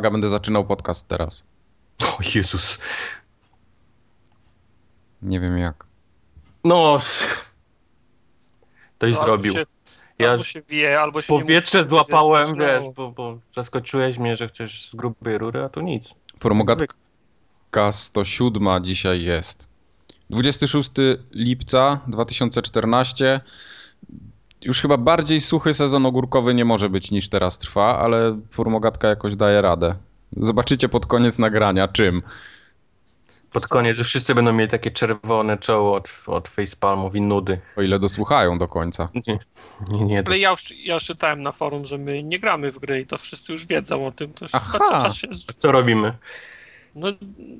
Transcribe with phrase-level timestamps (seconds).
[0.00, 1.44] uwaga, będę zaczynał podcast teraz.
[2.02, 2.78] O Jezus.
[5.22, 5.84] Nie wiem jak.
[6.64, 6.98] No.
[8.98, 9.54] Ktoś Albo zrobił.
[9.54, 9.66] Się,
[10.18, 12.92] Ja albo się wie, albo się powietrze mówi, złapałem, wiesz, wiesz, no.
[12.92, 16.14] bo, bo zaskoczyłeś mnie, że chcesz z grubej rury, a tu nic.
[16.40, 19.66] Formogatka 107 dzisiaj jest.
[20.30, 20.90] 26
[21.32, 23.40] lipca 2014.
[24.62, 29.36] Już chyba bardziej suchy sezon ogórkowy nie może być niż teraz trwa, ale formogatka jakoś
[29.36, 29.94] daje radę.
[30.36, 32.22] Zobaczycie pod koniec nagrania czym.
[33.52, 37.60] Pod koniec, że wszyscy będą mieli takie czerwone czoło od, od facepalmów i nudy.
[37.76, 39.08] O ile dosłuchają do końca.
[39.26, 39.38] Nie,
[39.90, 40.22] nie, nie.
[40.26, 43.06] Ale ja już, ja już czytałem na forum, że my nie gramy w gry i
[43.06, 44.32] to wszyscy już wiedzą o tym.
[44.32, 44.72] To już Aha.
[44.72, 45.28] chyba czas się...
[45.48, 46.12] A co robimy?
[46.94, 47.08] No,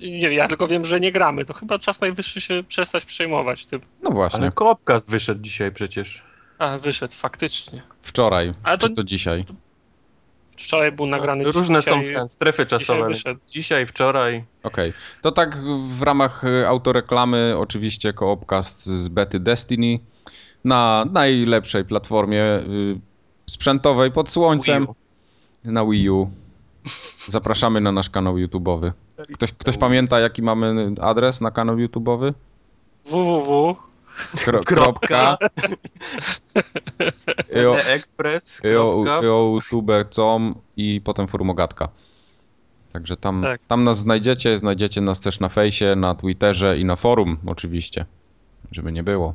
[0.00, 1.44] nie wiem, ja tylko wiem, że nie gramy.
[1.44, 3.80] To chyba czas najwyższy się przestać przejmować tym.
[4.02, 6.29] No właśnie, Ale Koopcast wyszedł dzisiaj przecież.
[6.60, 7.82] A, wyszedł, faktycznie.
[8.02, 8.52] wczoraj.
[8.62, 9.44] Ale to- Czy to dzisiaj?
[10.56, 12.14] Wczoraj był nagrany Różne są dzisiaj...
[12.14, 13.08] te strefy czasowe.
[13.08, 13.40] wyszedł.
[13.46, 14.44] Dzisiaj, dzisiaj wczoraj.
[14.62, 14.92] Okej.
[15.22, 15.58] To tak
[15.90, 19.98] w ramach y, autoreklamy oczywiście Koopcast z bety Destiny
[20.64, 23.00] na najlepszej platformie y,
[23.46, 26.30] sprzętowej pod słońcem Wii na Wii U.
[27.26, 28.92] Zapraszamy na nasz kanał YouTube'owy.
[29.34, 32.32] Ktoś, ktoś pamięta jaki mamy adres na kanał YouTube'owy?
[33.10, 33.76] www.
[34.44, 35.36] Kro, Kropka.
[38.62, 39.20] Kropka.
[39.26, 41.88] youtube.com i potem formogatka.
[42.92, 43.60] Także tam, Tak.
[43.66, 48.06] tam nas znajdziecie, znajdziecie nas też na fejsie, na Twitterze i na forum oczywiście,
[48.72, 49.34] żeby nie było.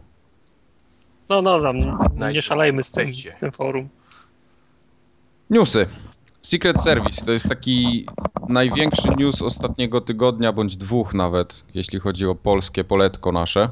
[1.30, 3.90] No dobra, nie Najpierw szalejmy z tym, z tym forum.
[5.50, 5.88] Newsy.
[6.42, 8.06] Secret Service to jest taki
[8.50, 13.70] największy news ostatniego tygodnia, bądź dwóch nawet, jeśli chodzi o polskie poletko nasze.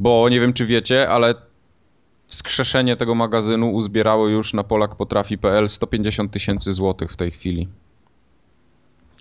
[0.00, 1.34] Bo nie wiem, czy wiecie, ale
[2.26, 7.68] wskrzeszenie tego magazynu uzbierało już na polakpotrafi.pl 150 tysięcy złotych w tej chwili.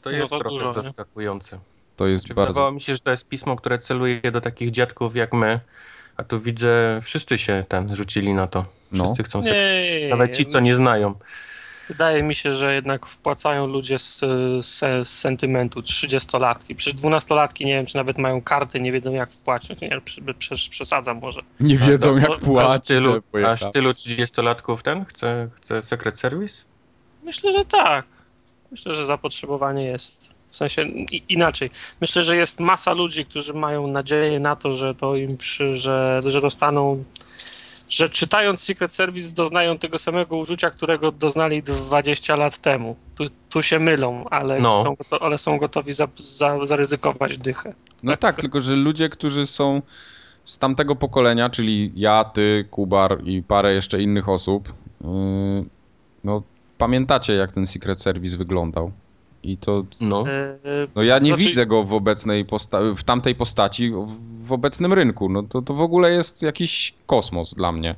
[0.01, 0.73] To No jest to trochę dużo, nie?
[0.73, 1.59] zaskakujące.
[1.95, 2.53] To jest Czy bardzo...
[2.53, 5.59] Wydawało mi się, że to jest pismo, które celuje do takich dziadków jak my,
[6.17, 8.66] a tu widzę, wszyscy się ten rzucili na to.
[8.91, 9.03] No.
[9.03, 10.07] Wszyscy chcą sobie.
[10.09, 11.16] Nawet ci, co nie znają.
[11.89, 14.19] Wydaje mi się, że jednak wpłacają ludzie z,
[14.66, 16.75] z, z sentymentu, 30-latki.
[16.75, 19.81] Przecież 12-latki nie wiem, czy nawet mają karty, nie wiedzą jak wpłacić.
[19.81, 20.01] Nie,
[20.39, 21.41] przy- przesadzam może.
[21.59, 22.88] Nie wiedzą no, jak no, Aż płacić.
[22.88, 26.63] tylu, aż tylu 30-latków ten chce, chce Secret Service?
[27.23, 28.05] Myślę, że tak.
[28.72, 30.29] Myślę, że zapotrzebowanie jest.
[30.49, 31.69] W sensie i, inaczej.
[32.01, 36.22] Myślę, że jest masa ludzi, którzy mają nadzieję na to, że to im przy, że,
[36.25, 37.03] że dostaną.
[37.89, 42.95] Że czytając Secret Service doznają tego samego uczucia, którego doznali 20 lat temu.
[43.16, 44.83] Tu, tu się mylą, ale, No.
[44.83, 47.73] są, goto- ale są gotowi za, za, zaryzykować dychę.
[48.03, 49.81] No tak, tylko że ludzie, którzy są
[50.45, 55.09] z tamtego pokolenia, czyli ja, ty, Kubar i parę jeszcze innych osób, yy,
[56.23, 56.44] no
[56.78, 58.91] pamiętacie jak ten Secret Service wyglądał.
[59.44, 60.25] I to, No.
[60.27, 60.57] E,
[60.95, 64.94] no ja nie Znaczy- widzę go w obecnej posta- w tamtej postaci, w, w obecnym
[64.94, 65.29] rynku.
[65.29, 67.95] No to, to w ogóle jest jakiś kosmos dla mnie.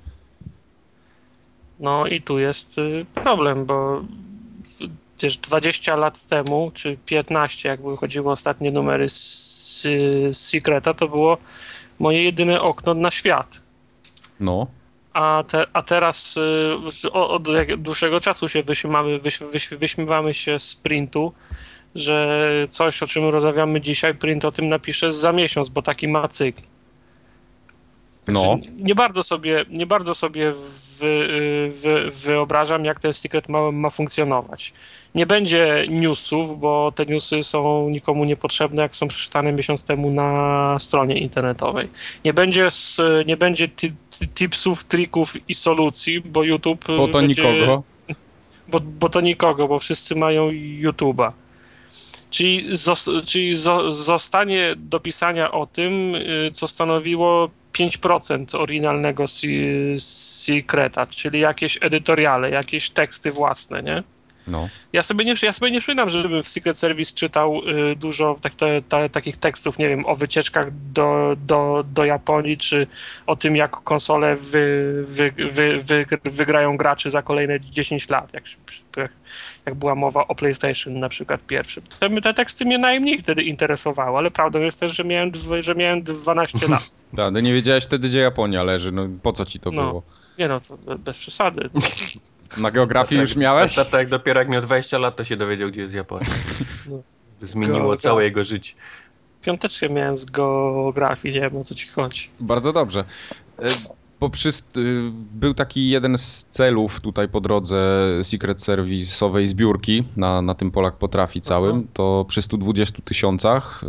[1.80, 4.02] No i tu jest y, problem, bo
[5.18, 9.82] przecież 20 lat temu, czy 15, jak wychodziły ostatnie numery z,
[10.32, 11.38] z Secreta, to było
[12.00, 13.62] moje jedyne okno na świat.
[14.40, 14.68] No.
[15.14, 16.38] A, te, a teraz
[17.04, 21.34] y, od jak- dłuższego czasu się wyśmiewamy, wyś, wyś, wyśmiewamy się z printu,
[21.96, 22.40] że
[22.70, 26.62] coś, o czym rozmawiamy dzisiaj, print o tym napisze za miesiąc, bo taki ma cykl.
[28.28, 28.42] No.
[28.58, 30.54] Także Nie bardzo sobie, nie bardzo sobie
[31.00, 31.28] wy,
[31.72, 34.74] wy, wyobrażam, jak ten secret ma, ma funkcjonować.
[35.16, 40.78] Nie będzie newsów, bo te newsy są nikomu niepotrzebne, jak są przeczytane miesiąc temu na
[40.80, 41.88] stronie internetowej.
[42.26, 46.86] Nie będzie, s- nie będzie ti- ti- tipsów, trików i solucji, bo YouTube.
[46.88, 47.84] Bo to będzie, nikogo.
[48.68, 50.50] Bo, bo to nikogo, bo wszyscy mają
[50.82, 51.32] YouTube'a.
[52.30, 59.26] Czyli, zos, czyli zo, zostanie do pisania o tym, y, co stanowiło 5% oryginalnego
[59.98, 64.04] Secreta, czyli jakieś edytoriale, jakieś teksty własne, nie?
[64.48, 64.70] No.
[64.94, 67.62] Ja sobie nie, ja sobie nie przypominam, żebym w Secret Service czytał
[67.92, 72.58] y, dużo tak, te, te, takich tekstów, nie wiem, o wycieczkach do, do, do Japonii,
[72.58, 72.88] czy
[73.28, 78.44] o tym, jak konsole wy, wy, wy, wy, wygrają graczy za kolejne 10 lat, jak,
[78.98, 79.12] jak,
[79.66, 81.84] jak była mowa o PlayStation na przykład pierwszym.
[82.00, 86.04] Te, te teksty mnie najmniej wtedy interesowały, ale prawdą jest też, że miałem, że miałem
[86.04, 86.92] 12 lat.
[87.14, 88.92] No nie wiedziałeś wtedy, gdzie Japonia leży.
[88.92, 89.88] No po co ci to No.
[89.88, 90.04] było?
[90.40, 91.70] Nie no, to be- bez przesady.
[92.58, 93.76] Na geografii Tak, już miałeś?
[93.76, 96.26] Tata jak dopiero jak miał 20 lat, to się dowiedział, gdzie jest Japonia.
[96.90, 97.02] No.
[97.42, 98.74] Zmieniło Go- całe jego życie.
[99.42, 102.30] Piąteczkę miałem z geografii, nie wiem o co ci chodzi.
[102.40, 103.04] Bardzo dobrze.
[103.60, 103.68] E,
[104.20, 104.78] poprzyst...
[104.78, 110.72] y, był taki jeden z celów tutaj po drodze Secret Service'owej zbiórki na, na tym
[110.72, 113.88] Polak potrafi całym, to przy 120 tysiącach y,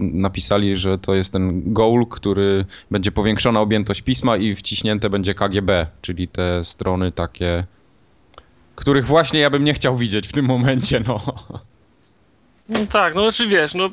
[0.00, 5.86] napisali, że to jest ten goal, który będzie powiększona objętość pisma i wciśnięte będzie KGB,
[6.02, 7.64] czyli te strony takie,
[8.74, 11.20] których właśnie ja bym nie chciał widzieć w tym momencie, no.
[12.68, 13.90] No tak, no znaczy wiesz, no...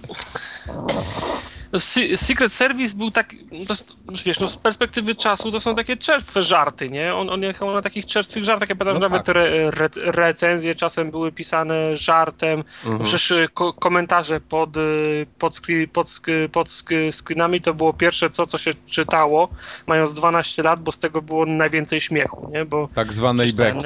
[1.72, 3.96] no Se- Secret Service był tak, jest-
[4.26, 7.16] wiesz, no z perspektywy czasu to są takie czerstwe żarty, nie?
[7.16, 9.36] On, on jechał na takich czerstwych żartach, ja pamiętam, No nawet tak.
[9.36, 13.04] re, re, recenzje czasem były pisane żartem, Mhm.
[13.04, 17.94] przecież y, ko, komentarze pod, y, pod, skri, pod, sk- pod sk- screenami to było
[17.94, 19.50] pierwsze co, co się czytało,
[19.88, 22.66] mając 12 lat, bo z tego było najwięcej śmiechu, nie?
[22.66, 23.80] Bo Tak zwanej beki.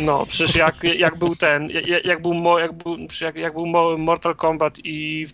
[0.00, 3.66] No, przecież jak, jak był ten, jak, jak był, mo- jak był, jak, jak był
[3.66, 5.26] Mo- Mortal Kombat i,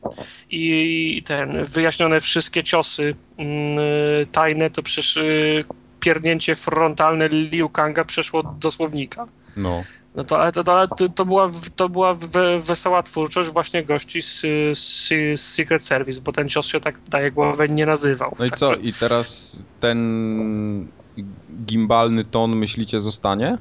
[0.50, 3.78] i ten, wyjaśnione wszystkie ciosy mm,
[4.32, 5.64] tajne, to przecież y,
[6.00, 9.26] pierdnięcie frontalne Liu Kanga przeszło do słownika.
[9.56, 9.84] No.
[10.14, 14.40] No to, ale to, to, to była, to była we, wesoła twórczość właśnie gości z,
[14.78, 18.36] z, z Secret Service, bo ten cios się tak daje głowę nie nazywał.
[18.38, 18.74] No i Tak, co?
[18.74, 20.88] I teraz ten
[21.66, 23.58] gimbalny ton myślicie zostanie?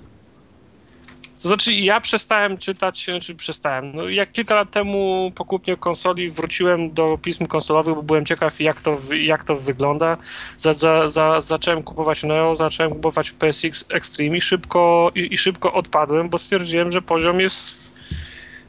[1.42, 3.96] To znaczy, ja przestałem czytać, znaczy przestałem.
[3.96, 8.60] No, jak kilka lat temu po kupnie konsoli wróciłem do pism konsolowych, bo byłem ciekaw,
[8.60, 10.18] jak to, jak to wygląda.
[10.58, 15.74] Za, za, za, zacząłem kupować Neo, zacząłem kupować PSX Extreme i szybko, i, i szybko
[15.74, 17.76] odpadłem, bo stwierdziłem, że poziom jest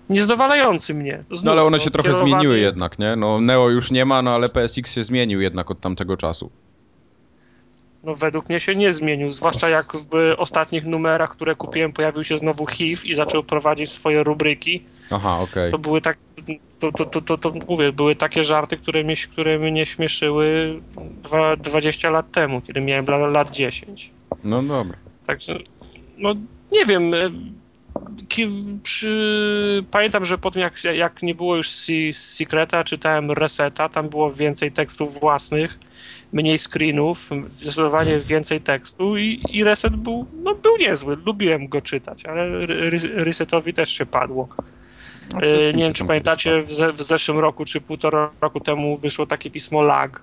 [0.08, 1.24] niezadowalający mnie.
[1.30, 3.16] Znów, No ale one się trochę kierowany- zmieniły jednak, nie?
[3.16, 6.50] No Neo już nie ma, no ale PSX się zmienił jednak od tamtego czasu.
[8.04, 12.36] No według mnie się nie zmienił, zwłaszcza jak w ostatnich numerach, które kupiłem, pojawił się
[12.36, 14.82] znowu HIV i zaczął prowadzić swoje rubryki.
[15.10, 15.70] Aha, okej.
[15.70, 16.18] To były tak,
[16.78, 20.80] to, to, to, to, to mówię, były takie żarty, które mnie, które mnie śmieszyły
[21.22, 24.10] dwa, 20 lat temu, kiedy miałem la, lat 10.
[24.44, 24.96] No dobra.
[25.26, 25.58] Także,
[26.18, 26.34] no
[26.72, 27.14] nie wiem.
[27.14, 27.30] e,
[28.82, 31.70] przy, pamiętam, że po tym jak, jak nie było już
[32.12, 35.78] Secreta, czytałem Reseta, tam było więcej tekstów własnych,
[36.32, 42.26] mniej screenów, zdecydowanie więcej tekstu i, i Reset był, no, był niezły, lubiłem go czytać,
[42.26, 42.66] ale
[43.14, 44.48] Resetowi też się padło.
[45.32, 45.40] No,
[45.74, 49.82] Nie wiem, czy pamiętacie, w, w zeszłym roku czy półtora roku temu wyszło takie pismo
[49.82, 50.22] LAG,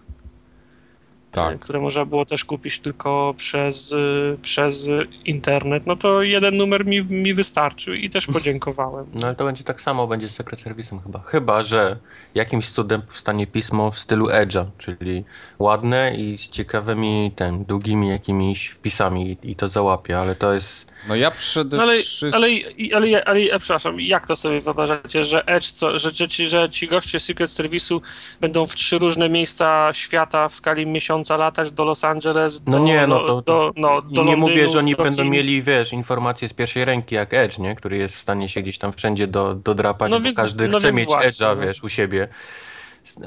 [1.36, 1.56] Tak.
[1.56, 4.90] e, które można było też kupić tylko przez, e, przez
[5.26, 5.86] internet.
[5.86, 9.06] No to jeden numer mi, mi wystarczył i też podziękowałem.
[9.14, 11.20] No ale to będzie tak samo, będzie z Secret Service'em chyba.
[11.20, 11.98] Chyba, że
[12.36, 15.24] jakimś cudem powstanie pismo w stylu Edge'a, czyli
[15.60, 20.95] ładne i z ciekawymi, ten, długimi jakimiś wpisami i, i to załapie, ale to jest...
[21.08, 22.34] No ja przede No ale, wszystkim...
[22.34, 26.28] ale, ale, ale, ale, ale przepraszam, jak to sobie wyobrażacie, że Edge, co, że, że,
[26.28, 28.02] ci, że ci goście Secret Service'u
[28.42, 32.84] będą w trzy różne miejsca świata w skali miesiąca latać do Los Angeles, No do,
[32.84, 35.32] nie, no to, do, no, do nie mówię, Londynu, że oni będą Chin.
[35.32, 37.76] mieli, wiesz, informacje z pierwszej ręki jak Edge, nie?
[37.76, 40.80] Który jest w stanie się gdzieś tam wszędzie do, dodrapać, No bo więc- każdy no
[40.80, 41.66] chce mieć właśnie, Edge'a, no.
[41.68, 42.28] wiesz, u siebie.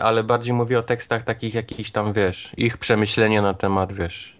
[0.01, 4.37] Ale bardziej mówię o tekstach takich jakichś tam, wiesz, ich przemyślenia na temat, wiesz,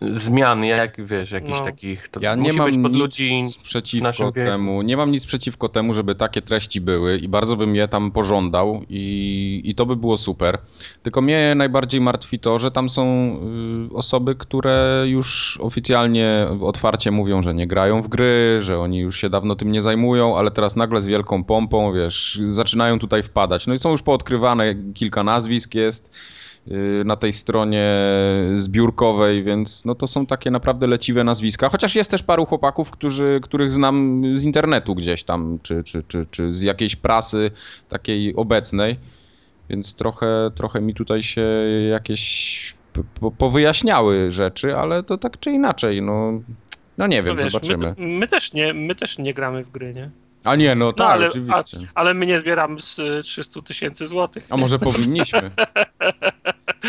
[0.00, 1.64] zmian, jak, wiesz, jakichś No.
[1.64, 4.82] takich, to Ja nie musi mam być pod nic ludzi przeciwko temu.
[4.82, 8.82] Nie mam nic przeciwko temu, żeby takie treści były i bardzo bym je tam pożądał
[8.90, 10.58] i, i to by było super.
[11.02, 13.36] Tylko mnie najbardziej martwi to, że tam są
[13.90, 19.20] y, osoby, które już oficjalnie otwarcie mówią, że nie grają w gry, że oni już
[19.20, 23.66] się dawno tym nie zajmują, ale teraz nagle z wielką pompą, wiesz, zaczynają tutaj wpadać.
[23.66, 26.10] No i są już poodkrywane kilka nazwisk jest
[26.68, 27.90] y, na tej stronie
[28.54, 31.68] zbiórkowej, więc no to są takie naprawdę leciwe nazwiska.
[31.68, 36.26] Chociaż jest też paru chłopaków, którzy, których znam z internetu gdzieś tam, czy, czy, czy,
[36.30, 37.50] czy z jakiejś prasy
[37.88, 38.96] takiej obecnej,
[39.70, 41.46] więc trochę, trochę mi tutaj się
[41.90, 42.74] jakieś
[43.20, 46.40] po, powyjaśniały rzeczy, ale to tak czy inaczej, no,
[46.98, 47.94] no nie wiem, No wiesz, zobaczymy.
[47.98, 50.10] My, my, też nie, my też nie gramy w gry, nie?
[50.44, 51.78] A nie, no tak, ale- oczywiście.
[51.94, 54.46] Ale my nie zbieramy z y, 300 tysięcy złotych.
[54.50, 55.50] A może powinniśmy?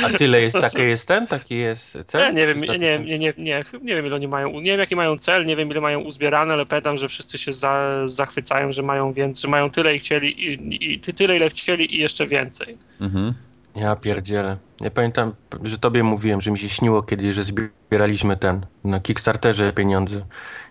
[0.05, 2.33] A tyle jest, taki jest ten, taki jest Ja cel?
[2.33, 4.79] nie wiem, 300 nie, nie, nie, nie, nie, nie wiem ile oni mają, nie wiem
[4.79, 8.71] jaki mają cel, nie wiem ile mają uzbierane, ale pamiętam, że wszyscy się za, zachwycają,
[8.71, 11.99] że mają więcej, że mają tyle i chcieli i, i ty tyle ile chcieli i
[11.99, 12.77] jeszcze więcej.
[13.01, 13.33] Mhm.
[13.77, 14.57] Ja pierdzielę.
[14.81, 19.73] Ja pamiętam, że tobie mówiłem, że mi się śniło kiedyś, że zbieraliśmy ten, na Kickstarterze
[19.73, 20.25] pieniądze.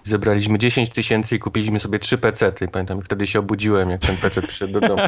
[0.04, 2.68] Zebraliśmy 10 tysięcy i kupiliśmy sobie trzy pecety.
[2.68, 5.02] Pamiętam, wtedy się obudziłem, jak ten pecet przyszedł do domu.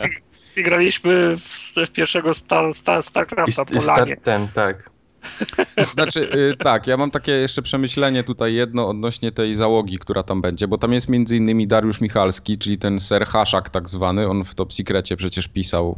[0.56, 3.84] I graliśmy w, w pierwszego sta, sta, I, StarCrafta st- i lanie.
[3.84, 4.90] start ten, tak.
[5.94, 10.40] Znaczy, y, tak, ja mam takie jeszcze przemyślenie tutaj jedno odnośnie tej załogi, która tam
[10.42, 14.44] będzie, bo tam jest między innymi Dariusz Michalski, czyli ten ser Haszak tak zwany, on
[14.44, 15.94] w Top Secrecie przecież pisał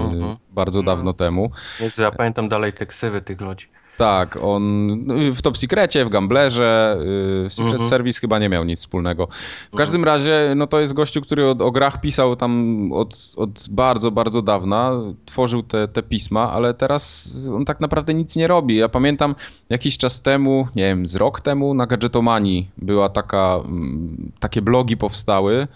[0.00, 0.36] y, Mhm.
[0.50, 0.86] bardzo No.
[0.86, 1.50] dawno temu.
[1.80, 3.66] Jest, ja pamiętam dalej te ksywy tych ludzi.
[3.96, 4.88] Tak, on
[5.34, 6.98] w Top Secrecie, w Gamblerze,
[7.46, 7.88] y, Secret Mhm.
[7.90, 9.28] Service chyba nie miał nic wspólnego.
[9.72, 13.66] W każdym razie, no to jest gościu, który o, o grach pisał tam od, od
[13.70, 14.92] bardzo, bardzo dawna,
[15.24, 18.76] tworzył te, te pisma, ale teraz on tak naprawdę nic nie robi.
[18.76, 19.34] Ja pamiętam
[19.68, 24.96] jakiś czas temu, nie wiem, z rok temu na Gadgetomanii była taka, mm, takie blogi
[24.96, 25.68] powstały,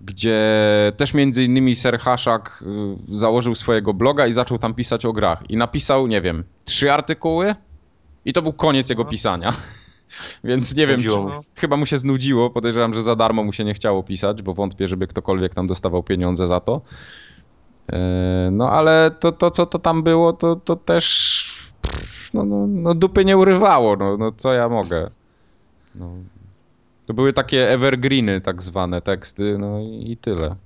[0.00, 0.42] gdzie
[0.96, 2.64] też między innymi Ser Haszak
[3.12, 5.50] y, założył swojego bloga i zaczął tam pisać o grach.
[5.50, 7.54] I napisał, nie wiem, trzy artykuły
[8.24, 9.52] i to był koniec jego pisania.
[10.44, 11.00] Więc nie wiem,
[11.54, 12.50] chyba mu się znudziło.
[12.50, 16.02] Podejrzewam, że za darmo mu się nie chciało pisać, bo wątpię, żeby ktokolwiek tam dostawał
[16.02, 16.80] pieniądze za to.
[17.92, 21.70] E, No ale to, to co to tam było, to, to też
[22.34, 25.10] no, no, no dupy nie urywało, no, no co ja mogę.
[25.94, 26.10] No.
[27.10, 30.56] To były takie evergreeny tak zwane teksty, no i, i tyle.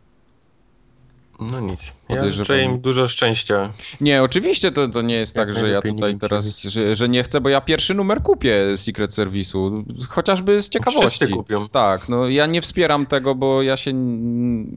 [1.41, 1.81] No nic.
[2.09, 3.73] Ja życzę im dużo szczęścia.
[4.01, 7.23] Nie, oczywiście to, to nie jest Jak tak, że ja tutaj teraz, że, że nie
[7.23, 11.09] chcę, bo ja pierwszy numer kupię Secret Serwisu, chociażby z ciekawości.
[11.09, 11.69] Wszyscy kupią.
[11.69, 13.93] Tak, no ja nie wspieram tego, bo ja się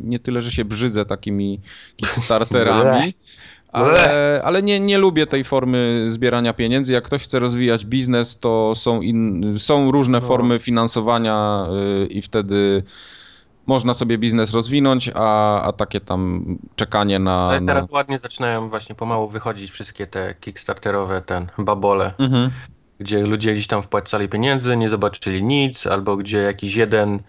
[0.01, 1.61] nie tyle, że się brzydzę takimi
[1.97, 3.13] Kickstarterami,
[3.85, 6.93] ale, ale nie, nie lubię tej formy zbierania pieniędzy.
[6.93, 10.27] Jak ktoś chce rozwijać biznes, to są, in, są różne No.
[10.27, 11.67] formy finansowania
[12.03, 12.83] y, i wtedy
[13.67, 17.47] można sobie biznes rozwinąć, a, a takie tam czekanie na...
[17.47, 17.67] Ale na...
[17.73, 22.51] teraz ładnie zaczynają właśnie pomału wychodzić wszystkie te kickstarterowe, ten babole, Mhm.
[22.99, 27.19] gdzie ludzie gdzieś tam wpłacali pieniędzy, nie zobaczyli nic, albo gdzie jakiś jeden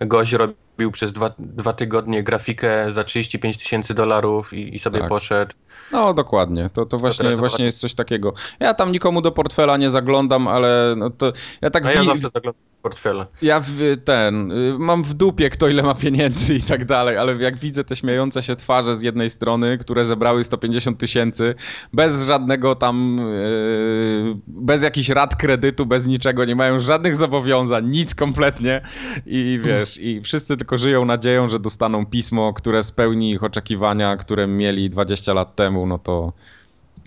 [0.00, 0.32] gość
[0.76, 5.08] robił przez dwa, dwa tygodnie grafikę za 35 tysięcy dolarów i, i sobie Tak.
[5.08, 5.54] poszedł.
[5.92, 8.34] No dokładnie, to, to właśnie, właśnie jest coś takiego.
[8.60, 12.28] Ja tam nikomu do portfela nie zaglądam, ale no to ja tak A ja zawsze
[12.34, 13.26] zaglądam portfele.
[13.42, 17.36] ja w, ten, y, mam w dupie kto ile ma pieniędzy i tak dalej, ale
[17.36, 21.54] jak widzę te śmiejące się twarze z jednej strony, które zebrały 150 tysięcy,
[21.92, 28.14] bez żadnego tam, y, bez jakichś rat kredytu, bez niczego, nie mają żadnych zobowiązań, nic
[28.14, 28.80] kompletnie
[29.26, 34.46] i wiesz, i wszyscy tylko żyją nadzieją, że dostaną pismo, które spełni ich oczekiwania, które
[34.46, 36.32] mieli 20 lat temu, no to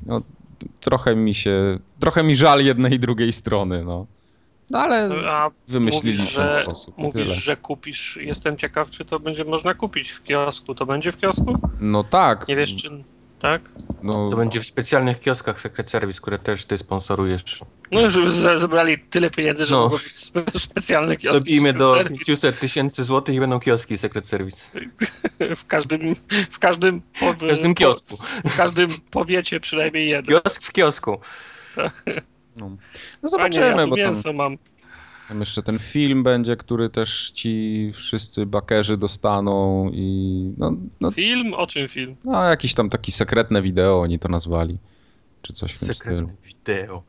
[0.06, 0.22] no,
[0.80, 4.06] trochę mi się, trochę mi żal jednej i drugiej strony, no.
[4.70, 6.98] No ale A wymyślili mówisz, w ten że, sposób.
[6.98, 7.36] mówisz tyle.
[7.36, 8.18] że kupisz.
[8.22, 10.76] Jestem ciekaw, czy to będzie można kupić w kiosku.
[10.76, 11.58] To będzie w kiosku?
[11.80, 12.48] No tak.
[12.48, 13.04] Nie wiesz, czy.
[13.40, 13.62] Tak?
[14.04, 17.60] No, To będzie w specjalnych kioskach Secret Service, które też ty sponsorujesz.
[17.92, 19.82] No już ze- zebrali tyle pieniędzy, że No.
[19.82, 21.40] mogło być spe- specjalne kioski.
[21.40, 22.20] Dobijmy do Serii.
[22.20, 24.70] 500 tysięcy złotych i będą kioski Secret Service.
[25.56, 26.16] W każdym,
[26.52, 28.18] w każdym, po, W każdym kiosku.
[28.46, 30.42] W każdym powiecie przynajmniej jeden.
[30.42, 31.20] Kiosk w kiosku.
[32.60, 32.78] No.
[33.24, 34.58] no zobaczymy, ja tu bo tam, mam.
[35.28, 41.54] tam jeszcze ten film będzie, który też ci wszyscy bakerzy dostaną i no, no, Film?
[41.54, 42.16] O czym film?
[42.26, 44.78] no jakiś tam taki sekretne wideo oni to nazwali.
[45.42, 46.30] Czy coś w tym stylu.
[46.30, 47.04] Sekretne wideo.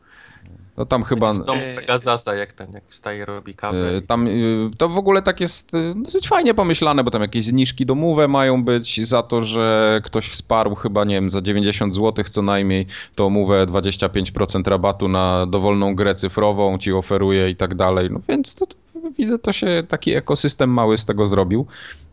[0.81, 1.33] No tam chyba...
[1.35, 1.77] Z domu Eee.
[1.77, 3.97] Pegazasa, jak ten, jak wstaje, robi kawę.
[3.97, 4.31] E, Tam e,
[4.79, 8.65] to w ogóle tak jest e, dosyć fajnie pomyślane, bo tam jakieś zniżki domowe mają
[8.65, 13.27] być za to, że ktoś wsparł chyba, nie wiem, za 90 zł co najmniej, to
[13.27, 18.09] umowę 25% rabatu na dowolną grę cyfrową ci oferuje i tak dalej.
[18.11, 18.75] No więc to, to
[19.19, 21.67] widzę, to się taki ekosystem mały z tego zrobił,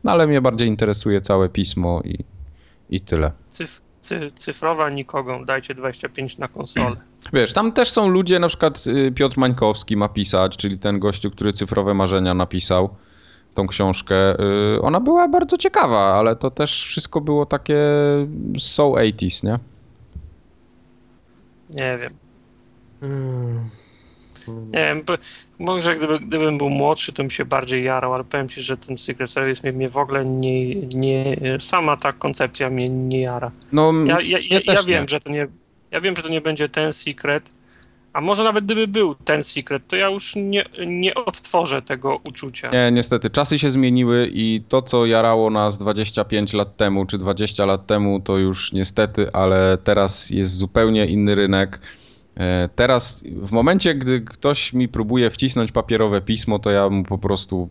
[0.04, 2.18] no ale mnie bardziej interesuje całe pismo i,
[2.90, 3.32] i tyle.
[3.50, 5.46] Cyf, cy, cyfrowa nikogo.
[5.46, 6.96] Dajcie 25 na konsolę.
[7.34, 11.32] Wiesz, tam też są ludzie, na przykład y, Piotr Mańkowski ma pisać, czyli ten gościu,
[11.32, 12.90] który Cyfrowe Marzenia napisał,
[13.54, 14.40] tą książkę.
[14.76, 17.78] Y, Ona była bardzo ciekawa, ale to też wszystko było takie
[18.60, 19.60] so 80s, nie?
[21.70, 22.14] Nie wiem.
[23.00, 23.70] Hmm.
[24.48, 25.04] Nie wiem,
[25.60, 28.98] może gdyby, gdybym był młodszy, to bym się bardziej jarał, ale powiem ci, że ten
[28.98, 31.38] Secret Service mnie, mnie w ogóle nie, nie...
[31.60, 33.52] Sama ta koncepcja mnie nie jara.
[33.72, 35.48] No, Ja, ja, ja, ja wiem, że to nie...
[35.92, 37.52] Ja wiem, że to nie będzie ten Secret,
[38.14, 42.72] a może nawet gdyby był ten Secret, to ja już nie, nie odtworzę tego uczucia.
[42.72, 47.66] Nie, niestety, czasy się zmieniły i to, co jarało nas 25 lat temu czy 20
[47.66, 51.80] lat temu, to już niestety, ale teraz jest zupełnie inny rynek.
[52.38, 57.18] E, Teraz, w momencie, gdy ktoś mi próbuje wcisnąć papierowe pismo, to ja mu po
[57.18, 57.70] prostu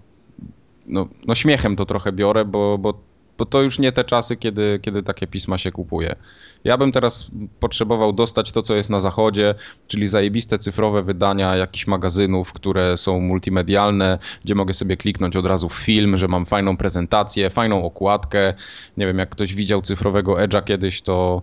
[0.86, 3.00] no, no śmiechem to trochę biorę, bo, bo,
[3.38, 6.16] bo to już nie te czasy, kiedy, kiedy takie pisma się kupuje.
[6.64, 9.54] Ja bym teraz potrzebował dostać to, co jest na zachodzie,
[9.88, 15.68] czyli zajebiste cyfrowe wydania jakichś magazynów, które są multimedialne, gdzie mogę sobie kliknąć od razu
[15.68, 18.54] film, że mam fajną prezentację, fajną okładkę.
[18.96, 21.42] Nie wiem, jak ktoś widział cyfrowego Edge'a kiedyś, to,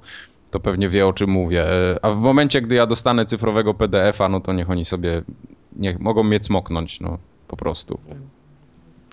[0.52, 1.66] to pewnie wie, o czym mówię.
[2.02, 5.22] A w momencie, gdy ja dostanę cyfrowego PDF-a, no to niech oni sobie,
[5.76, 8.00] niech mogą mnie cmoknąć, no po prostu.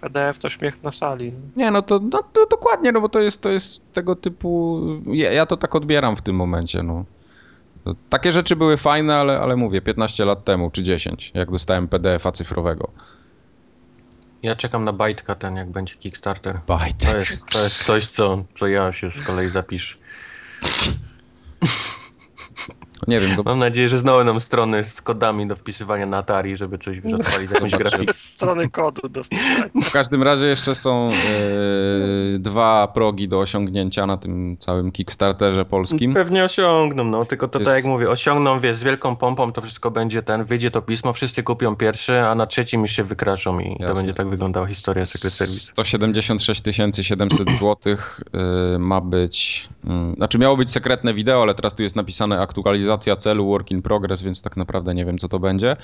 [0.01, 1.33] PDF to śmiech na sali.
[1.57, 5.33] Nie, no to, no, to dokładnie, no bo to jest, to jest tego typu, ja,
[5.33, 7.05] ja to tak odbieram w tym momencie, no.
[8.09, 12.33] Takie rzeczy były fajne, ale, ale mówię, 15 lat temu czy 10, jak dostałem PDF-a
[12.33, 12.91] cyfrowego.
[14.43, 16.61] Ja czekam na Bajtka ten, jak będzie Kickstarter.
[16.67, 17.11] Bajtek.
[17.11, 19.97] To jest, to jest coś, co, co ja się z kolei zapiszę.
[23.09, 26.79] Nie wiem, Mam nadzieję, że znowu nam strony z kodami do wpisywania na Atari, żeby
[26.79, 28.13] coś wiesz, odpalić, jakąś grafikę.
[28.13, 29.65] Strony kodu do wpisania.
[29.83, 36.15] w każdym razie jeszcze są e, dwa progi do osiągnięcia na tym całym Kickstarterze polskim.
[36.15, 39.61] Pewnie osiągną, no tylko to Jest- tak jak mówię, osiągną, wiesz, z wielką pompą to
[39.61, 43.61] wszystko będzie ten, wyjdzie to pismo, wszyscy kupią pierwszy, a na trzecim już się wykraszą
[43.61, 43.95] i to Jasne.
[43.95, 45.61] będzie tak wyglądała historia Secret Service.
[45.73, 46.63] 176
[47.03, 47.77] 700 zł
[48.75, 49.69] y, ma być,
[50.13, 53.83] y, znaczy miało być sekretne wideo, ale teraz tu jest napisane aktualizacja celu, work in
[53.83, 55.77] progress, więc tak naprawdę nie wiem co to będzie.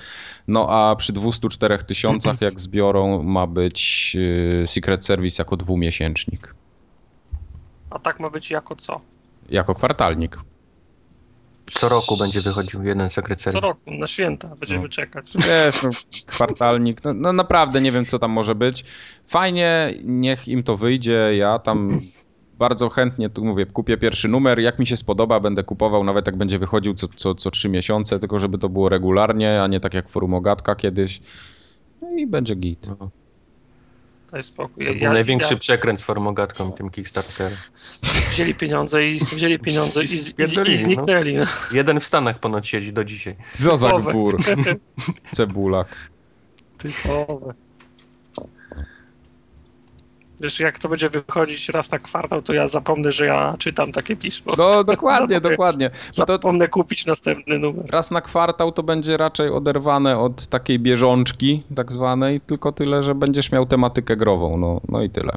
[0.49, 4.13] No a przy 204 tysiącach jak zbiorą ma być
[4.63, 6.55] y, Secret Service jako dwumiesięcznik,
[7.91, 9.01] A tak ma być jako co?
[9.49, 10.39] jako kwartalnik.
[11.75, 14.89] Co roku będzie wychodził jeden Secret Co roku, na święta będziemy No.
[14.89, 15.33] czekać.
[15.35, 15.91] Wiesz, no,
[16.27, 18.85] kwartalnik, no, no naprawdę nie wiem co tam może być.
[19.27, 21.89] Fajnie, niech im to wyjdzie, ja tam
[22.59, 26.37] bardzo chętnie, tu mówię, kupię pierwszy numer, jak mi się spodoba, będę kupował, nawet jak
[26.37, 29.95] będzie wychodził co, co, co trzy miesiące, tylko żeby to było regularnie, a nie tak
[29.95, 31.21] jak Forum Ogatka kiedyś.
[32.03, 32.87] No i będzie git.
[33.01, 33.11] No,
[34.33, 34.87] Daj spokój.
[34.87, 37.59] to był największy przekręt z formogatką tym Kickstarterem.
[38.31, 41.35] Wzięli pieniądze i wzięli pieniądze i, z, i, i zniknęli.
[41.35, 41.45] No.
[41.73, 43.37] Jeden w Stanach ponoć siedzi do dzisiaj.
[43.53, 44.11] Co za Typowe.
[44.11, 44.37] gbur.
[45.37, 46.11] Cebulak.
[46.79, 47.55] Typowe.
[50.40, 54.16] Wiesz, jak to będzie wychodzić raz na kwartał, to ja zapomnę, że ja czytam takie
[54.16, 54.55] pismo.
[54.59, 55.90] No dokładnie, Zapomnę- dokładnie.
[56.19, 57.87] No to Zapomnę kupić następny numer.
[57.90, 63.15] raz na kwartał to będzie raczej oderwane od takiej bieżączki tak zwanej, tylko tyle, że
[63.15, 65.32] będziesz miał tematykę grową, no, no i tyle.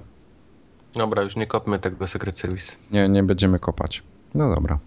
[0.95, 2.71] Dobra, już nie kopmy tego Secret Service.
[2.91, 4.03] Nie, nie będziemy kopać.
[4.35, 4.79] No dobra.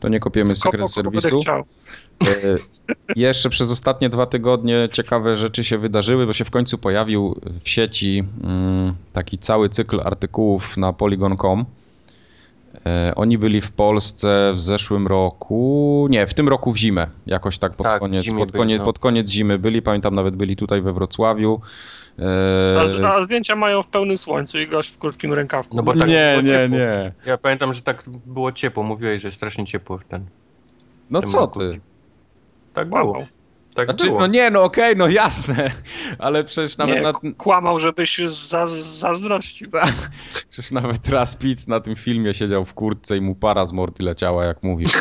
[0.00, 1.40] To nie kopiemy sekret serwisu.
[2.22, 2.26] E,
[3.16, 7.68] Jeszcze przez ostatnie dwa tygodnie ciekawe rzeczy się wydarzyły, bo się w końcu pojawił w
[7.68, 11.64] sieci mm, taki cały cykl artykułów na polygon.com.
[12.86, 17.58] E, Oni byli w Polsce w zeszłym roku, nie, w tym roku w zimę, jakoś
[17.58, 18.84] tak pod, Tak, koniec, pod, byli, koniec, no.
[18.84, 21.60] pod koniec zimy byli, pamiętam nawet byli tutaj we Wrocławiu.
[22.18, 25.76] E, A, a zdjęcia mają w pełnym słońcu i gość w krótkim rękawku.
[25.76, 26.78] No bo tak nie, nie, ciepło.
[26.78, 27.12] nie.
[27.26, 28.82] Ja pamiętam, że tak było ciepło.
[28.82, 30.24] Mówiłeś, że strasznie ciepło w ten.
[31.10, 31.58] No co roku.
[31.58, 31.80] ty?
[32.72, 33.02] Tak było.
[33.02, 33.26] Kłamał.
[33.74, 34.20] Tak Znaczy, było.
[34.20, 35.70] no nie, no okej, no jasne,
[36.18, 39.70] ale przecież nawet Nie, na, kłamał, żebyś za, zazdrościł.
[40.50, 44.04] Przecież nawet raz Pitts na tym filmie siedział w kurtce i mu para z mordy
[44.04, 44.88] leciała, jak mówił.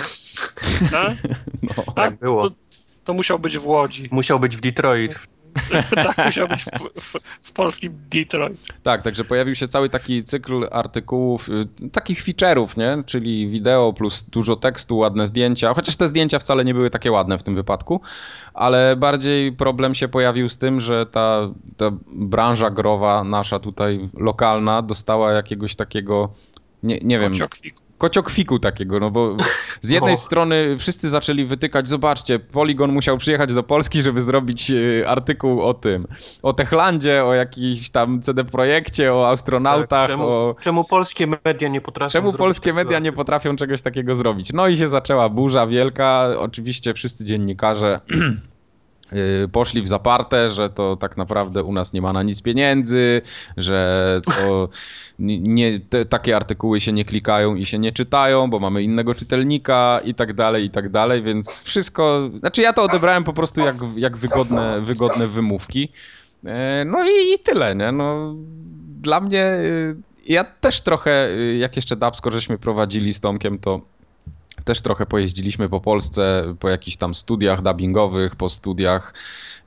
[0.91, 1.17] Tak?
[1.61, 1.93] No.
[1.95, 2.49] Tak było.
[2.49, 2.55] To,
[3.03, 4.09] to musiał być w Łodzi.
[4.11, 5.19] Musiał być w Detroit.
[6.15, 8.57] tak, musiał być w, w, w polskim Detroit.
[8.83, 13.03] Tak, także pojawił się cały taki cykl artykułów, y, takich feature'ów, nie?
[13.05, 17.37] Czyli wideo plus dużo tekstu, ładne zdjęcia, chociaż te zdjęcia wcale nie były takie ładne
[17.37, 18.01] w tym wypadku,
[18.53, 24.81] ale bardziej problem się pojawił z tym, że ta, ta branża growa nasza tutaj lokalna
[24.81, 26.33] dostała jakiegoś takiego,
[26.83, 27.33] nie, nie wiem.
[28.01, 29.37] Kociokwiku takiego, no bo
[29.81, 30.17] z jednej No.
[30.17, 35.73] strony wszyscy zaczęli wytykać, zobaczcie, Polygon musiał przyjechać do Polski, żeby zrobić e, artykuł o
[35.73, 36.07] tym,
[36.43, 40.55] o Techlandzie, o jakimś tam CD Projekcie, o astronautach, czemu, o...
[40.61, 44.53] czemu polskie media nie potrafią Czemu polskie media nie potrafią czegoś takiego zrobić?
[44.53, 46.29] No i się zaczęła burza wielka.
[46.37, 47.99] Oczywiście wszyscy dziennikarze
[49.51, 53.21] poszli w zaparte, że to tak naprawdę u nas nie ma na nic pieniędzy,
[53.57, 54.69] że to
[55.19, 59.99] nie, te, takie artykuły się nie klikają i się nie czytają, bo mamy innego czytelnika
[60.05, 63.75] i tak dalej, i tak dalej, więc wszystko, znaczy ja to odebrałem po prostu jak,
[63.95, 65.89] jak wygodne, wygodne wymówki.
[66.45, 67.91] E, No i, i tyle, nie?
[67.91, 68.35] No,
[69.01, 69.95] dla mnie, y,
[70.27, 73.81] ja też trochę, y, jak jeszcze Dubscore żeśmy prowadzili z Tomkiem, to
[74.65, 79.13] też trochę pojeździliśmy po Polsce, po jakichś tam studiach dubbingowych, po studiach,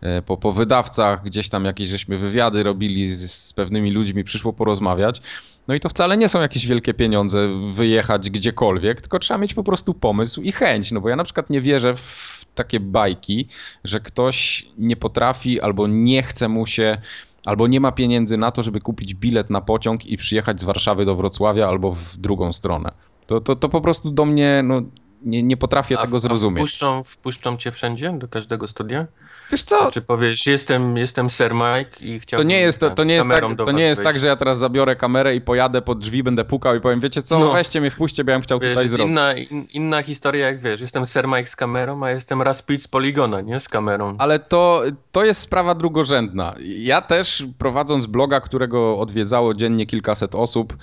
[0.01, 4.53] e, po, po wydawcach, gdzieś tam jakieś żeśmy wywiady robili z, z pewnymi ludźmi, przyszło
[4.53, 5.23] porozmawiać.
[5.69, 9.65] No i to wcale nie są jakieś wielkie pieniądze wyjechać gdziekolwiek, tylko trzeba mieć po
[9.65, 10.93] prostu pomysł i chęć.
[10.93, 13.49] No bo ja na przykład nie wierzę w takie bajki,
[13.85, 16.99] że ktoś nie potrafi albo nie chce mu się,
[17.45, 21.05] albo nie ma pieniędzy na to, żeby kupić bilet na pociąg i przyjechać z Warszawy
[21.05, 22.93] do Wrocławia albo w drugą stronę.
[23.27, 24.83] To, to, to po prostu do mnie, no
[25.23, 26.61] nie, nie potrafię A- tego zrozumieć.
[26.63, 29.07] Wpuszczą, wpuszczą cię wszędzie, do każdego studia?
[29.53, 32.49] Wiesz co, Czy powiesz, jestem, jestem Sir Mike i to chciałbym...
[32.49, 34.97] nie jest, to, to nie jest, tak, to nie jest tak, że ja teraz zabiorę
[34.97, 37.53] kamerę i pojadę pod drzwi, będę pukał i powiem, wiecie co, No.
[37.53, 39.11] weźcie mnie, wpuśćcie, bo ja bym chciał Wiesz, tutaj zrobić.
[39.11, 42.89] inna, in, inna historia, jak wiesz, jestem Sir Mike z kamerą, a jestem Raspid z
[42.89, 43.61] Poligona, nie?
[43.61, 44.15] Z kamerą.
[44.19, 44.83] Ale to,
[45.13, 46.55] to jest sprawa drugorzędna.
[46.79, 50.77] Ja też prowadząc bloga, którego odwiedzało dziennie kilkaset osób,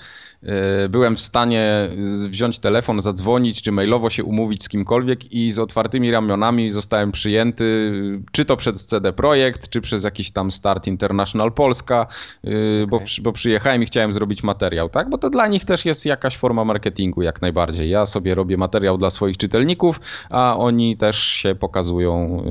[0.88, 1.88] byłem w stanie
[2.28, 7.92] wziąć telefon, zadzwonić, czy mailowo się umówić z kimkolwiek i z otwartymi ramionami zostałem przyjęty,
[8.32, 12.06] czy to przez CD Projekt, czy przez jakiś tam Start International Polska,
[12.44, 12.86] okay.
[12.86, 15.10] bo, bo przyjechałem i chciałem zrobić materiał, tak?
[15.10, 17.90] Bo to dla nich też jest jakaś forma marketingu jak najbardziej.
[17.90, 20.00] Ja sobie robię materiał dla swoich czytelników,
[20.30, 22.42] a oni też się pokazują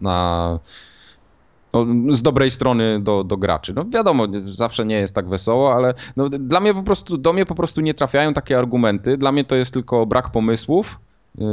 [0.00, 0.58] na
[1.84, 3.72] no, z dobrej strony do, do graczy.
[3.74, 7.46] No wiadomo, zawsze nie jest tak wesoło, ale no, dla mnie po prostu, do mnie
[7.46, 9.16] po prostu nie trafiają takie argumenty.
[9.16, 11.00] Dla mnie to jest tylko brak pomysłów,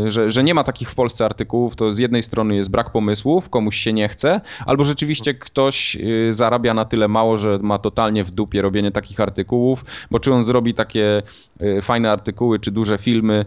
[0.08, 3.50] że, że nie ma takich w Polsce artykułów, to z jednej strony jest brak pomysłów,
[3.50, 8.24] komuś się nie chce, albo rzeczywiście ktoś y, zarabia na tyle mało, że ma totalnie
[8.24, 11.24] w dupie robienie takich artykułów, bo czy on zrobi takie
[11.62, 13.46] y, fajne artykuły, czy duże filmy,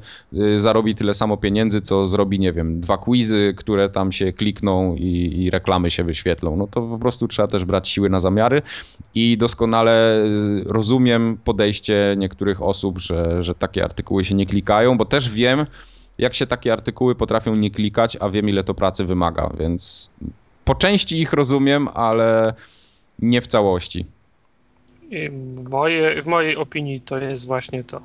[0.57, 5.42] zarobi tyle samo pieniędzy, co zrobi, nie wiem, dwa quizy, które tam się klikną i,
[5.42, 6.57] i reklamy się wyświetlą.
[6.57, 8.62] No to po prostu trzeba też brać siły na zamiary
[9.14, 10.25] i doskonale
[10.66, 15.66] rozumiem podejście niektórych osób, że, że takie artykuły się nie klikają, bo też wiem,
[16.18, 20.11] jak się takie artykuły potrafią nie klikać, a wiem ile to pracy wymaga, więc
[20.64, 22.55] po części ich rozumiem, ale
[23.18, 24.07] nie w całości.
[25.70, 28.00] Moje, w mojej opinii to jest właśnie to.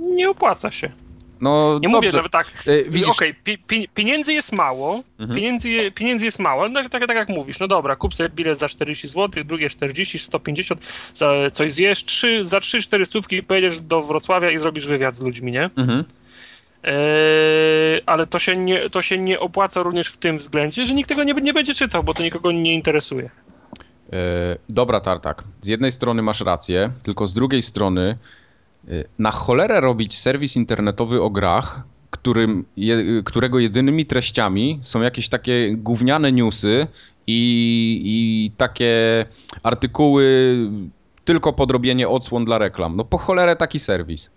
[0.00, 0.92] Nie opłaca się.
[1.40, 1.88] No, nie dobrze.
[1.88, 2.46] mówię, że tak.
[2.66, 3.08] E, widzisz...
[3.08, 5.38] Okej, okay, pi, pieniędzy jest mało, mhm.
[5.38, 8.68] pieniędzy, pieniędzy jest mało, no, tak, tak jak mówisz, no dobra, kup sobie bilet za
[8.68, 10.80] 40 zł, drugie 40, 150,
[11.14, 15.52] za coś zjesz, 3, za 3-4 stówki pojedziesz do Wrocławia i zrobisz wywiad z ludźmi,
[15.52, 15.70] nie?
[15.76, 16.04] Mhm.
[16.82, 21.08] Eee, ale to się, nie, to się nie opłaca również w tym względzie, że nikt
[21.08, 23.30] tego nie, nie będzie czytał, bo to nikogo nie interesuje.
[24.12, 25.44] Eee, dobra, Tartak.
[25.60, 28.18] Z jednej strony masz rację, tylko z drugiej strony
[28.88, 35.28] e, na cholerę robić serwis internetowy o grach, którym, je, którego jedynymi treściami są jakieś
[35.28, 36.86] takie gówniane newsy
[37.26, 39.26] i, i takie
[39.62, 40.56] artykuły
[41.24, 42.96] tylko podrobienie odsłon dla reklam.
[42.96, 44.30] No po cholerę taki serwis.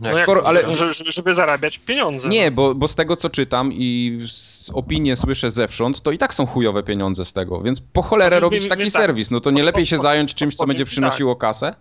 [0.00, 2.28] No Skoro, ale żeby, żeby zarabiać pieniądze.
[2.28, 4.18] Nie, bo, bo z tego co czytam i
[4.72, 8.40] opinie słyszę zewsząd, to i tak są chujowe pieniądze z tego, więc po cholerę no,
[8.40, 9.30] robić taki tak, serwis.
[9.30, 11.40] No to nie lepiej się zająć czymś, co będzie przynosiło tak.
[11.40, 11.74] kasę?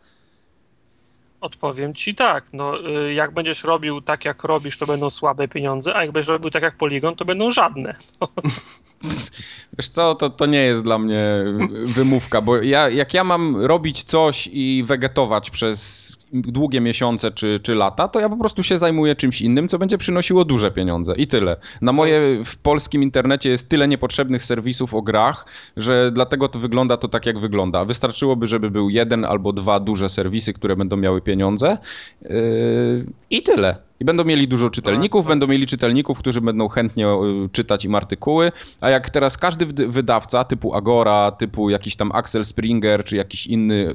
[1.42, 2.46] Odpowiem ci tak.
[2.54, 6.30] No, y, jak będziesz robił tak, jak robisz, to będą słabe pieniądze, a jak będziesz
[6.30, 7.96] robił tak, jak Polygon, to będą żadne.
[9.78, 11.46] Wiesz co, to, to nie jest dla mnie
[11.84, 17.76] wymówka, bo ja, jak ja mam robić coś i wegetować przez długie miesiące czy, czy
[17.76, 21.28] lata, to ja po prostu się zajmuję czymś innym, co będzie przynosiło duże pieniądze i
[21.28, 21.58] tyle.
[21.82, 25.46] Na moje w polskim internecie jest tyle niepotrzebnych serwisów o grach,
[25.78, 27.86] że dlatego to wygląda to tak, jak wygląda.
[27.86, 31.78] Wystarczyłoby, żeby był jeden albo dwa duże serwisy, które będą miały pieniądze
[32.22, 33.76] yy, i tyle.
[34.00, 35.52] I będą mieli dużo czytelników, tak, będą tak.
[35.52, 40.74] mieli czytelników, którzy będą chętnie yy, czytać im artykuły, a jak teraz każdy wydawca typu
[40.74, 43.94] Agora, typu jakiś tam Axel Springer, czy jakiś inny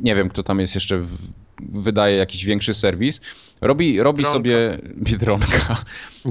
[0.00, 1.06] nie wiem, kto tam jest jeszcze,
[1.72, 3.20] wydaje jakiś większy serwis.
[3.60, 5.84] Robi, robi sobie Biedronka.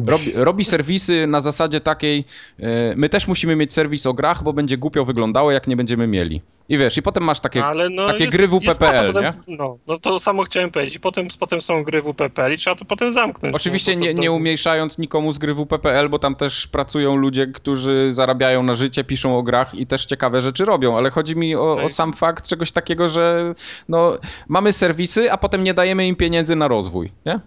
[0.06, 2.26] Robi, robi serwisy na zasadzie takiej,
[2.60, 6.08] yy, my też musimy mieć serwis o grach, bo będzie głupio wyglądało, jak nie będziemy
[6.08, 6.42] mieli.
[6.70, 9.34] I wiesz, i potem masz takie, no takie jest, gry WPPL, nie?
[9.48, 10.96] No, no to samo chciałem powiedzieć.
[10.96, 13.56] I potem, potem są gry WPPL i trzeba to potem zamknąć.
[13.56, 18.12] Oczywiście no, nie, nie umniejszając nikomu z gry WPPL, bo tam też pracują ludzie, którzy
[18.12, 21.84] zarabiają na życie, piszą o grach i też ciekawe rzeczy robią, ale chodzi mi o,
[21.84, 23.54] o sam fakt czegoś takiego, że
[23.90, 27.40] no, mamy serwisy, a potem nie dajemy im pieniędzy na rozwój, nie?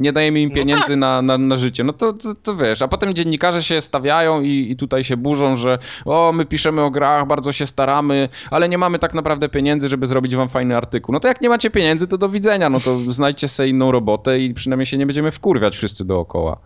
[0.00, 1.24] Nie dajemy im no pieniędzy no tak.
[1.24, 1.84] na, na, na, życie.
[1.84, 5.56] No to, to, to, wiesz, a potem dziennikarze się stawiają i, i, tutaj się burzą,
[5.56, 9.88] że o, my piszemy o grach, bardzo się staramy, ale nie mamy tak naprawdę pieniędzy,
[9.88, 11.12] żeby zrobić wam fajny artykuł.
[11.12, 14.40] No to jak nie macie pieniędzy, to do widzenia, no to znajdźcie sobie inną robotę
[14.40, 16.56] i przynajmniej się nie będziemy wkurwiać wszyscy dookoła.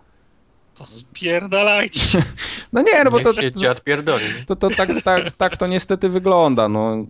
[0.75, 2.23] To spierdalajcie.
[2.73, 3.35] No nie, no bo to...
[3.35, 3.51] to,
[4.47, 7.07] to, to tak, tak, tak to niestety wygląda, no.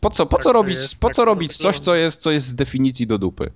[0.00, 2.46] Po co, po co tak robić, po tak co robić coś, co jest, co jest
[2.46, 3.50] z definicji do dupy?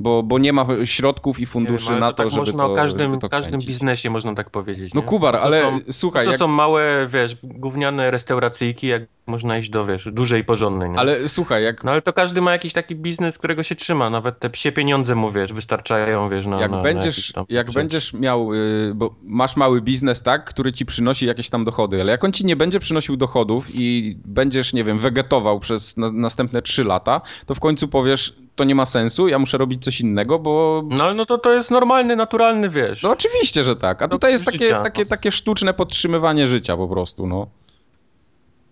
[0.00, 2.76] Bo, bo nie ma środków i funduszy wiem, na to, tak żeby można to, o
[2.76, 4.94] każdym, to każdym biznesie można tak powiedzieć.
[4.94, 5.06] No nie?
[5.06, 6.24] Kubar, ale są, słuchaj...
[6.24, 6.38] To jak...
[6.38, 10.90] są małe, wiesz, gówniane restauracyjki, jak można iść do, wiesz, dużej i porządnej.
[10.90, 10.98] Nie?
[10.98, 11.84] Ale słuchaj, jak...
[11.84, 15.14] No ale to każdy ma jakiś taki biznes, którego się trzyma, nawet te psie pieniądze
[15.14, 19.56] mu, wiesz, wystarczają, wiesz, na Jak na, będziesz, na jak będziesz miał, y, bo masz
[19.56, 22.80] mały biznes, tak, który ci przynosi jakieś tam dochody, ale jak on ci nie będzie
[22.80, 27.88] przynosił dochodów i będziesz, nie wiem, wegetował przez na, następne trzy lata, to w końcu
[27.88, 30.82] powiesz, to nie ma sensu, ja muszę robić coś innego, bo...
[30.88, 33.02] No, no to to jest normalny, naturalny, wiesz.
[33.02, 37.26] No oczywiście, że tak, a tutaj jest takie, takie, takie sztuczne podtrzymywanie życia po prostu,
[37.26, 37.46] no.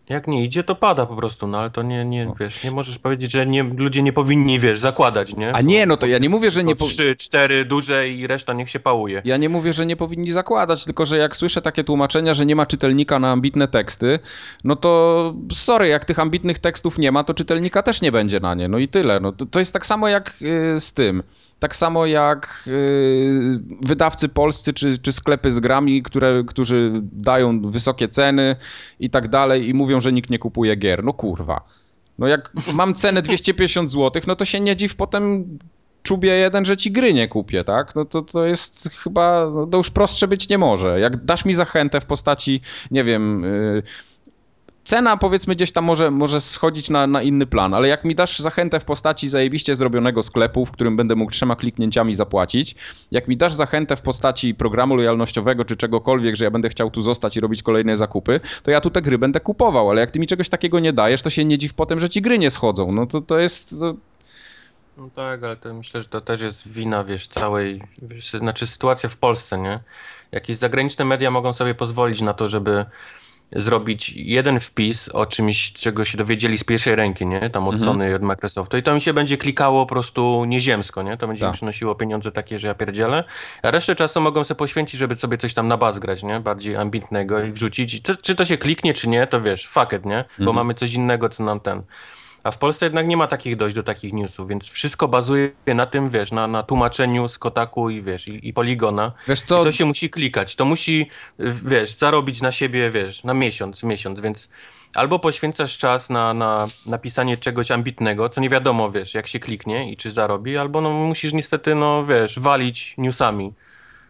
[0.08, 2.98] Jak nie idzie, to pada po prostu, no ale to nie, nie wiesz, nie możesz
[2.98, 5.52] powiedzieć, że nie, ludzie nie powinni, wiesz, zakładać, nie?
[5.52, 6.76] A nie, no to ja nie mówię, że nie...
[6.76, 9.22] Po trzy, cztery duże i reszta niech się pałuje.
[9.24, 12.56] Ja nie mówię, że nie powinni zakładać, tylko że jak słyszę takie tłumaczenia, że nie
[12.56, 14.18] ma czytelnika na ambitne teksty,
[14.64, 18.54] no to sorry, jak tych ambitnych tekstów nie ma, to czytelnika też nie będzie na
[18.54, 19.20] nie, no i tyle.
[19.20, 21.22] No to, to jest tak samo jak yy, z tym.
[21.62, 28.08] Tak samo jak yy, wydawcy polscy czy, czy sklepy z grami, które, którzy dają wysokie
[28.08, 28.56] ceny
[29.00, 31.04] i tak dalej i mówią, że nikt nie kupuje gier.
[31.04, 31.60] No kurwa.
[32.18, 35.44] No jak mam cenę 250 zł, no to się nie dziw potem
[36.02, 37.94] czubie jeden, że ci gry nie kupię, tak?
[37.94, 41.00] No to, to jest chyba, no to już prostsze być nie może.
[41.00, 43.42] Jak dasz mi zachętę w postaci, nie wiem...
[43.42, 43.82] Yy,
[44.84, 48.38] cena powiedzmy gdzieś tam może, może schodzić na, na inny plan, ale jak mi dasz
[48.38, 52.74] zachętę w postaci zajebiście zrobionego sklepu, w którym będę mógł trzema kliknięciami zapłacić,
[53.10, 57.02] jak mi dasz zachętę w postaci programu lojalnościowego czy czegokolwiek, że ja będę chciał tu
[57.02, 60.18] zostać i robić kolejne zakupy, to ja tu te gry będę kupował, ale jak ty
[60.18, 62.92] mi czegoś takiego nie dajesz, to się nie dziw potem, że ci gry nie schodzą.
[62.92, 63.80] No to, to jest...
[63.80, 63.94] To...
[64.96, 69.08] No tak, ale to myślę, że to też jest wina, wiesz, całej, wiesz, znaczy sytuacja
[69.08, 69.80] w Polsce, nie?
[70.32, 72.84] Jakieś zagraniczne media mogą sobie pozwolić na to, żeby
[73.56, 77.50] zrobić jeden wpis o czymś, czego się dowiedzieli z pierwszej ręki, nie?
[77.50, 77.92] Tam od mhm.
[77.92, 81.16] Sony od Microsoftu i to mi się będzie klikało po prostu nieziemsko, nie?
[81.16, 81.50] To będzie tak.
[81.50, 83.24] mi przynosiło pieniądze takie, że ja pierdzielę,
[83.62, 86.40] a resztę czasu mogą sobie poświęcić, żeby sobie coś tam na baz grać, nie?
[86.40, 88.02] Bardziej ambitnego i wrzucić.
[88.02, 90.24] To, czy to się kliknie, czy nie, to wiesz, fuck it, nie?
[90.38, 90.56] Bo mhm.
[90.56, 91.82] mamy coś innego, co nam ten...
[92.44, 95.86] A w Polsce jednak nie ma takich dojść do takich newsów, więc wszystko bazuje na
[95.86, 99.12] tym, wiesz, na, na tłumaczeniu z Kotaku i wiesz, i, i Poligona.
[99.28, 99.60] Wiesz co?
[99.60, 104.20] I to się musi klikać, to musi, wiesz, zarobić na siebie, wiesz, na miesiąc, miesiąc,
[104.20, 104.48] więc
[104.94, 109.92] albo poświęcasz czas na, na napisanie czegoś ambitnego, co nie wiadomo, wiesz, jak się kliknie
[109.92, 113.52] i czy zarobi, albo no musisz niestety, no wiesz, walić newsami.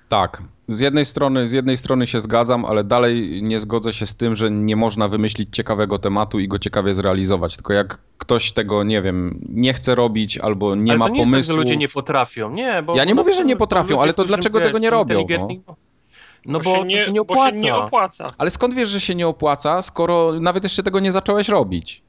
[0.08, 0.42] Tak.
[0.74, 4.36] Z jednej strony, z jednej strony się zgadzam, ale dalej nie zgodzę się z tym,
[4.36, 7.56] że nie można wymyślić ciekawego tematu i go ciekawie zrealizować.
[7.56, 11.20] Tylko jak ktoś tego, nie wiem, nie chce robić albo nie ale ma to nie
[11.20, 11.36] pomysłu.
[11.36, 12.50] Jest tak, że ludzie nie potrafią.
[12.50, 15.26] Nie, bo ja nie mówię, że nie potrafią, ale to dlaczego tego nie robią?
[15.28, 15.76] No?
[16.46, 17.56] No bo, bo, się, nie, się nie opłaca.
[17.56, 18.30] Się nie opłaca.
[18.38, 22.02] Ale skąd wiesz, że się nie opłaca, skoro nawet jeszcze tego nie zacząłeś robić?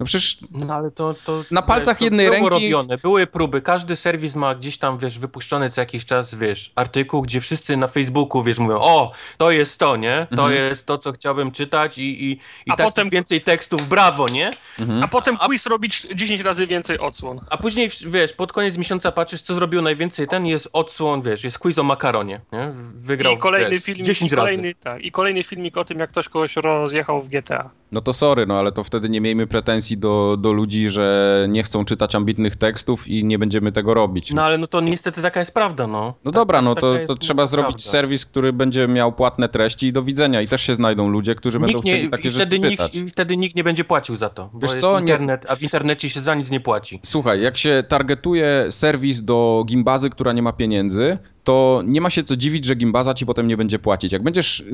[0.00, 2.50] No przecież no ale to, to na palcach to jednej było ręki...
[2.50, 7.22] robione, były próby, każdy serwis ma gdzieś tam, wiesz, wypuszczony co jakiś czas, wiesz, artykuł,
[7.22, 10.26] gdzie wszyscy na Facebooku, wiesz, mówią, o, to jest to, nie?
[10.36, 10.52] To mhm.
[10.52, 12.30] jest to, co chciałbym czytać i, i,
[12.66, 13.10] i tak potem...
[13.10, 14.50] więcej tekstów, brawo, nie?
[14.80, 15.04] Mhm.
[15.04, 15.70] A potem quiz a...
[15.70, 17.38] robić 10 razy więcej odsłon.
[17.50, 21.58] A później, wiesz, pod koniec miesiąca patrzysz, co zrobił najwięcej, ten jest odsłon, wiesz, jest
[21.58, 22.72] quiz o makaronie, nie?
[22.94, 24.74] Wygrał, I kolejny wiesz, filmik, 10 i kolejny, razy.
[24.74, 27.70] Tak, I kolejny filmik o tym, jak ktoś kogoś rozjechał w GTA.
[27.92, 31.62] No to sorry, no ale to wtedy nie miejmy pretensji do, do ludzi, że nie
[31.62, 34.32] chcą czytać ambitnych tekstów i nie będziemy tego robić.
[34.32, 36.14] No ale no to niestety taka jest prawda, no.
[36.24, 37.90] No dobra, no to, to trzeba zrobić prawda.
[37.90, 41.58] serwis, który będzie miał płatne treści i do widzenia i też się znajdą ludzie, którzy
[41.58, 42.94] nikt będą chcieli takie rzeczy nikt, czytać.
[42.94, 45.00] I wtedy nikt nie będzie płacił za to, Wiesz co?
[45.00, 47.00] internet, a w internecie się za nic nie płaci.
[47.02, 52.22] Słuchaj, jak się targetuje serwis do gimbazy, która nie ma pieniędzy, to nie ma się
[52.22, 54.12] co dziwić, że Gimbaza ci potem nie będzie płacić.
[54.12, 54.64] Jak będziesz, y,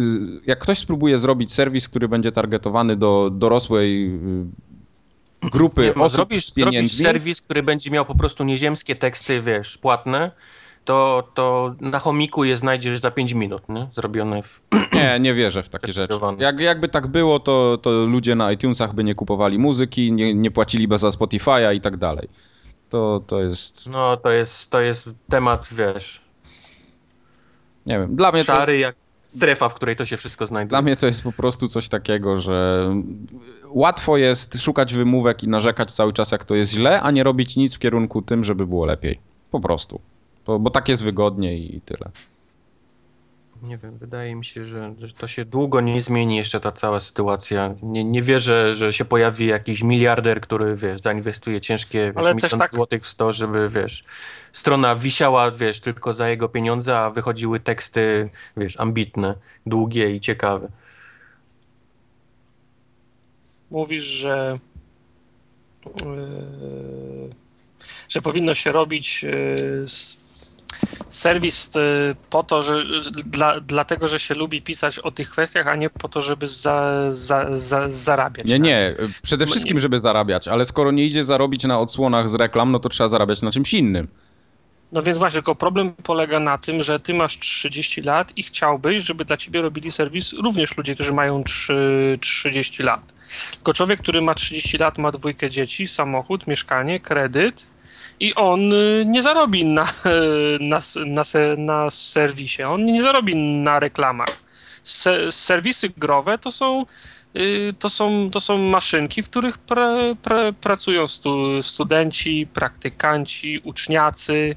[0.47, 4.47] jak ktoś spróbuje zrobić serwis, który będzie targetowany do dorosłej y,
[5.53, 6.89] grupy nie, osób zrobisz, z pieniędzmi...
[6.89, 10.31] Zrobisz serwis, który będzie miał po prostu nieziemskie teksty, wiesz, płatne,
[10.85, 13.87] to, to na chomiku je znajdziesz za 5 minut, nie?
[13.93, 14.61] Zrobione w...
[14.93, 16.15] Nie, nie wierzę w takie rzeczy.
[16.39, 20.51] Jak, jakby tak było, to, to ludzie na iTunesach by nie kupowali muzyki, nie, nie
[20.51, 22.29] płaciliby za Spotify'a i tak dalej.
[22.91, 23.91] To, to jest...
[23.91, 26.27] No, to jest, to jest temat, wiesz
[27.87, 28.83] nie wiem, dla mnie Szary jest...
[28.83, 30.69] jak strefa, w której to się wszystko znajduje.
[30.69, 32.89] Dla mnie to jest po prostu coś takiego, że
[33.69, 37.57] łatwo jest szukać wymówek i narzekać cały czas, jak to jest źle, a nie robić
[37.57, 39.19] nic w kierunku tym, żeby było lepiej.
[39.51, 40.01] Po prostu.
[40.47, 42.11] Bo, bo tak jest wygodnie i tyle
[43.62, 47.01] nie wiem, wydaje mi się, że, że, to się długo nie zmieni jeszcze ta cała
[47.01, 47.75] sytuacja.
[47.83, 52.75] Nie, nie wierzę, że się pojawi jakiś miliarder, który, wiesz, zainwestuje ciężkie wiesz, milion tak...
[52.75, 54.05] złotych w to, żeby, wiesz,
[54.53, 59.35] strona wisiała, wiesz, tylko za jego pieniądze, a wychodziły teksty, wiesz, ambitne,
[59.66, 60.69] długie i ciekawe.
[63.71, 64.59] Mówisz, że
[66.05, 67.31] yy,
[68.09, 69.87] że powinno się robić yy,
[71.11, 72.83] serwis y, po to, że
[73.27, 76.97] dla, dlatego, że się lubi pisać o tych kwestiach, a nie po to, żeby za,
[77.09, 78.47] za, za, zarabiać.
[78.47, 78.95] Nie, nie.
[79.23, 82.89] Przede wszystkim, żeby zarabiać, ale skoro nie idzie zarobić na odsłonach z reklam, no to
[82.89, 84.09] trzeba zarabiać na czymś innym.
[84.93, 89.05] No więc właśnie, tylko problem polega na tym, że ty masz 30 lat i chciałbyś,
[89.05, 93.01] żeby dla ciebie robili serwis również ludzie, którzy mają 3, 30 lat.
[93.53, 97.67] Tylko człowiek, który ma 30 lat, ma dwójkę dzieci, samochód, mieszkanie, kredyt,
[98.21, 99.85] i on y, nie zarobi na,
[100.61, 101.23] na, na,
[101.59, 104.43] na serwisie, on nie zarobi na reklamach.
[104.85, 106.87] Se, serwisy growe to są
[107.37, 109.91] y, to są, to są maszynki, w których pra,
[110.23, 114.57] pra, pracują stu, studenci, praktykanci, uczniacy,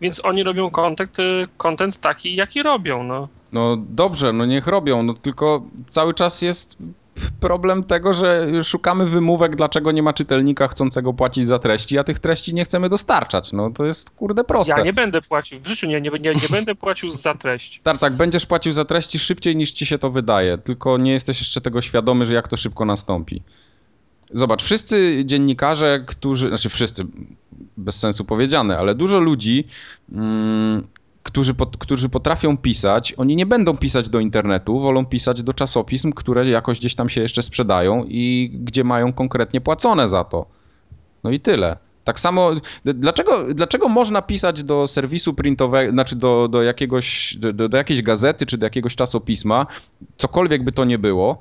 [0.00, 1.16] więc oni robią content,
[1.56, 3.02] content taki, jaki robią.
[3.04, 3.28] No.
[3.52, 6.78] no dobrze, no niech robią, no tylko cały czas jest
[7.40, 12.18] problem tego, że szukamy wymówek, dlaczego nie ma czytelnika chcącego płacić za treści, a tych
[12.18, 13.52] treści nie chcemy dostarczać.
[13.52, 14.74] No to jest kurde proste.
[14.76, 17.80] Ja nie będę płacił, w życiu nie, nie, nie, nie będę płacił za treść.
[17.82, 21.40] Tak, tak, będziesz płacił za treści szybciej niż ci się to wydaje, tylko nie jesteś
[21.40, 23.42] jeszcze tego świadomy, że jak to szybko nastąpi.
[24.32, 27.04] Zobacz, wszyscy dziennikarze, którzy, znaczy wszyscy,
[27.76, 29.64] bez sensu powiedziane, ale dużo ludzi
[30.12, 30.86] mm,
[31.24, 36.12] którzy, pot, którzy potrafią pisać, oni nie będą pisać do internetu, wolą pisać do czasopism,
[36.12, 40.46] które jakoś gdzieś tam się jeszcze sprzedają i gdzie mają konkretnie płacone za to.
[41.24, 41.76] No i tyle.
[42.04, 42.50] Tak samo,
[42.84, 48.46] dlaczego, dlaczego można pisać do serwisu printowego, znaczy do, do, jakiegoś, do, do jakiejś gazety
[48.46, 49.66] czy do jakiegoś czasopisma,
[50.16, 51.38] cokolwiek by to nie było,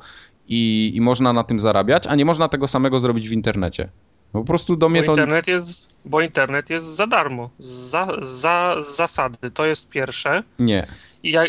[0.48, 3.90] i, i można na tym zarabiać, a nie można tego samego zrobić w internecie?
[4.34, 5.12] Po prostu do mnie bo to...
[5.12, 7.50] Internet jest, bo internet jest za darmo.
[7.60, 9.52] Za, za zasady.
[9.52, 10.44] To jest pierwsze.
[10.60, 10.88] Nie.
[11.24, 11.44] I ja,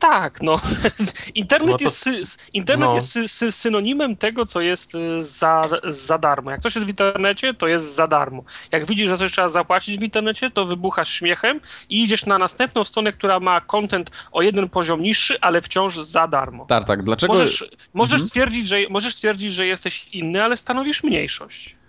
[0.00, 0.60] tak, no.
[1.34, 2.94] Internet, no to, jest, internet no.
[2.94, 6.50] jest sy synonimem tego, co jest y, za, za darmo.
[6.50, 8.44] Jak coś jest w internecie, to jest za darmo.
[8.72, 12.84] Jak widzisz, że coś trzeba zapłacić w internecie, to wybuchasz śmiechem i idziesz na następną
[12.84, 16.66] stronę, która ma content o jeden poziom niższy, ale wciąż za darmo.
[16.66, 17.02] Tak, tak.
[17.02, 17.32] Dlaczego...
[17.32, 18.30] Możesz, możesz, mhm.
[18.30, 21.79] twierdzić, że, możesz twierdzić, że jesteś inny, ale stanowisz mniejszość.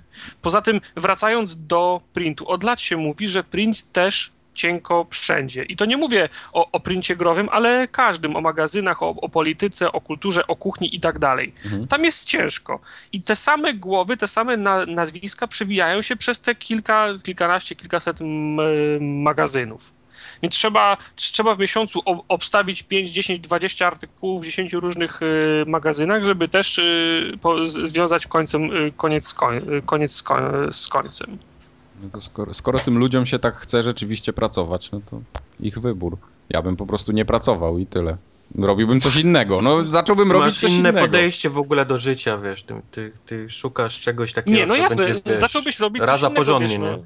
[0.42, 5.64] Poza tym, wracając do printu, od lat się mówi, że print też cienko wszędzie.
[5.64, 9.92] I to nie mówię o, o princie growym, ale każdym, o magazynach, o, o polityce,
[9.92, 11.54] o kulturze, o kuchni i tak dalej.
[11.66, 11.88] Mhm.
[11.88, 12.80] Tam jest ciężko.
[13.12, 18.20] I te same głowy, te same na, nazwiska przewijają się przez te kilka, kilkanaście, kilkaset
[19.02, 20.01] magazynów.
[20.44, 26.24] Więc trzeba, trzeba w miesiącu obstawić 5, 10, 20 artykułów w 10 różnych y, magazynach,
[26.24, 27.38] żeby też y,
[27.86, 31.38] związać końcem, y, koniec, z, koń, koniec z, koń, z końcem.
[32.04, 35.22] No to skoro, skoro tym ludziom się tak chce rzeczywiście pracować, no to
[35.60, 36.18] ich wybór.
[36.50, 38.18] Ja bym po prostu nie pracował i tyle.
[38.60, 39.62] Robiłbym coś innego.
[39.62, 41.08] No, zacząłbym robić coś inne innego.
[41.08, 42.64] podejście w ogóle do życia, wiesz.
[42.64, 46.36] Ty, ty, ty szukasz czegoś takiego, Nie, no jasne, będzie, wiesz, zacząłbyś robić coś innego,
[46.36, 46.98] porządnie, wiesz, no.
[46.98, 47.04] nie?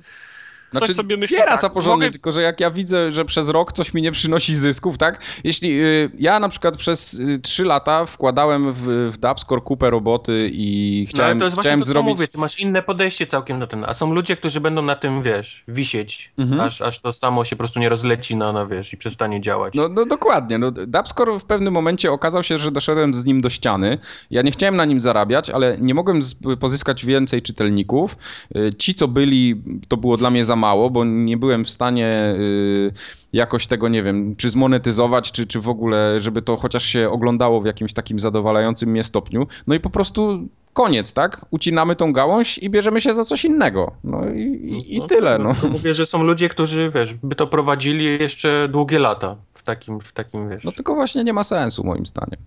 [0.72, 2.12] Znaczy, sobie myśli, tak, porządnie, mogę...
[2.12, 5.22] tylko że jak ja widzę, że przez rok coś mi nie przynosi zysków, tak?
[5.44, 10.50] Jeśli y, ja na przykład przez y, 3 lata wkładałem w, w Dapscore kupę roboty
[10.54, 12.14] i chciałem, no, ale to jest chciałem właśnie to, zrobić...
[12.14, 15.24] mówię, ty masz inne podejście całkiem do tego, a są ludzie, którzy będą na tym,
[15.24, 16.62] wiesz, wisieć, mhm.
[16.62, 19.74] aż, aż to samo się po prostu nie rozleci na, na wiesz, i przestanie działać.
[19.74, 23.50] No, no dokładnie, no Dapscore w pewnym momencie okazał się, że doszedłem z nim do
[23.50, 23.98] ściany,
[24.32, 26.22] ja nie chciałem na nim zarabiać, ale nie mogłem
[26.60, 28.18] pozyskać więcej czytelników,
[28.56, 32.36] y, ci co byli, to było dla mnie za mało, bo nie byłem w stanie
[32.40, 32.92] y,
[33.34, 37.62] jakoś tego, nie wiem, czy zmonetyzować, czy, czy w ogóle, żeby to chociaż się oglądało
[37.62, 39.48] w jakimś takim zadowalającym mnie stopniu.
[39.68, 41.46] No i po prostu koniec, tak?
[41.52, 43.92] Ucinamy tą gałąź i bierzemy się za coś innego.
[44.04, 45.56] No i, i, i no, tyle, no.
[45.64, 45.70] no.
[45.70, 50.12] Mówię, że są ludzie, którzy, wiesz, by to prowadzili jeszcze długie lata w takim, w
[50.12, 50.64] takim, wiesz...
[50.64, 52.40] No tylko właśnie nie ma sensu, moim zdaniem.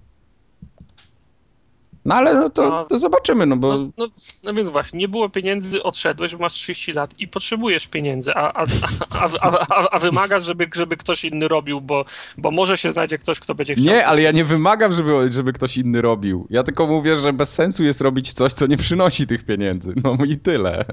[2.08, 2.84] No ale no to, no.
[2.84, 3.78] to zobaczymy, no bo...
[3.78, 4.08] No, no,
[4.44, 8.66] no, więc właśnie, nie było pieniędzy, odszedłeś, masz 30 lat i potrzebujesz pieniędzy, a, a,
[9.10, 12.04] a, a, a wymagasz, żeby, żeby ktoś inny robił, bo,
[12.38, 13.84] bo może się znajdzie ktoś, kto będzie chciał...
[13.84, 16.46] Nie, ale ja nie wymagam, żeby, żeby ktoś inny robił.
[16.50, 19.94] Ja tylko mówię, że bez sensu jest robić coś, co nie przynosi tych pieniędzy.
[20.04, 20.84] No i tyle.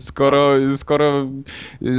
[0.00, 1.26] Skoro, skoro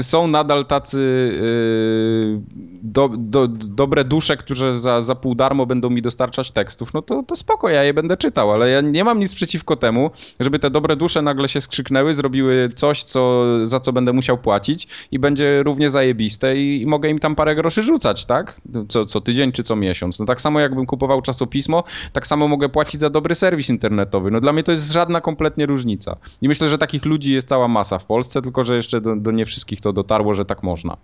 [0.01, 0.99] są nadal tacy
[1.41, 2.41] yy,
[2.84, 7.23] do, do, dobre dusze, które za, za pół darmo będą mi dostarczać tekstów, no to,
[7.23, 10.69] to spoko, ja je będę czytał, ale ja nie mam nic przeciwko temu, żeby te
[10.69, 15.63] dobre dusze nagle się skrzyknęły, zrobiły coś, co, za co będę musiał płacić i będzie
[15.63, 18.62] równie zajebiste i, i mogę im tam parę groszy rzucać, tak?
[18.88, 20.19] Co, co tydzień czy co miesiąc.
[20.19, 24.32] No tak samo jakbym kupował czasopismo, tak samo mogę płacić za dobry serwis internetowy.
[24.32, 26.17] No dla mnie to jest żadna kompletnie różnica.
[26.41, 29.31] I myślę, że takich ludzi jest cała masa w Polsce, tylko że jeszcze do, do
[29.31, 30.97] nie wszystkich to dotarło, że tak można.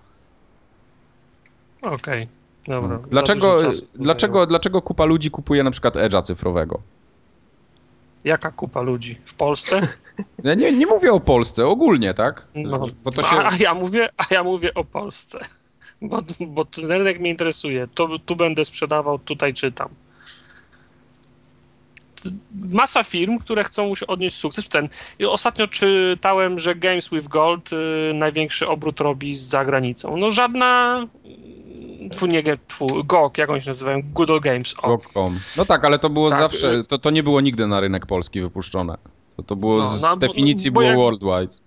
[1.81, 2.23] Okej.
[2.23, 2.27] Okay.
[2.67, 2.99] Dobra.
[3.09, 3.57] Dlaczego,
[3.95, 6.81] dlaczego, dlaczego kupa ludzi kupuje na przykład Edge'a cyfrowego?
[8.23, 9.17] Jaka kupa ludzi?
[9.25, 9.81] W Polsce?
[10.43, 12.47] Ja nie, nie mówię o Polsce, ogólnie, tak?
[12.55, 13.37] No, się...
[13.37, 15.39] a, ja mówię, a ja mówię o Polsce.
[16.01, 17.87] Bo, bo ten rynek mnie interesuje.
[17.95, 19.89] To, tu będę sprzedawał, tutaj czytam
[22.69, 24.69] masa firm, które chcą odnieść sukces.
[24.69, 24.89] Ten.
[25.19, 27.75] I ostatnio czytałem, że Games with Gold y,
[28.13, 30.17] największy obrót robi za granicą.
[30.17, 31.01] No żadna
[32.11, 34.01] Tfu, nie, tfu, GOG, jak oni się nazywają?
[34.13, 34.73] Good Old Games.
[34.73, 35.39] GOG.com.
[35.57, 36.39] No tak, ale to było tak.
[36.39, 38.97] zawsze, to, to nie było nigdy na rynek polski wypuszczone.
[39.37, 41.64] To, to było no, z, no, z definicji było jak, worldwide.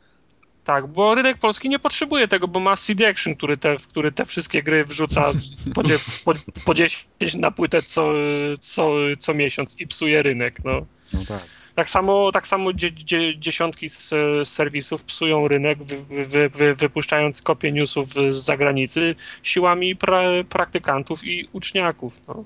[0.69, 4.25] Tak, bo rynek polski nie potrzebuje tego, bo ma CD Action, który te, który te
[4.25, 5.33] wszystkie gry wrzuca
[5.75, 5.83] po,
[6.25, 6.33] po,
[6.64, 8.12] po 10 na płytę co,
[8.61, 10.64] co, co miesiąc i psuje rynek.
[10.64, 10.87] No.
[11.12, 11.43] No tak.
[11.75, 16.75] Tak samo, tak samo dzie, dzie, dziesiątki z, z serwisów psują rynek, wy, wy, wy,
[16.75, 22.21] wypuszczając kopie newsów z zagranicy siłami pra, praktykantów i uczniaków.
[22.29, 22.45] No.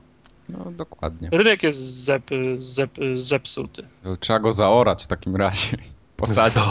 [0.48, 1.28] No dokładnie.
[1.32, 3.88] Rynek jest zep, zep, zepsuty.
[4.20, 5.76] Trzeba go zaorać w takim razie.
[6.22, 6.62] Posadzić,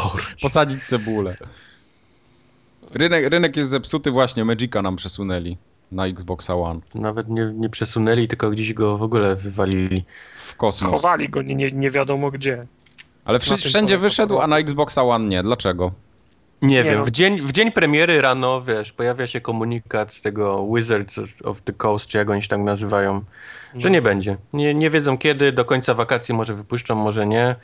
[0.42, 1.36] posadzić cebulę.
[2.94, 5.58] Rynek, rynek jest zepsuty właśnie, Magica nam przesunęli
[5.92, 6.80] na Xboxa One.
[6.96, 10.06] Nawet nie, nie przesunęli, tylko gdzieś go w ogóle wywalili.
[10.36, 10.90] W kosmos.
[11.02, 12.66] Schowali go nie, nie, wiadomo gdzie.
[13.26, 15.44] Ale wszy, wszędzie wyszedł, a na Xboxa One nie.
[15.44, 15.92] Dlaczego?
[16.62, 17.06] Nie, Nie wiem, no.
[17.06, 21.74] w, dzień, w dzień premiery rano, wiesz, pojawia się komunikat z tego Wizards of the
[21.74, 23.22] Coast, czy jak oni się tak nazywają,
[23.76, 23.94] że No.
[23.94, 24.38] nie będzie.
[24.54, 27.56] Nie, nie wiedzą kiedy, do końca wakacji może wypuszczą, może nie.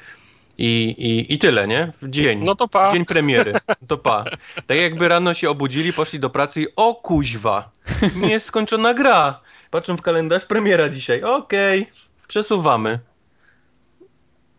[0.57, 1.93] I, i, I tyle, nie?
[2.01, 2.43] W dzień.
[2.43, 2.91] No to pa.
[2.91, 3.53] Dzień premiery.
[3.87, 4.25] To pa.
[4.67, 7.71] Tak jakby rano się obudzili, poszli do pracy i o kuźwa,
[8.15, 9.41] nie jest skończona gra.
[9.71, 11.23] Patrzą w kalendarz, premiera dzisiaj.
[11.23, 11.89] Okej,
[12.27, 12.99] przesuwamy.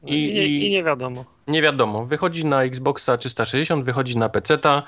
[0.04, 1.24] I, I, nie, I nie wiadomo.
[1.46, 2.06] Nie wiadomo.
[2.06, 4.82] Wychodzi na Xboxa 360, wychodzi na PC-ta.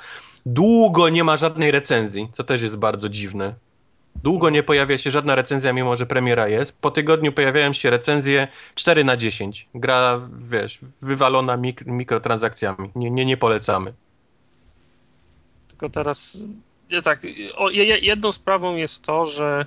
[0.46, 3.54] Długo nie ma żadnej recenzji, co też jest bardzo dziwne.
[4.22, 6.72] Długo nie pojawia się żadna recenzja, mimo że premiera jest.
[6.80, 9.68] Po tygodniu pojawiają się recenzje 4 na 10.
[9.74, 12.90] Gra, wiesz, wywalona mik mikrotransakcjami.
[12.94, 13.92] Nie, nie, nie polecamy.
[15.68, 16.38] Tylko teraz
[16.90, 19.66] nie, tak, o, je- je- jedną sprawą jest to, że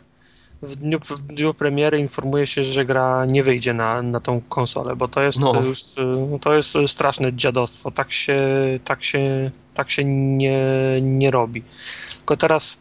[0.61, 4.95] w dniu, w dniu premiery informuje się, że gra nie wyjdzie na, na tą konsolę,
[4.95, 5.53] bo to jest, No.
[5.53, 5.95] to jest,
[6.41, 7.91] to jest straszne dziadostwo.
[7.91, 8.39] Tak się,
[8.85, 10.59] tak się, tak się nie,
[11.01, 11.63] nie robi.
[12.17, 12.79] Tylko teraz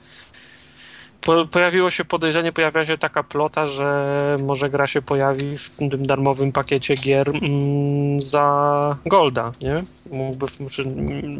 [1.22, 6.06] po, pojawiło się podejrzenie, pojawia się taka plota, że może gra się pojawi w tym
[6.06, 9.84] darmowym pakiecie gier mm, za Golda, nie?
[10.12, 10.58] Mógłby, w,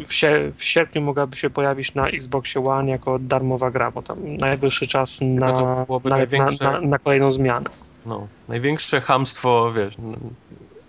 [0.07, 4.37] w, sie, w sierpniu mogłaby się pojawić na Xboxie One jako darmowa gra, bo tam
[4.37, 7.71] najwyższy czas na, na, na, największe- na, na kolejną zmianę.
[8.07, 9.95] No, największe hamstwo, wiesz,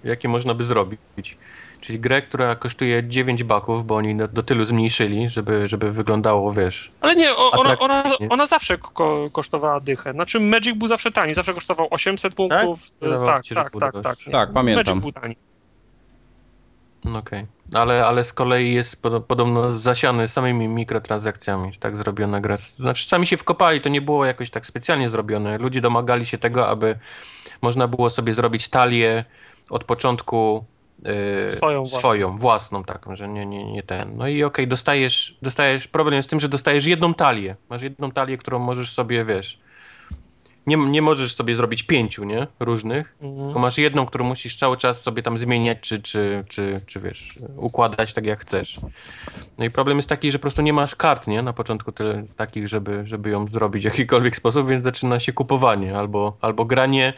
[0.04, 1.38] jakie można by zrobić.
[1.84, 6.54] Czyli grę, która kosztuje 9 baków, bo oni do, do tylu zmniejszyli, żeby, żeby wyglądało,
[6.54, 10.14] wiesz, Ale nie, o, ona, ona, ona zawsze ko, kosztowała dychę.
[10.14, 12.80] Znaczy Magic był zawsze tani, zawsze kosztował 800 punktów.
[13.26, 14.28] Tak, ci że tak, tak, tak.
[14.28, 14.32] nie.
[14.32, 14.86] Tak, pamiętam.
[14.86, 15.36] Magic był tani.
[17.06, 22.58] No Okej, ale, ale z kolei jest podo- podobno zasiany samymi mikrotransakcjami, tak zrobiona gra.
[22.58, 25.58] Znaczy sami się wkopali, to nie było jakoś tak specjalnie zrobione.
[25.58, 27.00] Ludzie domagali się tego, aby
[27.62, 29.26] można było sobie zrobić talię
[29.70, 30.66] od początku
[31.06, 32.00] yy, Swoją własną.
[32.00, 34.18] swoją, własną taką, że nie, nie, nie ten.
[34.18, 37.56] No i okej, dostajesz, dostajesz, problem jest w tym, że dostajesz jedną talię.
[37.70, 39.60] Masz jedną talię, którą możesz sobie, wiesz,
[40.68, 42.48] nie, nie możesz sobie zrobić pięciu, nie?
[42.60, 43.16] Różnych.
[43.22, 43.46] Mhm.
[43.46, 47.40] Tylko masz jedną, którą musisz cały czas sobie tam zmieniać, czy, czy, czy, czy wiesz,
[47.58, 48.80] układać tak jak chcesz.
[49.58, 51.42] No i problem jest taki, że po prostu nie masz kart, nie?
[51.42, 55.96] Na początku tyle takich, żeby, żeby ją zrobić w jakikolwiek sposób, więc zaczyna się kupowanie
[55.96, 57.14] albo, albo granie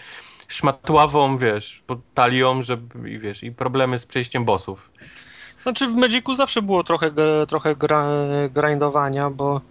[0.48, 4.92] szmatławą, wiesz, pod talią, żeby, i wiesz, i problemy z przejściem bossów.
[5.64, 7.12] Znaczy w Magicu zawsze było trochę,
[7.48, 8.08] trochę gra,
[8.54, 9.62] grindowania, bo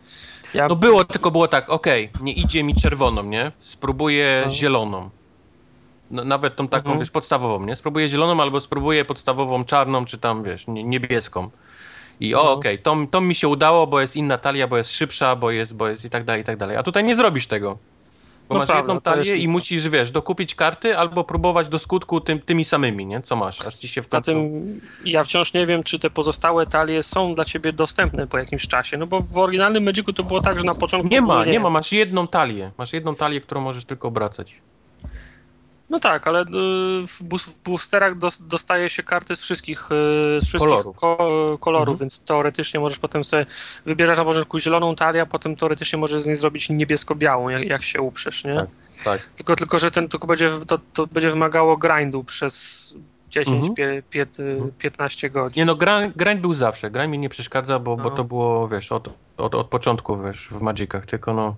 [0.54, 0.68] ja...
[0.68, 3.52] No było, tylko było tak, okej, nie idzie mi czerwoną, nie?
[3.58, 4.52] Spróbuję No.
[4.52, 5.10] zieloną.
[6.10, 6.98] No, nawet tą taką, Mhm.
[7.00, 7.76] wiesz, podstawową, nie?
[7.76, 11.50] Spróbuję zieloną albo spróbuję podstawową czarną, czy tam, wiesz, nie- niebieską.
[12.20, 12.58] I o, Mhm.
[12.58, 15.76] okej, to, to mi się udało, bo jest inna talia, bo jest szybsza, bo jest,
[15.76, 16.76] bo jest i tak dalej, i tak dalej.
[16.76, 17.78] A tutaj nie zrobisz tego.
[18.48, 21.78] Bo No masz prawda, jedną to talię i musisz, wiesz, dokupić karty albo próbować do
[21.78, 23.22] skutku tym, tymi samymi, nie?
[23.22, 24.30] Co masz, aż ci się w końcu...
[24.30, 28.68] tym ja wciąż nie wiem, czy te pozostałe talie są dla ciebie dostępne po jakimś
[28.68, 31.08] czasie, no bo w oryginalnym Magicu to było tak, że na początku...
[31.08, 32.70] Nie ma, było, nie ma, masz jedną talię.
[32.78, 34.54] Masz jedną talię, którą możesz tylko obracać.
[35.90, 36.44] No tak, ale y,
[37.06, 37.22] w,
[37.64, 40.96] boosterach dos, dostaje się karty z wszystkich, y, z wszystkich Kolorów.
[40.98, 41.98] Ko, kolorów, Mhm.
[41.98, 43.46] więc teoretycznie możesz potem sobie
[43.86, 47.82] wybierać na początku zieloną talię, a potem teoretycznie możesz z niej zrobić niebiesko-białą, jak, jak
[47.82, 48.54] się uprzesz, nie?
[48.54, 48.66] Tak.
[49.04, 49.20] Tak.
[49.36, 52.94] Tylko, tylko, że ten tylko będzie, to, to będzie wymagało grindu przez
[53.30, 53.74] 10, Mhm.
[53.74, 54.72] pie, pie, Mhm.
[54.78, 55.60] 15 godzin.
[55.60, 56.90] Nie no, grind, grind był zawsze.
[56.90, 58.10] Grind mi nie przeszkadza, bo, bo No.
[58.10, 61.56] to było, wiesz, od, od, od początku, wiesz, w Magicach, tylko no...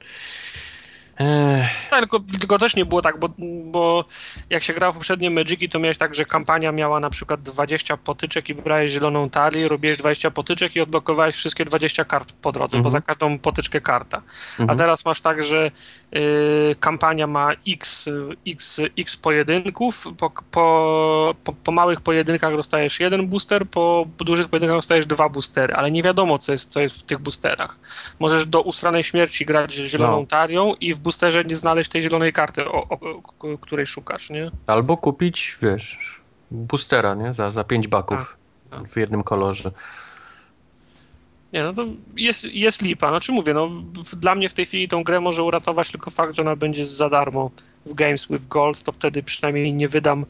[1.90, 3.28] Tak, tylko, tylko też nie było tak, bo,
[3.64, 4.04] bo
[4.50, 7.96] jak się grało w poprzednie Magiki, to miałeś tak, że kampania miała na przykład 20
[7.96, 12.76] potyczek i wybrałeś zieloną talię, robiłeś 20 potyczek i odblokowałeś wszystkie 20 kart po drodze,
[12.76, 12.82] Mhm.
[12.84, 14.22] bo za każdą potyczkę karta.
[14.58, 14.78] A mhm.
[14.78, 15.70] teraz masz tak, że
[16.16, 18.08] y, kampania ma x,
[18.46, 24.78] x, x pojedynków, po, po, po, po małych pojedynkach dostajesz jeden booster, po dużych pojedynkach
[24.78, 27.78] dostajesz dwa boostery, ale nie wiadomo, co jest, co jest w tych boosterach.
[28.18, 30.26] Możesz do usranej śmierci grać zieloną No.
[30.26, 32.98] talią i w boosterze nie znaleźć tej zielonej karty, o, o,
[33.38, 34.50] o której szukasz, nie?
[34.66, 37.34] Albo kupić, wiesz, boostera, nie?
[37.34, 38.36] Za, za 5 baków
[38.70, 38.90] Tak, tak.
[38.90, 39.70] w jednym kolorze.
[41.52, 41.86] Nie, no to
[42.16, 43.08] jest, jest lipa.
[43.08, 43.70] Znaczy mówię, no
[44.16, 47.10] dla mnie w tej chwili tą grę może uratować tylko fakt, że ona będzie za
[47.10, 47.50] darmo
[47.86, 50.26] w Games with Gold, to wtedy przynajmniej nie wydam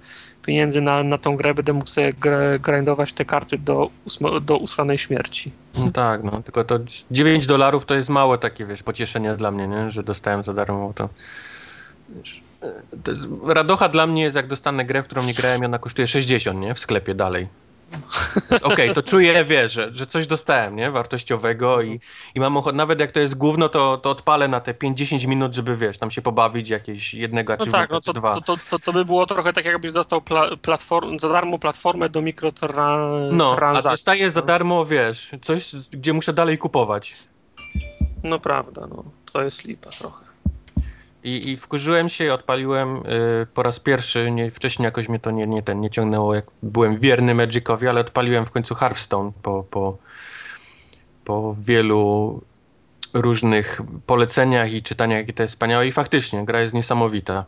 [0.46, 2.12] pieniędzy na, na tą grę, będę mógł sobie
[2.60, 3.90] grindować te karty do,
[4.42, 5.52] do usranej śmierci.
[5.78, 6.78] No tak, no tylko to
[7.10, 9.90] 9 dolarów to jest małe takie, wiesz, pocieszenie dla mnie, nie?
[9.90, 11.08] że dostałem za darmo to.
[12.08, 12.42] Wiesz,
[13.06, 16.06] jest, radocha dla mnie jest jak dostanę grę, w którą nie grałem i ona kosztuje
[16.06, 16.74] 60, nie?
[16.74, 17.48] W sklepie dalej.
[18.50, 20.90] Okej, okay, to czuję, wiesz, że, że coś dostałem, nie?
[20.90, 22.00] Wartościowego i,
[22.34, 25.54] i mam ochotę, nawet jak to jest gówno, to, to odpalę na te 5-10 minut,
[25.54, 28.40] żeby, wiesz, tam się pobawić jakieś jednego no tak, no to, dwa.
[28.40, 32.22] To, to, to, by było trochę tak, jakbyś dostał pla, platform, za darmo platformę do
[32.22, 33.36] mikrotransakcji.
[33.36, 37.14] No, a dostaję za darmo, wiesz, coś, gdzie muszę dalej kupować.
[38.24, 39.04] No prawda, no.
[39.32, 40.25] To jest lipa trochę.
[41.26, 45.30] I, I wkurzyłem się i odpaliłem y, po raz pierwszy, nie, wcześniej jakoś mnie to
[45.30, 49.64] nie, nie, ten, nie ciągnęło, jak byłem wierny Magicowi, ale odpaliłem w końcu Hearthstone po,
[49.70, 49.98] po,
[51.24, 52.40] po wielu
[53.14, 57.44] różnych poleceniach i czytaniach, jakie to jest wspaniałe i faktycznie, gra jest niesamowita.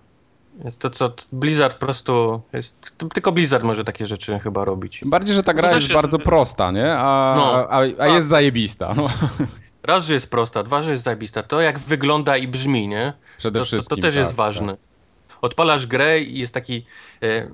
[0.64, 2.40] Jest to, co Blizzard po prostu.
[2.52, 5.02] Jest, tylko Blizzard może takie rzeczy chyba robić.
[5.04, 6.92] Bardziej, że ta gra jest, jest, bardzo prosta, nie?
[6.92, 8.94] A, no, a, a, a jest zajebista.
[8.96, 9.08] No.
[9.82, 11.42] Raz, że jest prosta, dwa, że jest zajebista.
[11.42, 13.12] To jak wygląda i brzmi, nie?
[13.38, 13.96] Przede to, wszystkim.
[13.96, 14.72] To, to też tak, jest ważne.
[14.72, 15.38] Tak.
[15.42, 16.84] Odpalasz grę i jest taki.
[17.22, 17.48] E, e,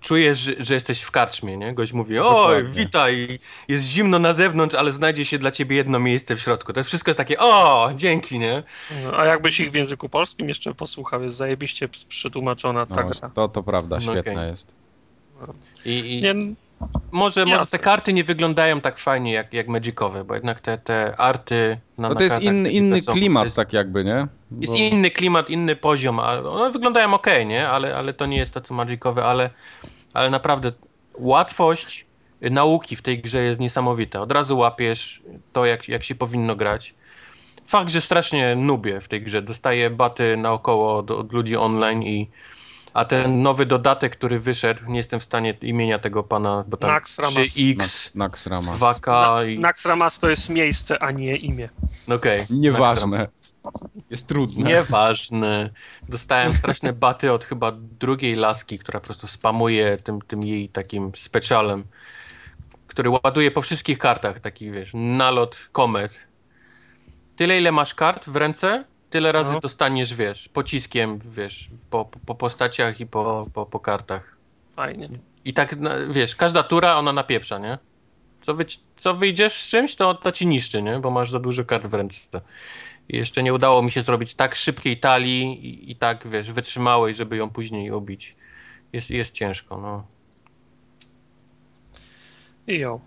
[0.00, 1.74] czujesz, że, że, jesteś w karczmie, nie?
[1.74, 3.38] Gość mówi, oj, witaj,
[3.68, 6.72] jest zimno na zewnątrz, ale znajdzie się dla ciebie jedno miejsce w środku.
[6.72, 8.62] To jest wszystko takie, o, dzięki, nie?
[9.04, 13.30] No, a jakbyś ich w języku polskim jeszcze posłuchał, jest zajebiście przetłumaczona ta no, gra.
[13.30, 14.46] To, to prawda, no świetna okay.
[14.46, 14.74] jest.
[15.84, 16.22] I, i...
[16.22, 16.34] Nie,
[17.12, 21.16] może, może te karty nie wyglądają tak fajnie jak, jak Magicowe, bo jednak te, te
[21.16, 24.28] arty na No to jest in, inny klimat jest, tak jakby, nie?
[24.50, 24.62] Bo...
[24.62, 27.68] Jest inny klimat, inny poziom, a one wyglądają ok, nie?
[27.68, 29.50] Ale, ale to nie jest to co Magicowe, ale,
[30.14, 30.72] ale naprawdę
[31.18, 32.06] łatwość
[32.40, 34.20] nauki w tej grze jest niesamowita.
[34.20, 35.22] Od razu łapiesz
[35.52, 36.94] to, jak, jak się powinno grać.
[37.66, 39.42] Fakt, że strasznie nubię w tej grze.
[39.42, 42.28] Dostaję baty naokoło od, od ludzi online i
[42.94, 46.90] a ten nowy dodatek, który wyszedł, nie jestem w stanie imienia tego pana, bo tam
[46.90, 47.34] Naxramas.
[47.34, 48.78] 3X, Naxramas.
[48.78, 49.58] 2K i...
[49.58, 51.68] Naxramas to jest miejsce, a nie imię.
[52.08, 52.42] Okej.
[52.42, 52.56] Okay.
[52.58, 53.28] Nieważne.
[54.10, 54.70] Jest trudne.
[54.70, 55.70] Nieważne.
[56.08, 61.12] Dostałem straszne baty od chyba drugiej laski, która po prostu spamuje tym, tym jej takim
[61.16, 61.84] specialem,
[62.86, 66.20] który ładuje po wszystkich kartach, taki wiesz, nalot komet.
[67.36, 68.84] Tyle ile masz kart w ręce,
[69.14, 69.60] tyle razy no.
[69.60, 74.36] dostaniesz, wiesz, pociskiem, wiesz, po, po postaciach i po, po, po kartach.
[74.76, 75.08] Fajnie.
[75.44, 75.76] I tak,
[76.10, 77.78] wiesz, każda tura ona napieprza, nie?
[78.42, 80.98] Co, wy, co wyjdziesz z czymś, to, to ci niszczy, nie?
[80.98, 82.20] Bo masz za dużo kart w ręce.
[83.08, 87.14] I jeszcze nie udało mi się zrobić tak szybkiej talii i, i tak, wiesz, wytrzymałej,
[87.14, 88.36] żeby ją później obić.
[88.92, 90.06] Jest, jest ciężko, no.
[92.66, 93.00] I jo.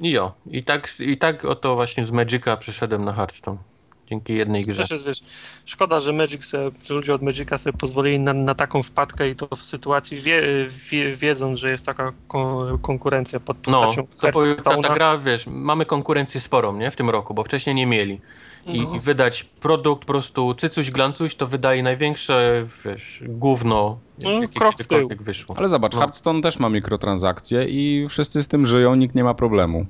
[0.00, 0.32] I jo.
[0.46, 3.67] I tak, I tak oto właśnie z Magica przeszedłem na Hearthstone
[4.10, 4.82] dzięki jednej grze.
[4.82, 5.22] Też jest, wiesz,
[5.64, 9.36] szkoda, że Magic se, że ludzie od Magica sobie pozwolili na, na taką wpadkę i
[9.36, 10.42] to w sytuacji wie,
[10.90, 15.46] wie, wiedząc, że jest taka kon konkurencja pod no, postacią no, to ta gra, wiesz,
[15.46, 18.20] mamy konkurencję sporą, nie, w tym roku, bo wcześniej nie mieli.
[18.66, 18.94] I, no.
[18.96, 24.74] i wydać produkt po prostu cycuś glancuś, to wydaje największe, wiesz, gówno, no, jakie krok
[24.78, 25.08] w tył.
[25.20, 25.54] wyszło.
[25.58, 25.98] Ale zobacz, no.
[25.98, 29.86] Hearthstone też ma mikrotransakcje i wszyscy z tym żyją, nikt nie ma problemu.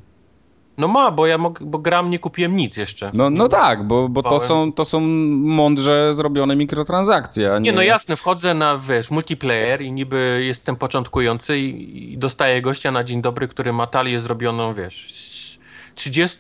[0.79, 3.11] No ma, bo ja mog, bo gram nie kupiłem nic jeszcze.
[3.14, 7.70] No, no tak, bo, bo to, są, to są mądrze zrobione mikrotransakcje, a nie...
[7.70, 12.91] Nie, no jasne, wchodzę na, wiesz, multiplayer i niby jestem początkujący i, i dostaję gościa
[12.91, 15.59] na dzień dobry, który ma talię zrobioną, wiesz,
[15.95, 16.39] 30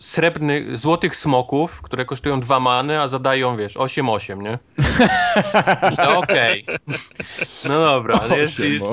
[0.00, 4.58] srebrnych, złotych smoków, które kosztują dwa many, a zadają, wiesz, 8-8, nie?
[6.18, 6.64] Okej.
[6.64, 6.78] Okay.
[7.64, 8.84] No dobra, ale jest, jest...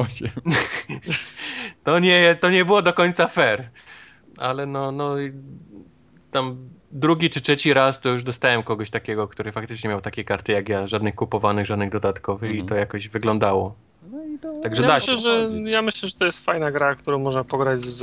[1.84, 3.70] to, nie, to nie było do końca fair
[4.38, 5.16] ale no, no
[6.32, 6.58] tam
[6.92, 10.70] drugi czy trzeci raz to już dostałem kogoś takiego, który faktycznie miał takie karty jak
[10.70, 12.68] ja, żadnych kupowanych, żadnych dodatkowych i mhm.
[12.68, 13.76] to jakoś wyglądało.
[14.12, 14.62] No.
[14.64, 17.98] Także ja, myślę, że, ja myślę, że to jest fajna gra, którą można pograć z,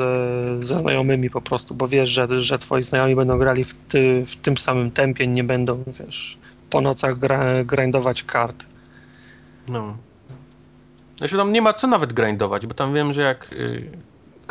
[0.65, 4.37] ze znajomymi po prostu, bo wiesz, że, że twoi znajomi będą grali w, ty, w
[4.37, 6.39] tym samym tempie, nie będą, wiesz,
[6.71, 8.67] po nocach gra, grindować kart.
[9.69, 9.97] No.
[11.17, 13.91] Znaczy tam nie ma co nawet grindować, bo tam wiem, że jak y,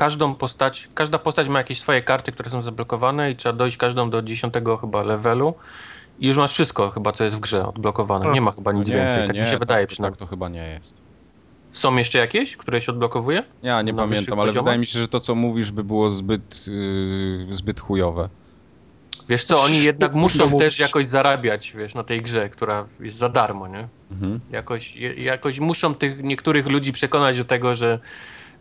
[0.01, 4.09] każdą postać, każda postać ma jakieś swoje karty, które są zablokowane i trzeba dojść każdą
[4.09, 5.53] do 10 chyba levelu
[6.19, 8.31] i już masz wszystko chyba, co jest w grze odblokowane.
[8.31, 10.19] Nie ma chyba nic nie, więcej, tak nie, mi się wydaje tak, przynajmniej.
[10.19, 11.01] Tak to chyba nie jest.
[11.71, 13.43] Są jeszcze jakieś, które się odblokowuje?
[13.63, 17.55] Ja nie pamiętam, ale wydaje mi się, że to co mówisz by było zbyt, yy,
[17.55, 18.29] zbyt chujowe.
[19.29, 23.29] Wiesz co, oni jednak muszą też jakoś zarabiać, wiesz, na tej grze, która jest za
[23.29, 23.87] darmo, nie?
[24.11, 24.39] Mhm.
[24.51, 27.99] Jakoś, jakoś muszą tych niektórych ludzi przekonać do tego, że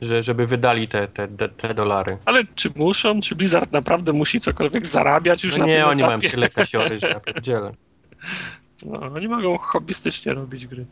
[0.01, 2.19] że, żeby wydali te, te, te, te dolary.
[2.25, 3.21] Ale czy muszą?
[3.21, 6.31] Czy Blizzard naprawdę musi cokolwiek zarabiać już No na nie, tym oni mają etapie?
[6.31, 7.73] tyle kasiory, że ja pierdzielę.
[8.87, 10.87] No, oni mogą hobbystycznie robić gry.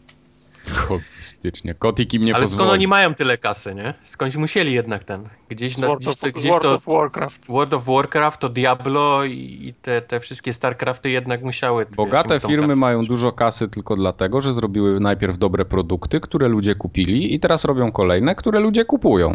[0.67, 1.75] Hobbystycznie.
[1.75, 2.59] Kotik im nie Ale pozwoli.
[2.63, 3.95] skąd oni mają tyle kasy, nie?
[4.05, 5.29] Skądś musieli jednak ten.
[5.49, 7.47] Gdzieś, na, World, gdzieś, to, gdzieś World to of Warcraft.
[7.49, 11.85] World of Warcraft, to Diablo i te, te wszystkie StarCrafty jednak musiały.
[11.87, 16.21] wiesz, Bogate tą firmy kasę mają dużo kasy tylko dlatego, że zrobiły najpierw dobre produkty,
[16.21, 19.35] które ludzie kupili i teraz robią kolejne, które ludzie kupują.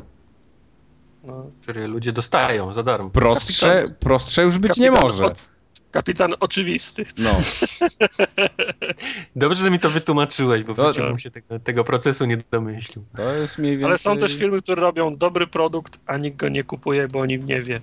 [1.23, 1.45] No.
[1.61, 3.09] Które ludzie dostają za darmo.
[3.09, 5.25] Prostsze, prostsze już być nie może.
[5.25, 5.52] od-
[5.93, 7.05] Kapitan oczywisty.
[7.17, 7.29] No.
[9.35, 13.05] Dobrze, że mi to wytłumaczyłeś, bo No, bym się tego, tego procesu nie domyślił.
[13.15, 13.85] To jest mniej więcej...
[13.85, 17.25] Ale są też firmy, które robią dobry produkt, a nikt go nie kupuje, bo o
[17.25, 17.81] nim nie wie.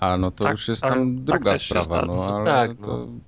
[0.00, 2.76] A no to Tak, już jest tak, tam tak druga się sprawa, no ale tak,
[2.76, 2.86] to...
[2.86, 3.06] no.
[3.06, 3.27] Pff,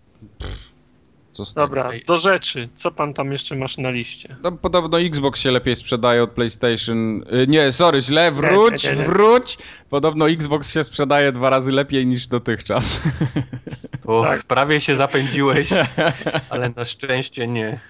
[1.57, 2.69] Dobra, do rzeczy.
[2.75, 4.37] Co pan tam jeszcze masz na liście?
[4.43, 7.23] No, podobno Xbox się lepiej sprzedaje od PlayStation.
[7.23, 9.05] Y, Nie, sorry, źle, wróć, nie, nie.
[9.05, 9.59] wróć.
[9.91, 13.01] Podobno Xbox się sprzedaje dwa razy lepiej niż dotychczas.
[14.07, 14.43] O, Tak.
[14.43, 15.69] prawie się zapędziłeś,
[16.51, 17.81] ale na szczęście nie.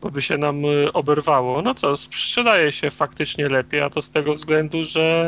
[0.00, 1.62] Bo by się nam y, oberwało.
[1.62, 5.26] No co, sprzedaje się faktycznie lepiej, a to z tego względu, że...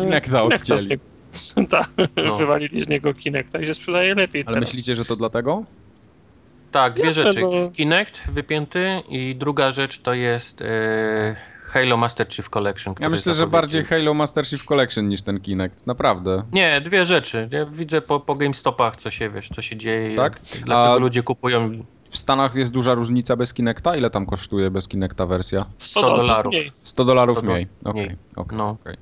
[0.00, 0.88] Kinecta Kinecta z odcięli.
[0.90, 1.04] niego-
[1.70, 1.90] Tak,
[2.26, 2.36] No.
[2.38, 4.68] wywalili z niego Kinecta i się sprzedaje lepiej Ale teraz.
[4.68, 5.64] myślicie, że to dlatego?
[6.70, 7.40] Tak, dwie Jasne, rzeczy.
[7.40, 7.70] no.
[7.70, 12.94] Kinect wypięty i druga rzecz to jest e, Halo Master Chief Collection.
[13.00, 15.86] Ja myślę, że bardziej Halo Master Chief Collection niż ten Kinect.
[15.86, 16.42] Naprawdę.
[16.52, 17.48] Nie, dwie rzeczy.
[17.52, 20.16] Ja widzę po, po GameStopach, co się, wiesz, co się dzieje.
[20.16, 20.40] Tak?
[20.64, 23.96] Dlaczego A- ludzie kupują W Stanach jest duża różnica bez Kinecta?
[23.96, 25.66] Ile tam kosztuje bez Kinecta wersja?
[25.76, 26.26] 100 dolarów.
[26.26, 26.70] dolarów mniej.
[26.82, 27.66] 100 dolarów 100 mniej.
[27.84, 28.16] Okej, mniej.
[28.36, 28.68] okej, No.
[28.70, 28.96] okej.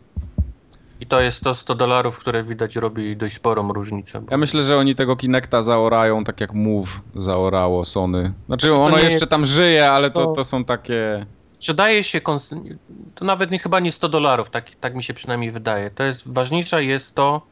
[1.00, 4.20] I to jest to 100 dolarów, które widać robi dość sporą różnicę.
[4.20, 4.26] Bo...
[4.30, 8.32] Ja myślę, że oni tego Kinecta zaorają tak jak Move zaorało Sony.
[8.46, 11.26] Znaczy ono nie jeszcze tam żyje, ale to, to- są takie...
[11.50, 12.76] Sprzedaje się, kons-
[13.14, 15.90] to nawet nie, chyba nie 100 dolarów, tak, tak mi się przynajmniej wydaje.
[15.90, 17.42] To jest, ważniejsze jest to,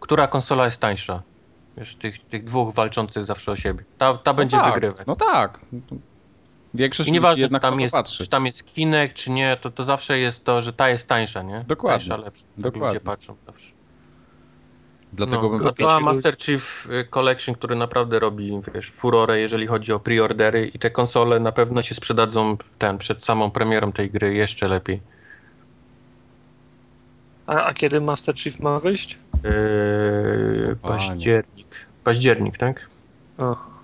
[0.00, 1.22] która konsola jest tańsza.
[1.76, 3.84] Wiesz, tych, tych dwóch walczących zawsze o siebie.
[3.98, 5.06] Ta, ta będzie no tak, wygrywać.
[5.06, 5.60] No tak.
[6.74, 8.24] Większość I nieważne, czy tam, to jest, patrzy.
[8.24, 11.42] czy tam jest Kinect, czy nie, to, to zawsze jest to, że ta jest tańsza,
[11.42, 11.64] nie?
[11.68, 12.08] Dokładnie.
[12.08, 12.44] Tańsza, lepsza.
[12.44, 12.88] Tak Dokładnie.
[12.88, 13.70] ludzie patrzą zawsze.
[15.12, 15.66] Dlatego no, bym...
[15.66, 20.66] a dwa Master Chief y, Collection, który naprawdę robi, wiesz, furorę, jeżeli chodzi o preordery
[20.66, 25.00] i te konsole na pewno się sprzedadzą ten, przed samą premierą tej gry jeszcze lepiej.
[27.46, 29.18] A, a kiedy Master Chief ma wyjść?
[29.44, 30.98] Yy, Panie.
[30.98, 31.86] październik.
[32.04, 32.86] Październik, tak?
[33.38, 33.75] Aha.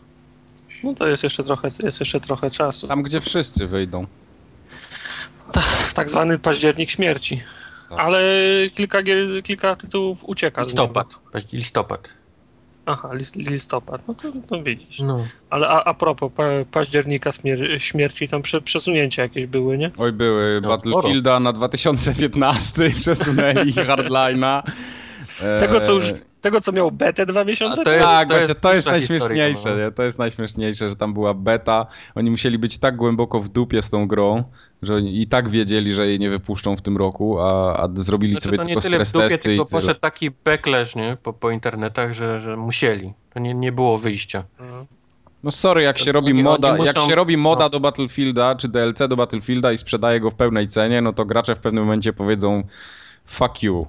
[0.84, 2.88] No to jest jeszcze trochę, jest jeszcze trochę czasu.
[2.88, 4.06] Tam, gdzie wszyscy wyjdą.
[5.94, 7.42] Tak zwany październik śmierci.
[7.90, 7.98] Tak.
[8.00, 8.20] Ale
[8.74, 8.98] kilka,
[9.44, 10.62] kilka tytułów ucieka.
[10.62, 11.06] Listopad.
[11.08, 11.20] niego.
[11.32, 12.08] Paź- Listopad.
[12.86, 14.08] Aha, lis- listopad.
[14.08, 14.98] No to, no widzisz.
[15.00, 15.26] No.
[15.50, 19.90] Ale a, a propos pa, października śmier- śmierci, tam prze, przesunięcia jakieś były, nie?
[19.98, 24.62] Oj, były No, Battlefielda na 2015, przesunęli Hardline'a.
[25.42, 26.04] E, Tego, co już,
[26.42, 27.96] tego, co miał betę dwa miesiące A to temu?
[27.96, 29.84] jest- tak, właśnie, to jest najśmieszniejsze, historia, no.
[29.84, 29.92] nie?
[29.92, 31.86] To jest najśmieszniejsze, że tam była beta.
[32.14, 34.44] Oni musieli być tak głęboko w dupie z tą grą,
[34.82, 38.32] że oni i tak wiedzieli, że jej nie wypuszczą w tym roku, a, a zrobili
[38.32, 41.16] Znaczy, sobie to nie tylko tyle w dupie, tylko poszedł taki backlash, nie?
[41.22, 43.12] Po, po internetach, że, że musieli.
[43.34, 44.44] To nie, nie było wyjścia.
[44.60, 44.86] No.
[45.44, 47.70] No sorry, jak To się robi moda, oni jak muszą- się robi moda no.
[47.70, 51.56] do Battlefielda, czy DLC do Battlefielda i sprzedaje go w pełnej cenie, no to gracze
[51.56, 52.62] w pewnym momencie powiedzą
[53.26, 53.86] fuck you.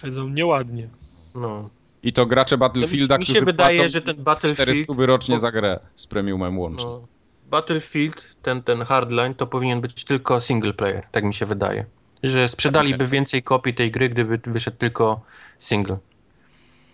[0.00, 0.88] Powiedzą nieładnie.
[1.36, 1.70] No.
[2.02, 5.40] I to gracze Battlefielda, mi się którzy wydaje, płacą że ten 400 Battlefield, rocznie po-
[5.40, 6.84] za grę z premiumem łącznie.
[6.84, 7.06] no,
[7.50, 11.84] Battlefield, ten, ten hardline, to powinien być tylko single player, tak mi się wydaje.
[12.22, 15.20] Że sprzedaliby więcej kopii tej gry, gdyby wyszedł tylko
[15.58, 15.98] single.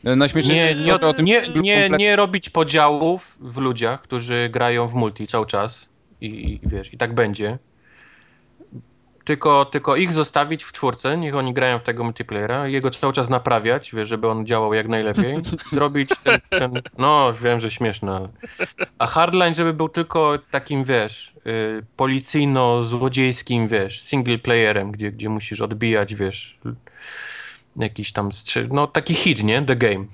[0.05, 4.49] E, Najśmieszniejsze Nie, nie, to, o tym nie, nie, nie robić podziałów w ludziach, którzy
[4.53, 5.89] grają w multi cały czas
[6.21, 7.59] i, i wiesz, i tak będzie.
[9.25, 13.29] Tylko, tylko ich zostawić w czwórce, niech oni grają w tego multiplayera, jego cały czas
[13.29, 15.37] naprawiać, wiesz, żeby on działał jak najlepiej.
[15.73, 18.29] Zrobić ten, ten no wiem, że śmieszne, ale...
[18.99, 25.61] A Hardline, żeby był tylko takim, wiesz, y, policyjno-złodziejskim, wiesz, single playerem, gdzie, gdzie musisz
[25.61, 26.59] odbijać, wiesz,
[27.77, 28.69] jakiś tam strzy...
[28.73, 29.63] no taki hit, nie?
[29.63, 30.05] The Game.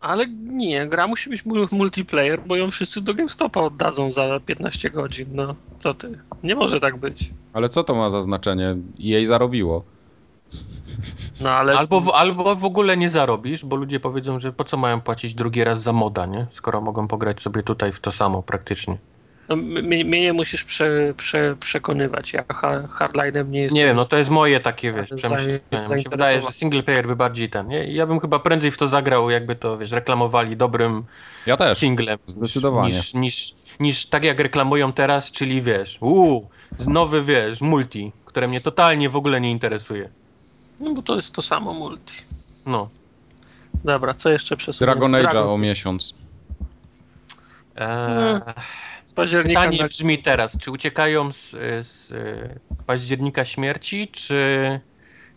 [0.00, 4.90] Ale nie, gra musi być mul- multiplayer, bo ją wszyscy do GameStopa oddadzą za 15
[4.90, 5.28] godzin.
[5.32, 6.18] No, co ty?
[6.42, 7.30] Nie może tak być.
[7.52, 8.76] Ale co to ma za znaczenie?
[8.98, 9.84] Jej zarobiło.
[11.40, 14.76] No ale Albo w, albo w ogóle nie zarobisz, bo ludzie powiedzą, że po co
[14.76, 16.46] mają płacić drugi raz za moda, nie?
[16.50, 18.98] Skoro mogą pograć sobie tutaj w to samo praktycznie.
[19.48, 22.32] No, mnie, mnie nie musisz prze, prze, przekonywać.
[22.32, 23.76] Ja ha- hardlinem nie jestem.
[23.76, 25.60] Nie wiem, no to jest moje takie, wiesz, przemyślenie.
[25.96, 27.92] Mi się wydaje, że single player by bardziej ten, nie?
[27.92, 31.04] Ja bym chyba prędzej w to zagrał, jakby to, wiesz, reklamowali dobrym
[31.46, 31.78] Ja też.
[31.78, 32.18] singlem.
[32.26, 32.88] Zdecydowanie.
[32.88, 36.48] Niż, niż, niż tak jak reklamują teraz, czyli wiesz, uuu,
[36.88, 40.08] nowy, wiesz, multi, które mnie totalnie w ogóle nie interesuje.
[40.80, 42.14] No bo to jest to samo multi.
[42.66, 42.90] No.
[43.84, 44.98] Dobra, co jeszcze przesunąć?
[44.98, 46.14] Dragon Age'a Dragon- o miesiąc.
[47.76, 48.40] Eee,
[49.06, 49.88] Z października pytanie na...
[49.88, 51.50] brzmi teraz, czy uciekają z,
[51.86, 52.12] z
[52.86, 54.80] października śmierci, czy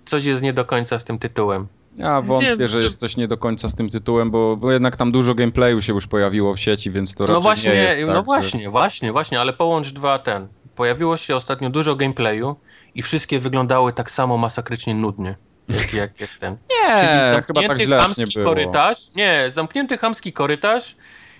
[0.05, 1.67] coś jest nie do końca z tym tytułem?
[1.97, 4.72] Ja wątpię, Nie, że czy- jest coś nie do końca z tym tytułem, bo, bo
[4.72, 7.78] jednak tam dużo gameplayu się już pojawiło w sieci, więc to raczej No właśnie, nie
[7.78, 10.47] jest tak, no że- właśnie, właśnie, właśnie, ale połącz dwa ten.
[10.76, 12.55] Pojawiło się ostatnio dużo gameplayu
[12.95, 15.36] i wszystkie wyglądały tak samo masakrycznie nudnie.
[15.70, 16.57] Jak, jak, jak ten.
[16.72, 18.45] Nie, chyba tak źle nie chamski było.
[18.45, 18.97] korytarz.
[19.15, 20.95] Nie, zamknięty chamski korytarz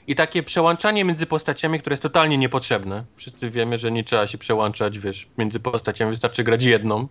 [0.10, 3.04] i takie przełączanie między postaciami, które jest totalnie niepotrzebne.
[3.16, 7.08] Wszyscy wiemy, że nie trzeba się przełączać, wiesz, między postaciami, wystarczy grać jedną.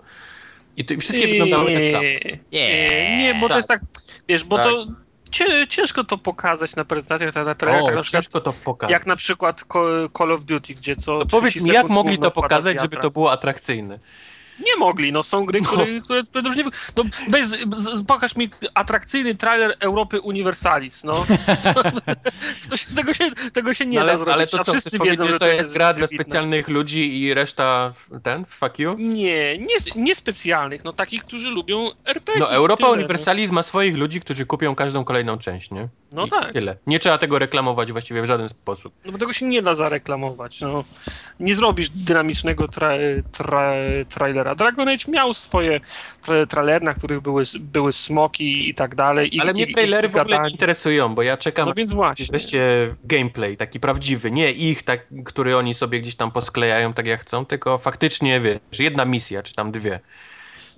[0.76, 2.02] I, to, i wszystkie wyglądały tak samo.
[2.52, 3.56] Nie, nie, bo to Tak.
[3.56, 3.80] jest tak,
[4.28, 4.66] wiesz, bo Tak.
[4.66, 4.86] to
[5.30, 8.92] cie, ciężko to pokazać na prezentacjach, na trailerach, O, na przykład, ciężko to pokazać.
[8.92, 9.64] jak na przykład
[10.18, 12.82] Call of Duty, gdzie co To powiedz 30 mi, jak mogli to pokazać, wiatra.
[12.82, 13.98] żeby to było atrakcyjne?
[14.60, 16.64] Nie mogli, no są gry, które, które, które już nie...
[16.96, 17.44] No weź,
[18.06, 21.26] pokaż mi atrakcyjny trailer Europy Universalis, no.
[22.70, 24.98] to się, tego, się, tego się nie No ale, da zrobić, ale to co, wszyscy
[24.98, 27.92] wiedzą, że to jest gra dla specjalnych ludzi i reszta
[28.22, 28.94] ten, fuck you?
[28.98, 32.40] Nie, nie, nie specjalnych, no takich, którzy lubią RPG.
[32.40, 35.88] No Europa tyle, Universalis ma swoich ludzi, którzy kupią każdą kolejną część, nie?
[36.12, 36.52] No I tak.
[36.52, 36.76] Tyle.
[36.86, 38.94] Nie trzeba tego reklamować właściwie w żaden sposób.
[39.04, 40.60] No bo tego się nie da zareklamować.
[40.60, 40.84] No.
[41.40, 42.90] Nie zrobisz dynamicznego tra
[43.32, 43.72] tra
[44.08, 44.47] trailera.
[44.54, 45.80] Dragon Age miał swoje
[46.22, 49.36] tra trailery, na których były, były smoki i tak dalej.
[49.36, 50.48] I, Ale mnie i, trailery i w ogóle gadanie.
[50.48, 52.26] nie interesują, bo ja czekam No więc właśnie.
[52.26, 57.20] wreszcie gameplay, taki prawdziwy, nie ich, tak, który oni sobie gdzieś tam posklejają tak jak
[57.20, 60.00] chcą, tylko faktycznie, wiesz, jedna misja, czy tam dwie.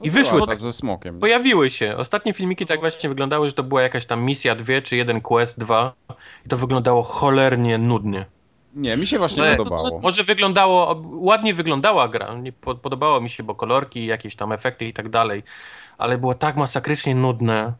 [0.03, 1.21] I No wyszły tak, ze smokiem.
[1.21, 1.97] pojawiły się.
[1.97, 5.59] Ostatnie filmiki tak właśnie wyglądały, że to była jakaś tam misja dwie, czy jeden quest,
[5.59, 5.93] dwa.
[6.47, 8.27] I to wyglądało cholernie nudnie.
[8.75, 10.01] Nie, mi się właśnie No, podobało.
[10.03, 14.85] Może wyglądało, ładnie wyglądała gra, nie po- podobało mi się, bo kolorki, jakieś tam efekty
[14.85, 15.43] i tak dalej,
[15.99, 17.73] ale było tak masakrycznie nudne.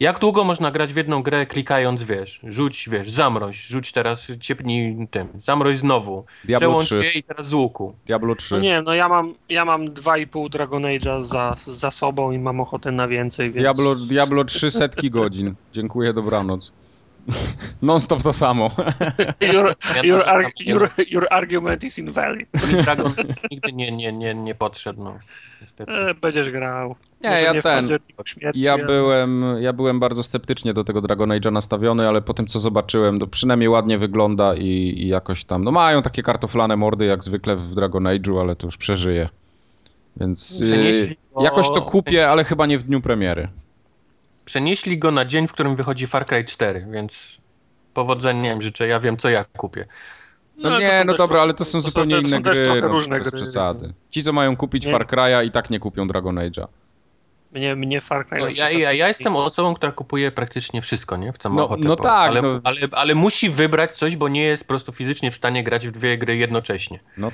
[0.00, 5.08] Jak długo można grać w jedną grę klikając, wiesz, rzuć, wiesz, zamroź, rzuć teraz, ciepnij
[5.10, 7.04] tym, zamroź znowu, Diablo przełącz 3.
[7.04, 7.94] się i teraz z łuku.
[8.06, 8.54] Diablo 3.
[8.54, 12.60] No nie no ja mam, ja mam 2,5 Dragon Age'a za, za sobą i mam
[12.60, 13.62] ochotę na więcej, więc...
[13.64, 15.54] Diablo, Diablo 3 setki godzin.
[15.72, 16.72] Dziękuję, dobranoc.
[17.82, 18.70] Non-stop to samo.
[19.40, 20.52] Your, your, to ar znam.
[20.58, 22.48] your, your argument is invalid.
[22.84, 23.12] Dragon
[23.50, 25.18] nigdy nie, nie, nie, nie podszedł, no,
[25.60, 25.92] niestety.
[25.92, 26.96] E, będziesz grał.
[27.22, 27.88] Nie, Może ja w ten-
[28.24, 32.34] śmierci, Ja ale- byłem, ja byłem bardzo sceptycznie do tego Dragon Age'a nastawiony, ale po
[32.34, 36.76] tym co zobaczyłem, to przynajmniej ładnie wygląda i, i jakoś tam, no mają takie kartoflane
[36.76, 39.28] mordy jak zwykle w Dragon Age'u, ale to już przeżyję.
[40.16, 43.48] Więc yy, jakoś to kupię, ale chyba nie w dniu premiery.
[44.50, 47.38] Przenieśli go na dzień, w którym wychodzi Far Cry 4, więc
[47.94, 49.86] powodzenia im życzę, ja wiem co ja kupię.
[50.56, 52.66] No, to nie, są no dobra, ale to są zupełnie to są inne też gry,
[52.66, 53.36] trochę no, różne bez gry.
[53.40, 53.94] przesady.
[54.10, 54.92] Ci, co mają kupić Nie.
[54.92, 56.66] Far Cry'a i tak nie kupią Dragon Age'a.
[57.52, 61.32] Mnie, mnie Far Cry No, ja, ja, ja jestem osobą, która kupuje praktycznie wszystko, nie?
[61.32, 62.60] W co ma No- ochotę no po- tak, ale, no.
[62.64, 65.90] ale, ale musi wybrać coś, bo nie jest po prostu fizycznie w stanie grać w
[65.90, 67.00] dwie gry jednocześnie.
[67.16, 67.32] No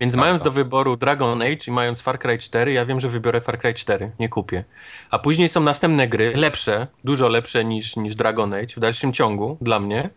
[0.00, 0.44] Więc Tak, mając tak.
[0.44, 3.74] do wyboru Dragon Age i mając Far Cry 4, ja wiem, że wybiorę Far Cry
[3.74, 4.64] 4, nie kupię.
[5.10, 9.56] A później są następne gry, lepsze, dużo lepsze niż, niż Dragon Age w dalszym ciągu
[9.60, 10.10] dla mnie.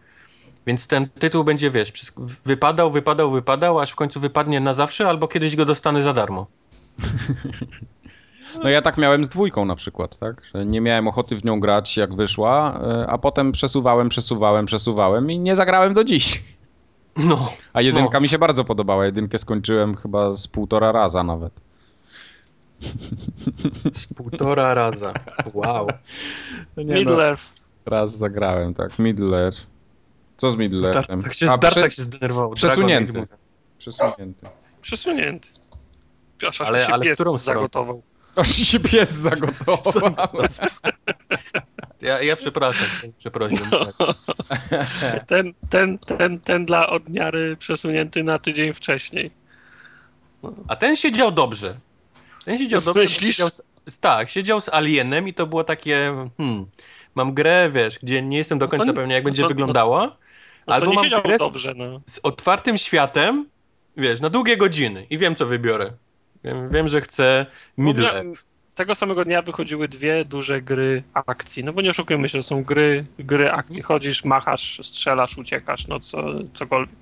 [0.68, 1.94] Więc ten tytuł będzie, wiesz,
[2.46, 6.48] wypadał, wypadał, wypadał, aż w końcu wypadnie na zawsze, albo kiedyś go dostanę za darmo.
[8.64, 10.42] No ja tak miałem z dwójką na przykład, tak?
[10.56, 15.32] Że nie miałem ochoty w nią grać jak wyszła, y, a potem przesuwałem, przesuwałem, przesuwałem
[15.32, 16.44] i nie zagrałem do dziś.
[17.18, 17.50] No.
[17.74, 18.22] A jedynka No.
[18.22, 19.06] mi się bardzo podobała.
[19.06, 21.54] Jedynkę skończyłem chyba z półtora raza nawet.
[23.94, 25.14] Z półtora raza.
[25.54, 25.88] Wow.
[26.78, 27.38] Nie, Middle no,
[27.86, 29.00] raz zagrałem, tak.
[29.00, 29.60] Middle Earth.
[30.38, 32.54] Co z Middle Tak, tak się, A, prze- się zdenerwował.
[32.54, 33.20] przesunięty.
[33.20, 33.28] Age.
[33.78, 34.46] Przesunięty.
[34.82, 35.48] Przesunięty.
[36.50, 38.02] Aż, Ale- się ale pies którą zagotował.
[38.36, 40.30] Aż się pies zagotował.
[42.02, 43.58] Ja, ja przepraszam, przepraszam.
[43.70, 44.16] Tak.
[45.28, 49.32] Ten, ten, ten, ten dla odmiary przesunięty na tydzień wcześniej.
[50.68, 51.80] A ten siedział dobrze.
[52.46, 53.02] Ten siedział dobrze.
[53.02, 53.36] Myślisz?
[53.36, 53.50] Siedział
[53.88, 56.66] z, tak, siedział z Alienem i to było takie, hmm,
[57.16, 59.48] mam grę, wiesz, gdzie nie jestem do No to końca pewien, jak no będzie to-
[59.48, 60.02] wyglądała.
[60.02, 60.12] No
[60.66, 62.02] to Albo nie mam siedział grę dobrze, no.
[62.08, 63.46] z otwartym światem,
[63.98, 65.94] wiesz, na długie godziny i wiem, co wybiorę.
[66.44, 67.46] Wiem, wiem że chcę
[67.78, 68.10] Middle.
[68.12, 68.24] Tak
[68.76, 71.64] tego samego dnia wychodziły dwie duże gry akcji.
[71.64, 73.82] No bo nie oszukujmy się, to są gry, gry akcji.
[73.82, 76.24] Chodzisz, machasz, strzelasz, uciekasz, no co,
[76.54, 76.96] cokolwiek.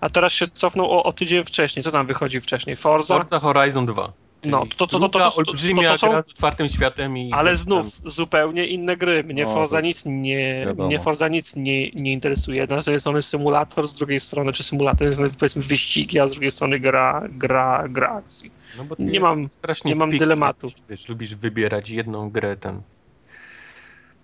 [0.00, 1.82] A teraz się cofnął o, o tydzień wcześniej.
[1.82, 2.76] Co tam wychodzi wcześniej?
[2.76, 3.18] Forza?
[3.18, 4.12] Forza Horizon 2.
[4.40, 6.68] Czyli No, to- to- to- to- to- to- to- olbrzymia to są- gra z otwartym
[6.68, 7.32] światem i...
[7.32, 9.24] Ale znów zupełnie inne gry.
[9.24, 10.86] Mnie No, Forza to nic nie, wiadomo.
[10.88, 12.66] mnie Forza nic nie, nie interesuje.
[12.66, 16.28] Z jednej strony symulator, z drugiej strony, czy symulator, z jednej strony powiedzmy wyścigi, a
[16.28, 18.50] z drugiej strony gra, gra, gra akcji.
[18.76, 20.66] No bo ty nie mam- strasznie nie mam picky dylematu.
[20.66, 22.82] jesteś, Wiesz, lubisz wybierać jedną grę, ten...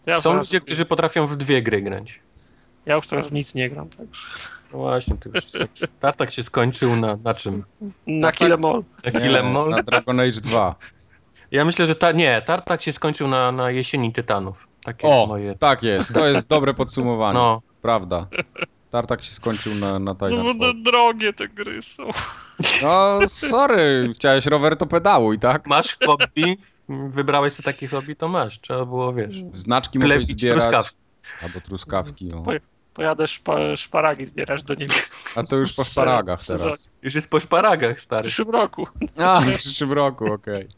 [0.07, 2.21] Ja Są ludzie, którzy potrafią w dwie gry grać.
[2.87, 4.23] Ja już teraz nic nie gram, także.
[4.73, 5.45] No właśnie, to już
[6.01, 7.65] Tartak się skończył na, na czym?
[8.07, 8.85] Na Kill Em All.
[9.05, 9.71] Na Nie, Kill Em All?
[9.71, 10.75] Na Dragon Age 2.
[11.51, 14.69] Ja myślę, że ta, nie, Tartak się skończył na, na jesieni Tytanów.
[14.85, 15.55] Takie O, jest moje...
[15.55, 16.15] tak jest.
[16.15, 17.39] To jest dobre podsumowanie.
[17.39, 18.27] No, Prawda.
[18.97, 20.57] Tartak się skończył na, na No bo Titanfall.
[20.59, 22.11] no, drogie te gry są.
[22.83, 24.13] No, sorry.
[24.15, 25.67] Chciałeś rower, to pedałuj, tak?
[25.67, 26.57] masz hobby,
[26.89, 28.61] wybrałeś sobie takie hobby, to masz.
[28.61, 30.63] Trzeba było, wiesz, Znaczki mogłeś zbierać.
[30.63, 30.97] truskawki.
[31.43, 32.25] Albo truskawki.
[32.27, 32.43] No.
[32.95, 36.91] Pojadę szpa, szparagi zbierać do Niemiec A to już po szparagach teraz.
[37.03, 38.23] Już jest po szparagach, w stary.
[38.29, 38.87] przyszłym roku.
[39.17, 40.69] A, w przyszłym roku, okej.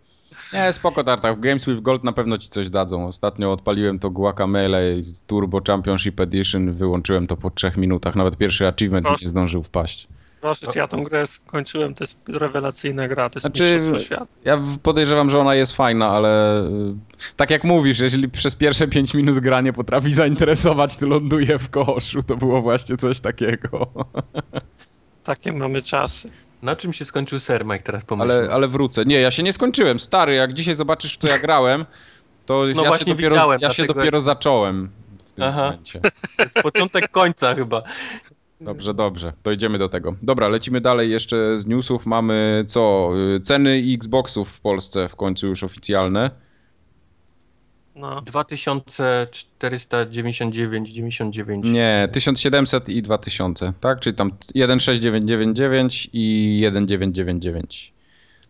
[0.53, 1.37] Nie, spoko Tartak.
[1.37, 3.07] W Games with Gold na pewno ci coś dadzą.
[3.07, 4.83] Ostatnio odpaliłem to Guacamele
[5.27, 6.73] Turbo Championship Edition.
[6.73, 8.17] Wyłączyłem to po trzech minutach.
[8.17, 9.25] Nawet pierwszy achievement Proszę.
[9.25, 10.09] nie zdążył wpaść.
[10.41, 14.27] Proszę ja tą grę skończyłem, to jest rewelacyjna gra, to jest Znaczy, mistrzostwo świata.
[14.45, 16.95] Ja podejrzewam, że ona jest fajna, ale y,
[17.37, 21.71] tak jak mówisz, jeżeli przez pierwsze 5 minut gra nie potrafi zainteresować, to ląduje w
[21.71, 22.23] koszu.
[22.23, 23.87] To było właśnie coś takiego.
[25.25, 26.31] Takie mamy czasy.
[26.63, 28.39] Na czym się skończył ser, Mike, teraz pomyślał?
[28.39, 29.05] Ale, ale wrócę.
[29.05, 30.01] Nie, ja się nie skończyłem.
[30.01, 31.85] Stary, jak dzisiaj zobaczysz, co ja grałem,
[32.47, 34.91] to ja, się No właśnie dopiero, widziałem, ja się dlatego dopiero zacząłem
[35.29, 35.65] w tym Aha.
[35.65, 36.01] momencie.
[36.37, 37.83] To jest początek końca chyba.
[38.61, 39.33] Dobrze, dobrze.
[39.45, 40.15] Dojdziemy do tego.
[40.23, 42.07] Dobra, lecimy dalej jeszcze z newsów.
[42.07, 43.11] Mamy co?
[43.37, 46.31] Y, Ceny Xboxów w Polsce w końcu już oficjalne.
[47.99, 48.21] No.
[48.21, 51.65] 2499, 99.
[51.65, 54.01] Nie, 1700 i 2000, tak?
[54.01, 57.93] Czyli tam 16999 i 1999.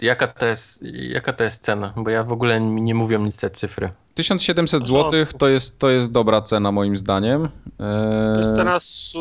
[0.00, 1.92] Jaka to jest, jaka to jest cena?
[1.96, 3.90] Bo ja w ogóle mi nie mówią nic te cyfry.
[4.18, 7.48] 1700 No, zł to jest, to jest dobra cena moim zdaniem.
[7.78, 8.78] To jest Eee, cena,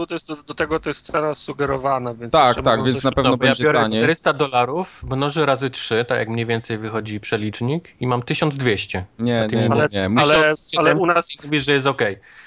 [0.08, 3.30] to jest do, do tego to jest cena sugerowana, więc Tak, tak, więc na pewno
[3.30, 3.98] No, ja będzie biorę taniej.
[3.98, 9.06] 400 dolarów, mnożę razy 3, tak jak mniej więcej wychodzi przelicznik i mam 1200.
[9.20, 10.06] Nie, nie, nie, Ale- nie.
[10.06, 12.02] Ale, 1700 ale u nas, mówisz, że jest ok.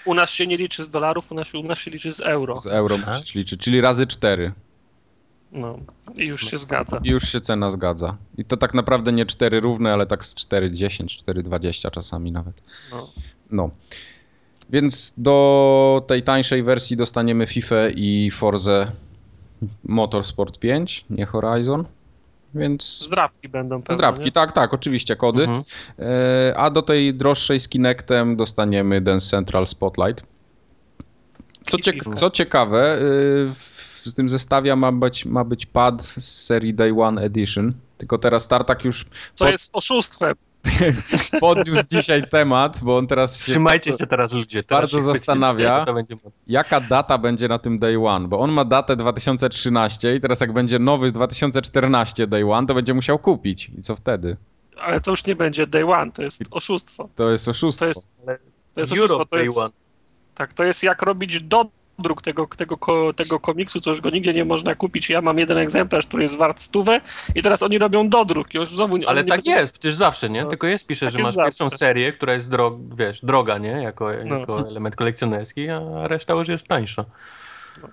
[0.04, 2.56] u nas się nie liczy z dolarów, u nas, u nas się liczy z euro.
[2.56, 4.52] z euro musisz liczyć, czyli razy 4.
[5.52, 5.78] No.
[6.16, 7.00] I już się zgadza.
[7.04, 8.16] I już się cena zgadza.
[8.38, 12.54] I to tak naprawdę nie 4 równe, ale tak z 4,10, 4,20 czasami nawet.
[12.90, 13.08] No.
[13.50, 13.70] No.
[14.70, 18.92] Więc do tej tańszej wersji dostaniemy FIFA i Forza
[19.84, 21.84] Motorsport 5, nie Horizon.
[22.54, 24.32] Więc Zdrabki będą pewnie, zdrabki, nie?
[24.32, 25.42] tak, tak, oczywiście kody.
[25.42, 25.62] Mhm.
[25.98, 30.24] E, A do tej droższej z Kinectem dostaniemy Dance Central Spotlight.
[31.66, 33.00] Co, ciek- co ciekawe, y,
[33.54, 37.72] w w tym zestawie ma być, ma być pad z serii Day One Edition.
[37.98, 40.34] Tylko teraz Tartak już Co pod- jest oszustwem.
[41.40, 44.62] podniósł dzisiaj temat, bo on teraz się Trzymajcie się teraz ludzie.
[44.62, 45.84] Teraz bardzo zastanawia.
[45.84, 46.16] Będzie...
[46.46, 50.52] jaka data będzie na tym Day One, bo on ma datę 2013 i teraz jak
[50.52, 53.70] będzie nowy 2014 Day One, to będzie musiał kupić.
[53.78, 54.36] I co wtedy?
[54.80, 57.08] Ale to już nie będzie day one, to jest oszustwo.
[57.16, 57.84] To jest oszustwo.
[57.84, 58.16] To jest,
[58.74, 59.24] to jest oszustwo.
[59.24, 59.70] To Day jest, One.
[60.34, 61.40] tak, to jest jak robić
[62.00, 62.78] dodruk tego, tego,
[63.16, 65.10] tego komiksu, co już go nigdzie nie można kupić.
[65.10, 67.00] Ja mam jeden egzemplarz, który jest wart stówę
[67.34, 68.54] i teraz oni robią dodruk.
[68.54, 70.42] Już znowu nie- Ale tak nie jest, przecież zawsze, nie?
[70.42, 70.48] No.
[70.50, 73.68] Tylko jest, pisze, Tak że jest masz pierwszą serię, która jest drog, wiesz, droga, nie?
[73.70, 74.38] Jako, No.
[74.38, 77.04] jako element kolekcjonerski, a reszta już jest tańsza.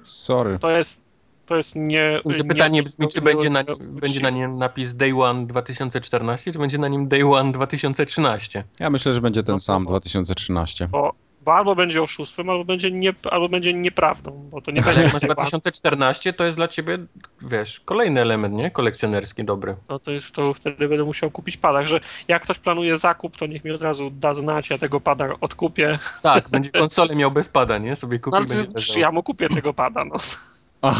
[0.03, 0.59] Sorry.
[0.59, 1.09] To jest,
[1.45, 2.19] to jest nie...
[2.25, 6.59] Że nie- pytanie brzmi, czy będzie na, będzie na nim napis Day One 2014, czy
[6.59, 8.63] będzie na nim Day One 2013?
[8.79, 10.87] Ja myślę, że będzie ten No, sam bo- 2013.
[10.87, 11.13] Bo,
[11.47, 15.01] bo albo będzie oszustwem, albo będzie, nie, albo będzie nieprawdą, bo to nie Ale będzie
[15.03, 15.35] jak masz day one.
[15.35, 16.97] 2014, to jest dla ciebie,
[17.41, 18.71] wiesz, kolejny element, nie?
[18.71, 19.75] Kolekcjonerski dobry.
[19.89, 21.79] no to już to wtedy będę musiał kupić pada.
[21.79, 25.29] Także jak ktoś planuje zakup, to niech mi od razu da znać, ja tego pada
[25.41, 25.99] odkupię.
[26.23, 27.95] Tak, będzie konsolę miał bez pada, nie?
[27.95, 30.15] Sobie kupi No, ale będzie ja mu kupię tego pada, no.
[30.81, 30.95] Ale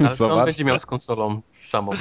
[0.00, 0.46] on Zobacz.
[0.46, 1.92] będzie miał z konsolą samą.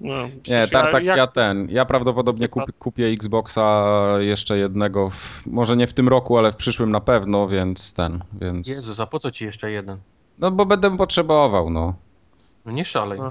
[0.00, 1.66] No Nie, Tartak, ja, jak- ten.
[1.70, 3.84] Ja prawdopodobnie kup, kupię Xboxa
[4.18, 5.10] jeszcze jednego.
[5.10, 8.22] W, może nie w tym roku, ale w przyszłym na pewno, więc ten.
[8.40, 8.68] Więc.
[8.68, 9.98] Jezus, a po co ci jeszcze jeden?
[10.38, 11.94] No bo będę potrzebował, no.
[12.64, 13.18] No nie szalej.
[13.20, 13.30] No.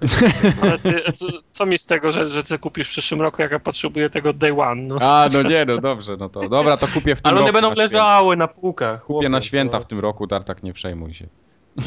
[0.62, 3.52] Ale ty, co, co mi z tego, że, że ty kupisz w przyszłym roku, jak
[3.52, 4.96] ja potrzebuję tego day one, no.
[5.02, 6.50] A, no nie, no dobrze, no to.
[6.50, 7.44] Dobra, to kupię w tym Ale roku.
[7.44, 9.04] one będą na leżały na półkach.
[9.04, 11.28] Kupię na święta to- w tym roku, Tartak, nie przejmuj się.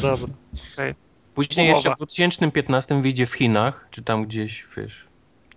[0.01, 0.27] Dobra.
[1.33, 1.77] Później Umowa.
[1.77, 5.05] jeszcze w 2015 wyjdzie w Chinach, czy tam gdzieś, wiesz,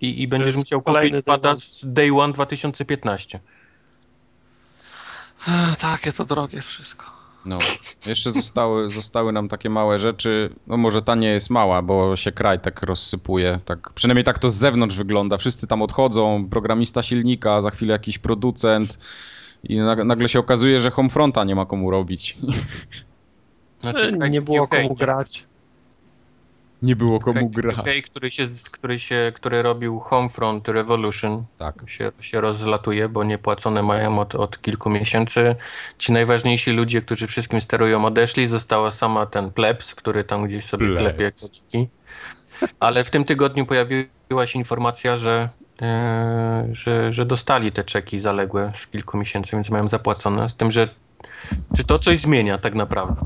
[0.00, 3.40] I, i będziesz musiał kupić pada z Day One 2015.
[5.48, 7.04] Ech, Takie to drogie wszystko.
[7.46, 7.58] No.
[8.06, 10.54] Jeszcze zostały, zostały nam takie małe rzeczy.
[10.66, 13.60] No może ta nie jest mała, bo się kraj tak rozsypuje.
[13.64, 15.36] Tak, przynajmniej tak to z zewnątrz wygląda.
[15.36, 18.98] Wszyscy tam odchodzą, programista silnika, za chwilę jakiś producent.
[19.64, 22.36] I nag- nagle się okazuje, że Homefronta nie ma komu robić.
[23.80, 25.44] Znaczy, nie było UK, komu grać.
[26.82, 27.78] Nie było komu grać.
[27.78, 31.74] UK, który, się, który, się, który robił Homefront Revolution, Tak.
[31.86, 35.56] się, się rozlatuje, bo niepłacone mają od, od kilku miesięcy.
[35.98, 38.46] Ci najważniejsi ludzie, którzy wszystkim sterują, odeszli.
[38.46, 41.00] Została sama ten plebs, który tam gdzieś sobie Plebs.
[41.00, 41.88] klepie kociki.
[42.80, 45.48] Ale w tym tygodniu pojawiła się informacja, że,
[45.82, 50.48] e, że, że dostali te czeki zaległe z kilku miesięcy, więc mają zapłacone.
[50.48, 50.88] Z tym, że
[51.76, 53.16] czy to coś zmienia tak naprawdę?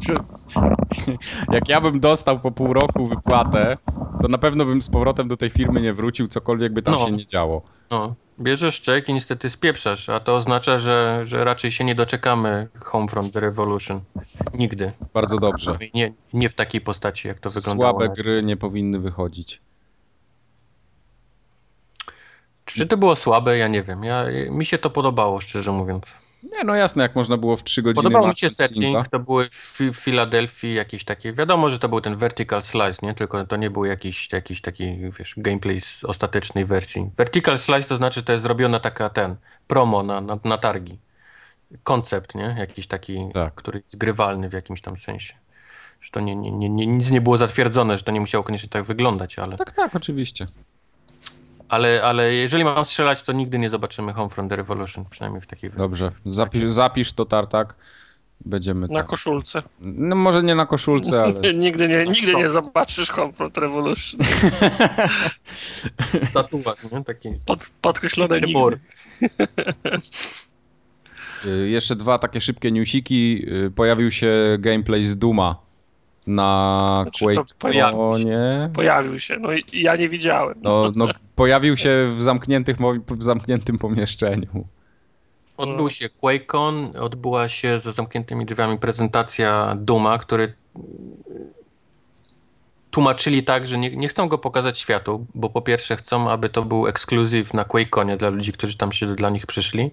[1.52, 3.76] Jak ja bym dostał po pół roku wypłatę,
[4.22, 7.06] to na pewno bym z powrotem do tej firmy nie wrócił, cokolwiek by tam No.
[7.06, 7.62] się nie działo.
[7.90, 12.68] No, bierzesz czek i niestety spieprzasz, a to oznacza, że, że raczej się nie doczekamy
[12.80, 14.00] Homefront The Revolution.
[14.58, 14.92] Nigdy.
[15.14, 15.78] Bardzo dobrze.
[15.94, 17.90] Nie, nie w takiej postaci, jak to wyglądało.
[18.00, 19.60] Słabe gry nie powinny wychodzić.
[22.64, 23.58] Czy to było słabe?
[23.58, 24.04] Ja nie wiem.
[24.04, 26.04] Ja, mi się to podobało, szczerze mówiąc.
[26.42, 29.48] Nie, no jasne, jak można było w 3 godziny Podobał mi się setting, to były
[29.48, 33.14] w Fi- w Filadelfii jakieś takie, wiadomo, że to był ten vertical slice, nie?
[33.14, 37.10] Tylko to nie był jakiś, jakiś taki, wiesz, gameplay z ostatecznej wersji.
[37.16, 39.36] Vertical slice to znaczy, to jest zrobiona taka, ten,
[39.66, 40.98] promo na, na, na targi.
[41.82, 42.54] Koncept, nie?
[42.58, 43.54] Jakiś taki, Tak.
[43.54, 45.34] który jest grywalny w jakimś tam sensie.
[46.00, 48.84] Że to nie, nie, nie, nic nie było zatwierdzone, że to nie musiało koniecznie tak
[48.84, 50.46] wyglądać, ale, Tak, tak, oczywiście.
[51.70, 55.70] Ale, ale jeżeli mam strzelać, to nigdy nie zobaczymy Homefront The Revolution, przynajmniej w takiej
[55.70, 55.78] wersji.
[55.82, 56.12] Dobrze.
[56.26, 57.74] Zapisz, zapisz to tartak.
[58.44, 59.06] Będziemy Na tam.
[59.06, 59.62] koszulce.
[59.80, 61.54] No może nie na koszulce, ale.
[61.54, 64.20] nigdy nie, nigdy nie zobaczysz Homefront Revolution.
[66.34, 67.04] Tatuaż, nie?
[67.04, 68.52] Taki Pod, podkreślone nigdy.
[68.52, 68.78] Mor.
[71.46, 73.44] Y, Jeszcze dwa takie szybkie newsiki.
[73.66, 75.56] Y, Pojawił się gameplay z Duma
[76.26, 77.24] na Znaczy.
[78.74, 80.54] Pojawił się, no i ja nie widziałem.
[80.62, 82.76] No, no, pojawił się w, zamkniętych,
[83.08, 84.64] w zamkniętym pomieszczeniu.
[85.56, 90.54] Odbył się QuakeCon, odbyła się za zamkniętymi drzwiami prezentacja Duma, który
[92.90, 96.62] tłumaczyli tak, że nie, nie chcą go pokazać światu, bo po pierwsze chcą, aby to
[96.62, 99.90] był ekskluzyw na QuakeConie dla ludzi, którzy tam się dla nich przyszli,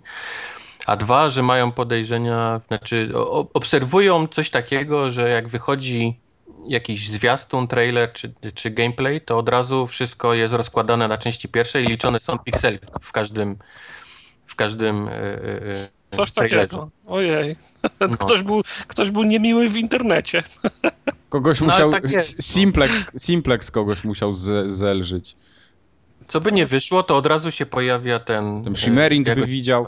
[0.88, 6.20] a dwa, że mają podejrzenia, znaczy o, obserwują coś takiego, że jak wychodzi
[6.68, 11.86] jakiś zwiastun, trailer czy, czy gameplay, to od razu wszystko jest rozkładane na części pierwszej
[11.86, 13.56] i liczone są pikseli w każdym
[14.46, 15.22] w każdym e,
[16.16, 16.68] Coś trailerze.
[16.68, 16.90] takiego.
[17.08, 17.56] Ojej.
[18.00, 18.08] No.
[18.18, 20.44] Ktoś, był, ktoś był niemiły w internecie.
[21.30, 21.92] Kogoś No, musiał.
[21.92, 22.44] tak jest.
[22.44, 25.36] Simplex, Simplex kogoś musiał z, zelżyć.
[26.28, 28.64] Co by nie wyszło, to od razu się pojawia ten.
[28.64, 29.88] Ten shimmering jakoś- by widział.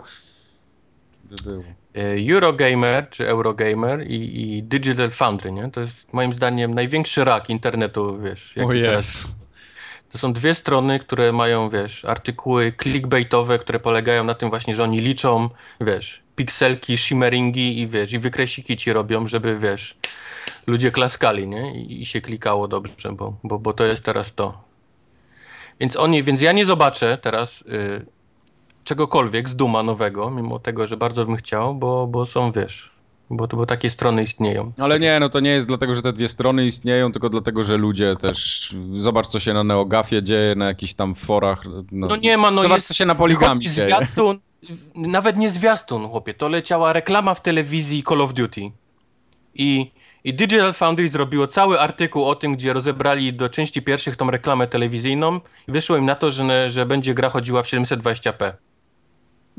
[1.30, 1.64] By było.
[1.96, 5.72] e, Eurogamer czy Eurogamer i, i Digital Foundry, nie?
[5.72, 8.58] To jest moim zdaniem największy rak internetu, wiesz.
[8.58, 9.06] O jaki teraz.
[9.06, 9.28] jest.
[10.12, 14.84] To są dwie strony, które mają, wiesz, artykuły clickbaitowe, które polegają na tym właśnie, że
[14.84, 15.50] oni liczą,
[15.82, 19.98] wiesz, pikselki, shimmeringi i wiesz, i wykresiki ci robią, żeby, wiesz,
[20.68, 21.82] ludzie klaskali, nie?
[21.82, 24.70] I, i się klikało dobrze, bo, bo, bo to jest teraz to.
[25.80, 28.06] Więc oni, więc ja nie zobaczę teraz y,
[28.90, 32.92] czegokolwiek z Duma nowego, mimo tego, że bardzo bym chciał, bo, bo są, wiesz,
[33.30, 34.72] bo, bo takie strony istnieją.
[34.78, 37.78] Ale nie, no to nie jest dlatego, że te dwie strony istnieją, tylko dlatego, że
[37.78, 38.70] ludzie też.
[38.98, 41.64] Zobacz, co się na NeoGafie dzieje, na jakichś tam forach.
[41.92, 43.88] No, No nie ma, no Zobacz, jest, co się na poligami wychodzi dzieje.
[43.88, 44.40] zwiastun,
[44.96, 48.62] nawet nie zwiastun, chłopie, to leciała reklama w telewizji Call of Duty.
[49.56, 49.92] I,
[50.24, 54.68] I Digital Foundry zrobiło cały artykuł o tym, gdzie rozebrali do części pierwszych tą reklamę
[54.68, 58.54] telewizyjną i wyszło im na to, że, że będzie gra chodziła w 720p.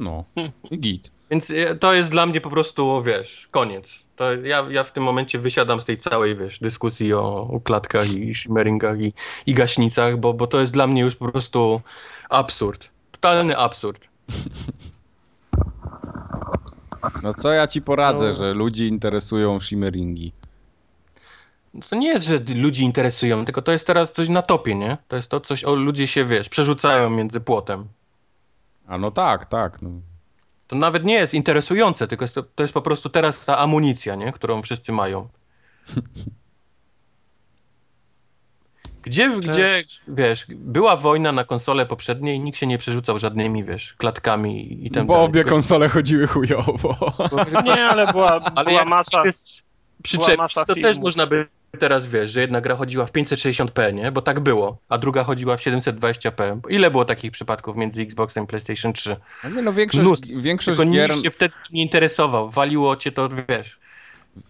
[0.01, 0.25] No,
[0.71, 1.11] i git.
[1.31, 3.95] Więc e, to jest dla mnie po prostu, wiesz, koniec.
[4.17, 8.13] To ja, ja w tym momencie wysiadam z tej całej, wiesz, dyskusji o, o klatkach
[8.13, 9.13] i shimmeringach i,
[9.47, 11.81] i gaśnicach, bo, bo to jest dla mnie już po prostu
[12.31, 12.89] absurd.
[13.13, 14.09] Totalny absurd.
[17.23, 18.35] No co ja ci poradzę, No.
[18.35, 20.33] że ludzi interesują shimmeringi.
[21.89, 24.97] To nie jest, że ludzi interesują, tylko to jest teraz coś na topie, nie?
[25.09, 27.85] To jest to coś, o ludzie się, wiesz, przerzucają między płotem.
[28.91, 29.83] A no tak, tak.
[29.83, 29.91] No.
[30.69, 34.15] To nawet nie jest interesujące, tylko jest to, to jest po prostu teraz ta amunicja,
[34.15, 34.33] nie?
[34.33, 35.29] Którą wszyscy mają.
[39.03, 43.95] Gdzie, gdzie, wiesz, była wojna na konsole poprzedniej i nikt się nie przerzucał żadnymi, wiesz,
[43.95, 45.27] klatkami i tam Bo dalej.
[45.29, 46.97] obie Tylko- konsole chodziły chujowo.
[47.65, 49.23] Nie, ale była, Ale była jak masa.
[50.03, 51.47] przyczepić, masa to też można by
[51.79, 54.13] teraz wiesz, że jedna gra chodziła w 560p, nie?
[54.13, 56.61] Bo tak było, a druga chodziła w 720p.
[56.69, 59.17] Ile było takich przypadków między Xboxem i PlayStation 3?
[59.45, 60.33] No nie, no większość, Mnóstwo.
[60.41, 63.79] większość, Tylko gier, nikt się wtedy nie interesował, waliło cię to, wiesz.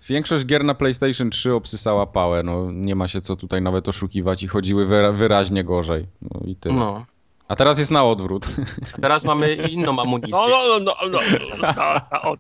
[0.09, 4.43] większość gier na PlayStation 3 obsysała pałę, no nie ma się co tutaj nawet oszukiwać
[4.43, 6.07] i chodziły wyra wyraźnie gorzej.
[6.23, 6.75] No i tyle.
[6.75, 7.05] No.
[7.49, 8.47] A teraz jest na odwrót.
[8.99, 10.31] A teraz mamy inną amunicję.
[10.31, 11.18] No, no, no, no, no,
[11.59, 12.35] no, no, no.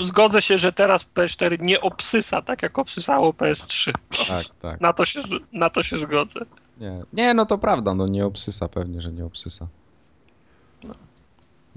[0.00, 3.92] Zgodzę się, że teraz PS4 nie obsysa tak, jak obsysało PS3.
[4.28, 4.80] tak, tak.
[4.80, 5.20] Na to się,
[5.52, 6.40] na to się zgodzę.
[6.80, 9.66] Nie, nie, no to prawda, no nie obsysa, pewnie, że nie obsysa.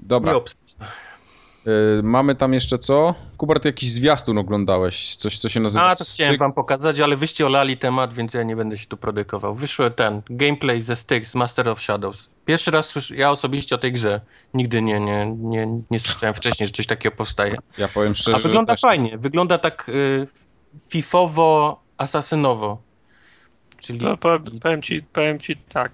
[0.00, 0.84] Dobra, Nie obs- y,
[2.02, 3.14] mamy tam jeszcze co?
[3.36, 5.84] Kubert, jakiś zwiastun oglądałeś, coś co się nazywa...
[5.84, 8.96] A, to chciałem wam pokazać, ale wyście olali temat, więc ja nie będę się tu
[8.96, 9.54] prodykował.
[9.54, 12.28] Wyszły ten gameplay ze Styx, Master of Shadows.
[12.44, 14.20] Pierwszy raz słyszę, ja osobiście o tej grze
[14.54, 17.54] nigdy nie, nie, nie, nie słyszałem wcześniej, że coś takiego powstaje.
[17.78, 18.80] Ja powiem szczerze, A wygląda też...
[18.80, 20.26] fajnie, wygląda tak y,
[20.88, 22.82] fifowo, asasynowo.
[23.78, 25.92] Czyli To powiem, powiem, ci, powiem ci tak.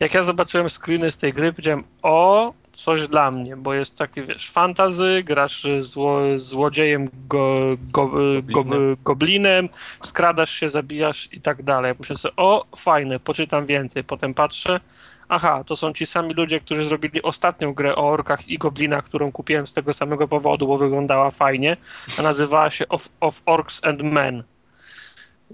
[0.00, 4.22] Jak ja zobaczyłem screeny z tej gry, powiedziałem, o, coś dla mnie, bo jest taki,
[4.22, 8.10] wiesz, fantazy, grasz zło, złodziejem, go, go,
[8.42, 8.64] go,
[9.04, 9.68] Goblinem.
[10.02, 11.94] skradasz się, zabijasz i tak dalej.
[11.98, 14.04] Myślę sobie, o, fajne, poczytam więcej.
[14.04, 14.80] Potem patrzę,
[15.28, 19.32] aha, to są ci sami ludzie, którzy zrobili ostatnią grę o orkach i goblinach, którą
[19.32, 21.76] kupiłem z tego samego powodu, bo wyglądała fajnie,
[22.18, 24.42] a nazywała się Of, of Orcs and Men.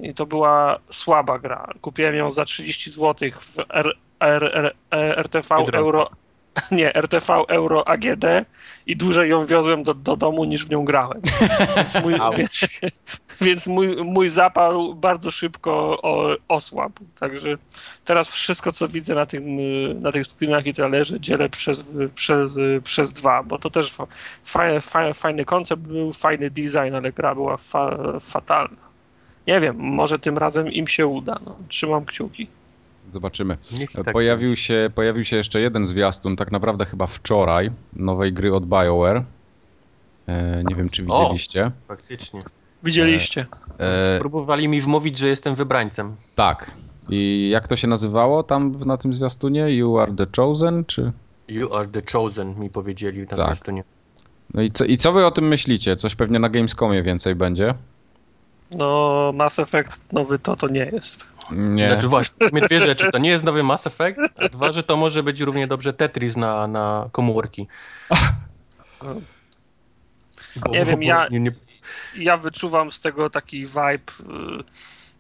[0.01, 1.69] I to była słaba gra.
[1.81, 3.57] Kupiłem ją za 30 zł w
[5.17, 5.79] RTV Biedronka.
[5.79, 6.11] Euro.
[6.71, 8.25] Nie, RTV Euro AGD
[8.87, 11.21] i dłużej ją wiozłem do, do domu niż w nią grałem.
[11.77, 12.67] Więc mój, więc,
[13.41, 15.99] więc mój, mój zapał bardzo szybko
[16.49, 17.05] osłabł.
[17.21, 17.57] Także
[18.05, 19.45] teraz wszystko, co widzę na, tym,
[20.03, 22.53] na tych screenach i trailerze, dzielę przez, przez,
[22.85, 24.07] przez dwa, bo to też fa,
[24.45, 28.93] fa, fa, fajny koncept był, fajny design, ale gra była fa, fatalna.
[29.47, 31.39] Nie wiem, może tym razem im się uda.
[31.47, 32.47] No, trzymam kciuki.
[33.11, 33.57] Zobaczymy.
[34.05, 38.67] tak Pojawił się, pojawił się jeszcze jeden zwiastun, tak naprawdę chyba wczoraj, nowej gry od
[38.67, 39.25] BioWare.
[40.27, 41.21] E, nie wiem, czy O!
[41.23, 41.71] widzieliście.
[41.89, 42.41] faktycznie.
[42.83, 43.47] Widzieliście?
[43.79, 46.17] E, Próbowali mi wmówić, że jestem wybrańcem.
[46.35, 46.75] tak.
[47.09, 49.71] I jak to się nazywało tam na tym zwiastunie?
[49.77, 51.13] You are the chosen, czy...
[51.49, 53.47] You are the chosen, mi powiedzieli na Tak.
[53.47, 53.85] zwiastunie.
[54.55, 55.97] No i co, i co wy o tym myślicie?
[55.97, 57.75] Coś pewnie na Gamescomie więcej będzie?
[58.77, 61.27] No, Mass Effect nowy to to nie jest.
[61.51, 61.89] Nie.
[61.89, 63.11] Znaczy właśnie, dwie rzeczy.
[63.13, 66.37] To nie jest nowy Mass Effect, a dwa, że to może być równie dobrze Tetris
[66.37, 67.67] na, na komórki.
[70.57, 71.53] Bo- Nie wiem, bo- ja- Nie, nie,
[72.17, 74.65] Ja wyczuwam z tego taki vibe y,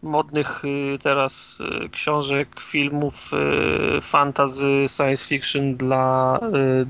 [0.03, 3.31] modnych y, teraz y, książek, filmów,
[3.97, 6.41] y, fantasy, science fiction dla,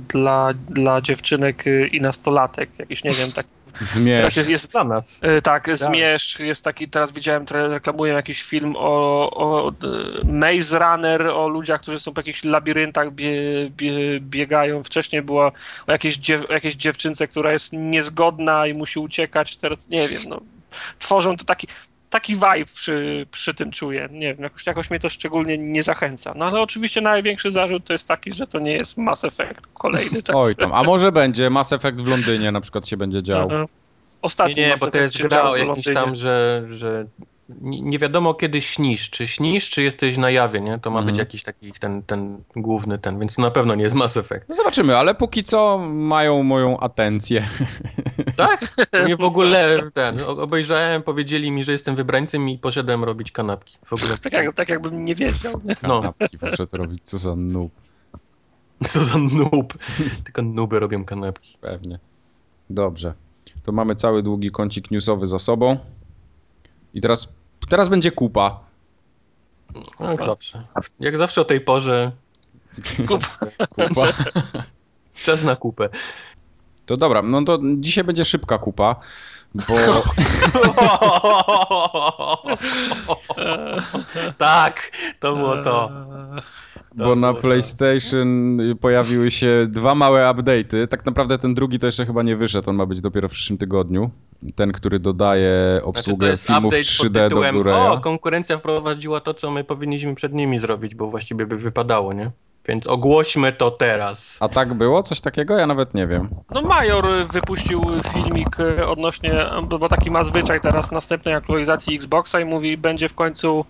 [0.09, 2.79] dla, dla dziewczynek i nastolatek.
[2.79, 3.47] Jakiś, nie wiem, tak.
[3.81, 4.21] Zmierz.
[4.21, 5.21] Teraz jest, jest dla nas.
[5.39, 9.73] y, tak, Zmierzch, jest taki, teraz widziałem, reklamują jakiś film o, o
[10.25, 13.31] Maze Runner, o ludziach, którzy są po jakichś labiryntach, bie,
[13.71, 14.83] bie, biegają.
[14.83, 15.53] Wcześniej było
[15.87, 19.57] o jakiejś, dziew, o jakiejś dziewczynce, która jest niezgodna i musi uciekać.
[19.57, 20.41] Teraz nie wiem, no.
[20.99, 21.67] Tworzą to taki,
[22.13, 24.09] taki vibe przy, przy tym czuję.
[24.11, 26.33] Nie wiem, jakoś, jakoś mnie to szczególnie nie zachęca.
[26.37, 30.23] No ale oczywiście największy zarzut to jest taki, że to nie jest Mass Effect kolejny.
[30.27, 30.37] Tak?
[30.37, 33.49] Oj tam, a może będzie Mass Effect w Londynie na przykład się będzie dział.
[33.51, 33.61] Aha.
[33.61, 33.67] Nie,
[34.23, 37.07] Ostatni nie, Mass bo to jest się gra dział o w jakiś tam, że, że
[37.61, 39.11] nie nie wiadomo kiedy śnisz.
[39.11, 40.79] Czy śnisz, czy jesteś na jawie, nie?
[40.79, 41.07] To ma Mhm.
[41.13, 44.49] być jakiś taki ten, ten główny ten, więc na pewno nie jest Mass Effect.
[44.49, 47.49] No zobaczymy, ale póki co mają moją atencję.
[48.37, 48.61] Tak?
[49.05, 53.79] Mnie w ogóle ten, obejrzałem, powiedzieli mi, że jestem wybrańcem i poszedłem robić kanapki.
[53.87, 54.19] W ogóle.
[54.19, 55.61] Tak, jak, tak jakbym nie wiedział.
[55.65, 55.77] Nie?
[55.83, 57.73] No, Kanapki poszedł robić, co za noob,
[58.85, 59.75] co za noob.
[60.25, 61.57] Tylko nooby robią kanapki.
[61.61, 61.99] pewnie.
[62.71, 63.15] Dobrze,
[63.65, 65.79] to mamy cały długi kącik newsowy za sobą.
[66.95, 67.29] I teraz,
[67.69, 68.61] teraz będzie kupa.
[70.01, 70.65] Jak zawsze.
[71.01, 72.13] Jak zawsze o tej porze
[73.09, 73.27] Kup.
[73.69, 74.07] kupa.
[75.25, 75.89] czas na kupę.
[76.87, 78.97] To dobra, no to dzisiaj będzie szybka kupa,
[79.55, 79.75] bo
[84.39, 85.91] tak, to było to.
[86.95, 87.41] Bo na to.
[87.41, 90.89] PlayStation pojawiły się dwa małe update'y.
[90.89, 93.59] Tak naprawdę ten drugi to jeszcze chyba nie wyszedł, on ma być dopiero w przyszłym
[93.59, 94.11] tygodniu.
[94.55, 98.01] Ten, który dodaje Znaczy, obsługę jest filmów update pod 3D do tytułem, O, Blu-raya.
[98.01, 102.31] konkurencja wprowadziła to, co my powinniśmy przed nimi zrobić, bo właściwie by wypadało, nie?
[102.69, 104.37] Więc ogłośmy to teraz.
[104.41, 105.03] A tak było?
[105.03, 105.57] Coś takiego?
[105.57, 106.23] Ja nawet nie wiem.
[106.51, 112.45] No Major wypuścił filmik e, odnośnie, bo taki ma zwyczaj teraz następnej aktualizacji Xboxa i
[112.45, 113.65] mówi, będzie w końcu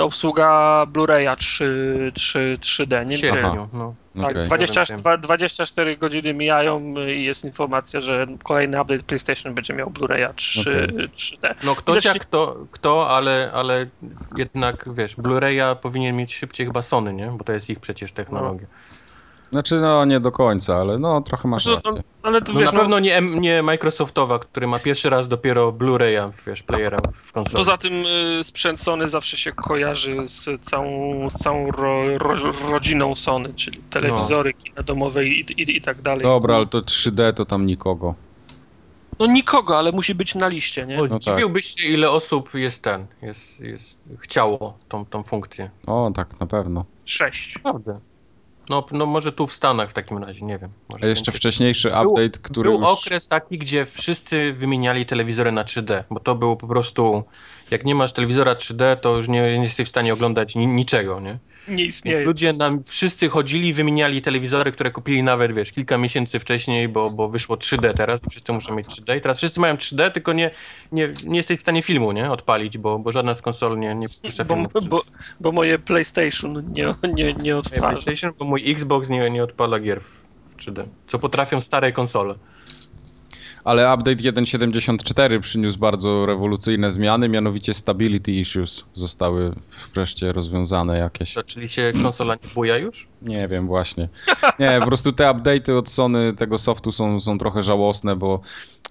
[0.00, 3.06] obsługa Blu-raya 3, 3, 3D.
[3.06, 3.94] W Nie, sierpniu, no.
[4.22, 4.44] tak, Okej.
[4.46, 4.98] 20, Wiem, wiem.
[5.00, 10.34] dwa- 24 godziny mijają y, i jest informacja, że kolejny update PlayStation będzie miał Blu-raya
[10.34, 11.54] 3, 3D.
[11.64, 13.86] No ktoś jak kto, kto ale, ale
[14.36, 17.26] jednak wiesz, Blu-raya powinien mieć szybciej chyba Sony, nie?
[17.26, 18.66] Bo to jest ich przecież technologia.
[19.50, 22.02] Znaczy, no nie do końca, ale no trochę masz No, no, rację.
[22.22, 26.30] ale to No wiesz, na pewno nie, nie Microsoftowa, który ma pierwszy raz dopiero Blu-raya,
[26.46, 27.56] wiesz, playera w konsoli.
[27.56, 28.06] Poza tym
[28.40, 32.36] y, sprzęt Sony zawsze się kojarzy z całą, z całą ro, ro,
[32.70, 36.22] rodziną Sony, czyli telewizory, kina domowe i, i, i tak dalej.
[36.22, 38.14] Dobra, ale to 3D to tam nikogo.
[39.18, 40.98] No nikogo, ale musi być na liście, nie?
[41.00, 41.22] O, tak.
[41.22, 45.70] zdziwiłbyś się, ile osób jest ten, jest, jest, chciało tą, tą funkcję.
[45.86, 46.84] O, tak, na pewno.
[47.04, 47.54] Sześć.
[47.54, 48.00] Naprawdę.
[48.68, 50.70] No, no może tu w Stanach w takim razie, nie wiem.
[50.88, 52.88] Może A jeszcze wcześniejszy Był- update, który Był już...
[52.88, 57.24] okres taki, gdzie wszyscy wymieniali telewizory na 3D, bo to było po prostu,
[57.70, 61.20] jak nie masz telewizora 3D, to już nie, nie jesteś w stanie oglądać ni niczego,
[61.20, 61.38] nie?
[61.68, 62.24] Nie Więc istnieje.
[62.24, 67.28] ludzie nam wszyscy chodzili, wymieniali telewizory, które kupili nawet, wiesz, kilka miesięcy wcześniej, bo, bo
[67.28, 70.50] wyszło 3D teraz, wszyscy muszą mieć 3D i teraz wszyscy mają 3D, tylko nie,
[70.92, 74.06] nie, nie jesteś w stanie filmu, nie, odpalić, bo, bo żadna z konsol nie, nie
[74.22, 74.68] puszcza Bo, filmu.
[74.88, 75.02] bo,
[75.40, 77.88] bo moje PlayStation nie, nie, nie odtwarza.
[77.88, 82.34] PlayStation, bo mój Xbox nie, nie odpala gier w 3D, co potrafią stare konsole.
[83.68, 89.54] Ale update 1.74 przyniósł bardzo rewolucyjne zmiany, mianowicie stability issues zostały
[89.94, 91.34] wreszcie rozwiązane jakieś.
[91.34, 93.08] To, czyli się konsola nie buja już?
[93.22, 94.08] Nie wiem właśnie.
[94.58, 98.40] Nie, po prostu te update'y od Sony tego softu są, są trochę żałosne, bo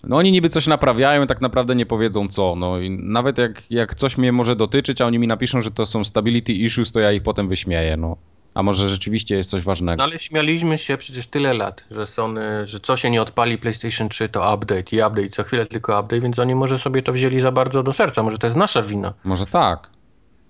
[0.04, 2.56] no oni niby coś naprawiają, tak naprawdę nie powiedzą co.
[2.56, 5.86] No i nawet jak, jak coś mnie może dotyczyć, a oni mi napiszą, że to
[5.86, 8.18] są stability issues, to ja ich potem wyśmieję, no.
[8.57, 9.97] A może rzeczywiście jest coś ważnego.
[9.97, 14.09] No ale śmialiśmy się przecież tyle lat, że Sony, że co się nie odpali PlayStation
[14.09, 17.41] 3 to update i update, co chwilę tylko update, więc oni może sobie to wzięli
[17.41, 19.13] za bardzo do serca, może to jest nasza wina.
[19.23, 19.89] Może tak.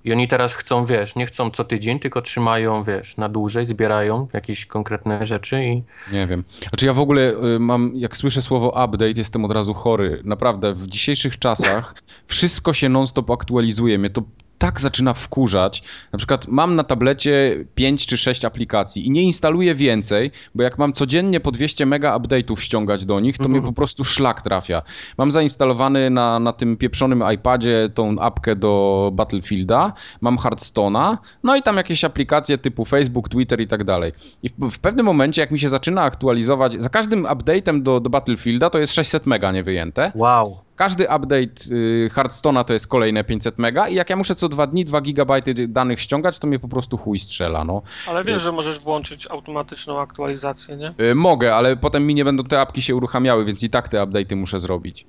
[0.04, 4.28] I oni teraz chcą, wiesz, nie chcą co tydzień, tylko trzymają, wiesz, na dłużej, zbierają
[4.34, 6.44] jakieś konkretne rzeczy i Nie wiem.
[6.70, 10.22] Znaczy ja w ogóle y, mam, jak słyszę słowo update, jestem od razu chory.
[10.24, 11.96] Naprawdę, w dzisiejszych czasach
[12.28, 13.98] wszystko się non-stop aktualizuje.
[13.98, 14.22] Mnie to
[14.58, 15.84] tak zaczyna wkurzać.
[16.12, 20.78] Na przykład mam na tablecie 5 czy 6 aplikacji i nie instaluję więcej, bo jak
[20.78, 24.82] mam codziennie po 200 mega update'ów ściągać do nich, to mnie po prostu szlak trafia.
[25.18, 31.62] Mam zainstalowany na, na tym pieprzonym iPadzie tą apkę do Battlefielda, mam Hearthstone'a, no i
[31.62, 34.14] tam jakieś aplikacje typu Facebook, Twitter i tak dalej.
[34.44, 38.10] I w, w pewnym momencie, jak mi się zaczyna aktualizować, za każdym update'em do, do
[38.10, 40.12] Battlefielda to jest 600 mega niewyjęte.
[40.16, 40.58] wow.
[40.78, 44.68] Każdy update y, Hearthstone'a to jest kolejne 500 mega i jak ja muszę co dwa
[44.68, 47.82] dni 2 gigabajty danych ściągać, to mnie po prostu chuj strzela, no.
[48.10, 50.94] Ale wiesz, że możesz włączyć automatyczną aktualizację, nie?
[51.12, 53.98] Y, mogę, ale potem mi nie będą te apki się uruchamiały, więc i tak te
[53.98, 55.06] update'y muszę zrobić.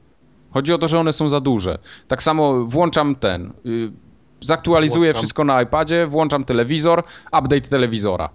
[0.51, 1.78] Chodzi o to, że one są za duże.
[2.09, 3.93] Tak samo włączam ten, y,
[4.40, 5.19] zaktualizuję Włączam.
[5.20, 8.28] wszystko na iPadzie, włączam telewizor, update telewizora.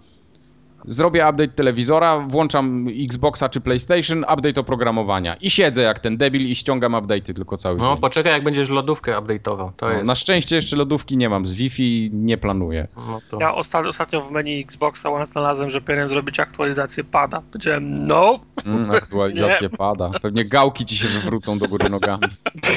[0.88, 5.36] Zrobię update telewizora, włączam Xboxa czy PlayStation, update oprogramowania.
[5.36, 8.02] I siedzę jak ten debil i ściągam update'y tylko cały No dzień.
[8.02, 10.04] poczekaj jak będziesz lodówkę update'ował, No, jest.
[10.06, 12.88] na szczęście jeszcze lodówki nie mam z Wi-Fi, nie planuję.
[12.98, 13.38] No to...
[13.40, 17.42] Ja osta ostatnio w menu Xboxa One znalazłem, że powinienem zrobić aktualizację pada.
[17.52, 20.12] Powiedziałem no, Mm, aktualizacja pada.
[20.22, 22.24] Pewnie gałki ci się wywrócą do góry nogami.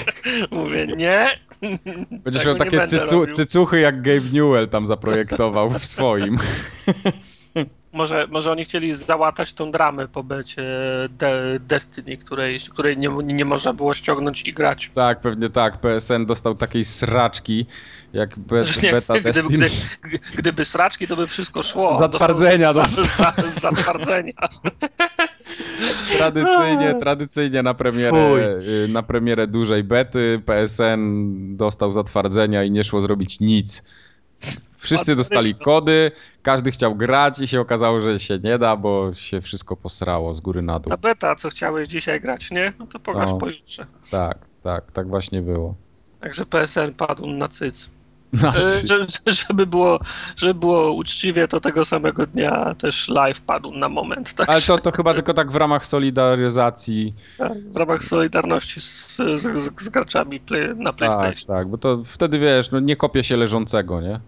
[0.53, 1.27] mówię nie.
[2.11, 3.35] Będziesz miał takie cycu, robił.
[3.35, 6.39] cycuchy jak Gabe Newell tam zaprojektował w swoim.
[7.97, 10.63] Może, może oni chcieli załatać tą dramę po becie
[11.11, 14.91] De Destiny, której, której nie, nie można było ściągnąć i grać.
[14.95, 15.81] Tak, pewnie tak.
[15.81, 17.67] PSN dostał takiej sraczki
[18.13, 19.67] jak be, Że nie, beta gdyby, Destiny.
[20.03, 21.93] gdy, gdyby sraczki, to by wszystko szło.
[21.93, 23.33] Zatwardzenia To są- dostał.
[23.35, 24.33] za, za, Zatwardzenia.
[26.17, 28.41] Tradycyjnie, tradycyjnie na premierę, Fuj.
[28.85, 31.01] y, na premierę dużej bety PSN
[31.57, 33.83] dostał zatwardzenia i nie szło zrobić nic.
[34.77, 36.11] Wszyscy dostali kody,
[36.43, 40.41] każdy chciał grać i się okazało, że się nie da, bo się wszystko posrało z
[40.41, 40.91] góry na dół.
[40.91, 42.73] Ta beta, co chciałeś dzisiaj grać, nie?
[42.79, 43.39] No to pograsz No.
[43.39, 43.87] pojutrze.
[44.11, 45.75] Tak, tak, tak właśnie było.
[46.21, 47.91] Także PSN padł na cyc.
[48.33, 50.01] Na E, że, żeby, było,
[50.37, 54.35] żeby było uczciwie, to tego samego dnia też live padł na moment.
[54.35, 57.15] Tak, Ale to, to chyba tylko tak w ramach solidaryzacji.
[57.73, 59.41] w ramach solidarności z, z,
[59.83, 60.41] z, graczami
[60.77, 61.57] na Tak, PlayStation.
[61.57, 64.21] tak, bo to wtedy wiesz, no nie kopie się leżącego, nie?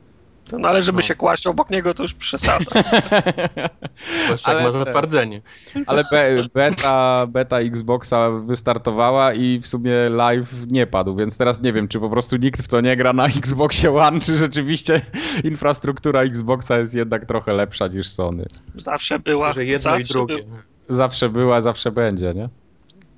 [0.53, 1.03] No ale żeby No.
[1.03, 2.65] się kłaść obok niego, to już przesada.
[4.25, 5.41] Zwłaszcza jak ma zatwardzenie.
[5.87, 11.73] Ale be, beta, beta Xboxa wystartowała i w sumie live nie padł, więc teraz nie
[11.73, 15.01] wiem, czy po prostu nikt w to nie gra na Xboxie One, czy rzeczywiście
[15.45, 18.47] infrastruktura Xboxa jest jednak trochę lepsza niż Sony.
[18.75, 19.53] Zawsze była.
[19.53, 20.37] Że jedno zawsze i drugie.
[20.37, 20.47] Był,
[20.89, 22.49] Zawsze była, zawsze będzie, nie?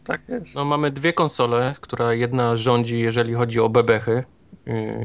[0.04, 0.54] tak jest.
[0.54, 4.24] No mamy dwie konsole, która jedna rządzi, jeżeli chodzi o bebechy.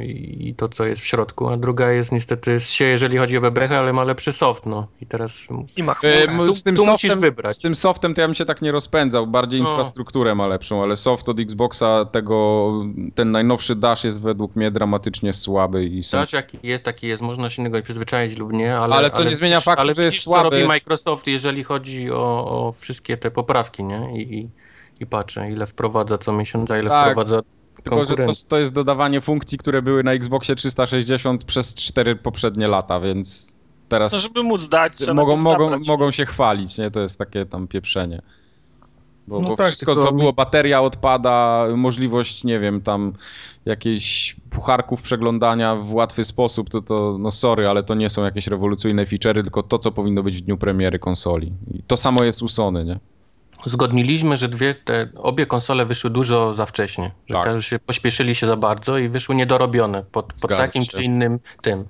[0.02, 3.78] I to, co jest w środku, a druga jest niestety się, jeżeli chodzi o bebechę,
[3.80, 4.88] ale ma lepszy soft, no.
[5.02, 5.34] I teraz
[5.78, 6.48] I ma E, chmurę.
[6.48, 7.56] tu, z tym tu musisz softem- wybrać.
[7.56, 9.70] Z tym softem to ja bym się tak nie rozpędzał, bardziej No.
[9.70, 12.72] infrastrukturę ma lepszą, ale soft od Xboxa tego,
[13.16, 16.02] ten najnowszy Dash jest według mnie dramatycznie słaby i.
[16.12, 18.96] Dash jaki jest, taki jest, można się niego przyzwyczaić lub nie, ale...
[18.96, 20.50] Ale co nie zmienia faktu, ale że jest słaby.
[20.50, 22.18] co robi Microsoft, jeżeli chodzi o,
[22.68, 24.10] o wszystkie te poprawki, nie?
[24.22, 24.50] I, i,
[25.00, 27.42] I patrzę, ile wprowadza co miesiąc, a ile Tak, wprowadza
[27.86, 32.68] Tylko, że to, to jest dodawanie funkcji, które były na Xboxie 360 przez cztery poprzednie
[32.68, 33.56] lata, więc
[33.90, 36.92] teraz No, żeby móc dać, trzeba mogą, mogą, mogą się chwalić, nie?
[36.92, 38.22] To jest takie tam pieprzenie.
[39.28, 43.14] Bo, No bo tak, wszystko, co mi- było, bateria odpada, możliwość, nie wiem, tam
[43.66, 48.48] jakiejś pucharków przeglądania w łatwy sposób, to, to no sorry, ale to nie są jakieś
[48.48, 51.54] rewolucyjne feature'y, tylko to, co powinno być w dniu premiery konsoli.
[51.74, 53.00] I to samo jest u Sony, nie?
[53.66, 57.12] Uzgodniliśmy, że dwie te, obie konsole wyszły dużo za wcześnie.
[57.30, 57.62] Że Tak.
[57.62, 60.92] się pośpieszyli się za bardzo i wyszły niedorobione pod, pod takim się.
[60.92, 61.86] czy innym tym.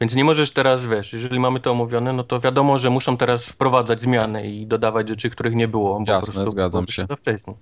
[0.00, 3.46] Więc nie możesz teraz, wiesz, jeżeli mamy to omówione, no to wiadomo, że muszą teraz
[3.46, 6.00] wprowadzać zmiany i dodawać rzeczy, których nie było.
[6.00, 7.06] Bo Jasne, po prostu zgadzam się.
[7.08, 7.54] Za wcześnie.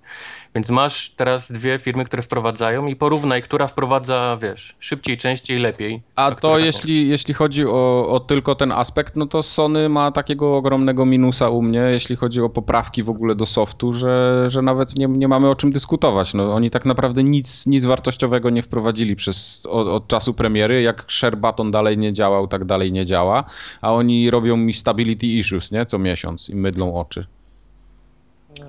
[0.55, 6.03] Więc masz teraz dwie firmy, które wprowadzają i porównaj, która wprowadza, wiesz, szybciej, częściej, lepiej.
[6.17, 6.65] A która to taką.
[6.65, 11.49] jeśli, jeśli chodzi o, o tylko ten aspekt, no to Sony ma takiego ogromnego minusa
[11.49, 15.29] u mnie, jeśli chodzi o poprawki w ogóle do softu, że, że nawet nie, nie
[15.29, 16.35] mamy o czym dyskutować.
[16.35, 20.83] No, oni tak naprawdę nic, nic wartościowego nie wprowadzili przez, od, od czasu premiery.
[20.83, 23.45] Jak share button dalej nie działał, tak dalej nie działa.
[23.81, 25.87] A oni robią mi stability issues, nie?
[25.87, 27.27] Co miesiąc i mydlą oczy.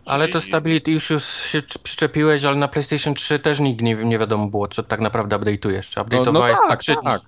[0.06, 4.20] Ale to Stability Issues się przy- przyczepiłeś, ale na PlayStation 3 też nikt nie, nie
[4.20, 5.94] wiadomo było, co tak naprawdę update'ujesz.
[5.98, 7.04] No, Update'owałeś no co tak, trzy dni.
[7.04, 7.22] tak.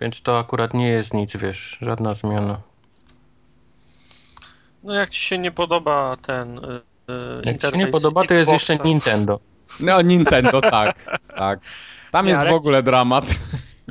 [0.00, 2.60] Więc to akurat nie jest nic, wiesz, żadna zmiana.
[4.84, 8.34] No jak ci się nie podoba ten y, y, Jak ci się nie podoba, to
[8.34, 9.40] jest Xboxa, jeszcze Nintendo.
[9.80, 11.60] No Nintendo, tak, tak.
[12.12, 13.24] Tam Nie, jest ale- w ogóle dramat.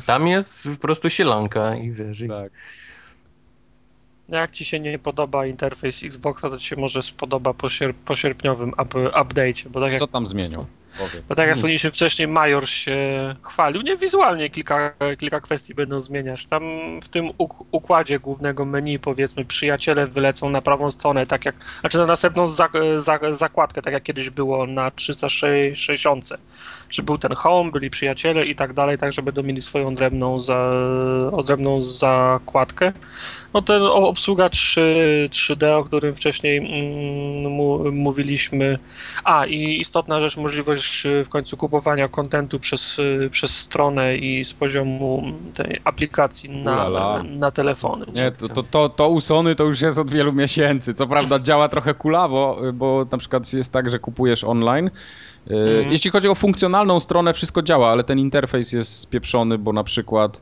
[0.06, 2.52] Tam jest po prostu sielanka i wiesz, Tak.
[4.30, 8.16] Jak ci się nie podoba interfejs Xboxa, to ci się może spodoba po, sier po
[8.16, 10.66] sierpniowym up update'cie, bo tak jak Co tam zmienią?
[10.98, 11.26] Powiedz.
[11.30, 12.98] Bo tak jak wspomnieliśmy wcześniej, Major się
[13.44, 13.82] chwalił.
[13.82, 16.46] Nie wizualnie kilka, kilka kwestii będą zmieniać.
[16.48, 16.64] Tam
[17.04, 21.98] w tym uk- układzie głównego menu, powiedzmy, przyjaciele wylecą na prawą stronę, tak jak, znaczy
[21.98, 26.30] na następną zak- za- zakładkę, tak jak kiedyś było na 360.
[26.90, 30.40] Że był ten home, byli przyjaciele i tak dalej, tak, że będą mieli swoją odrębną,
[30.40, 30.72] za,
[31.32, 32.94] odrębną zakładkę.
[33.54, 38.80] No ten obsługa 3, 3D, o którym wcześniej mm, mu, mówiliśmy.
[39.24, 44.46] A i istotna rzecz, możliwość y, w końcu kupowania kontentu przez, y, przez stronę i
[44.46, 45.24] z poziomu
[45.54, 47.24] tej aplikacji na, Ulala.
[47.24, 48.06] na telefony.
[48.14, 50.94] Nie, to, to, to, to u Sony to już jest od wielu miesięcy.
[50.94, 54.90] Co prawda działa trochę kulawo, bo na przykład jest tak, że kupujesz online.
[55.50, 55.92] Mhm.
[55.92, 60.42] Jeśli chodzi o funkcjonalną stronę, wszystko działa, ale ten interfejs jest spieprzony, bo na przykład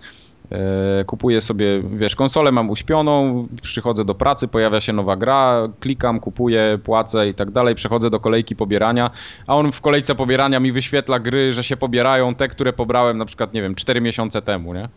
[1.06, 6.80] kupuję sobie, wiesz, konsolę mam uśpioną, przychodzę do pracy, pojawia się nowa gra, klikam, kupuję,
[6.84, 9.12] płacę i tak dalej, przechodzę do kolejki pobierania,
[9.48, 13.26] a on w kolejce pobierania mi wyświetla gry, że się pobierają te, które pobrałem na
[13.26, 14.90] przykład, nie wiem, 4 miesiące temu, nie?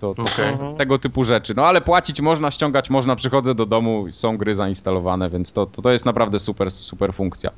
[0.00, 0.22] To, to.
[0.22, 0.76] Mhm.
[0.76, 1.54] tego typu rzeczy.
[1.56, 5.82] No ale płacić można, ściągać można, przychodzę do domu, są gry zainstalowane, więc to, to,
[5.82, 7.50] to jest naprawdę super, super funkcja.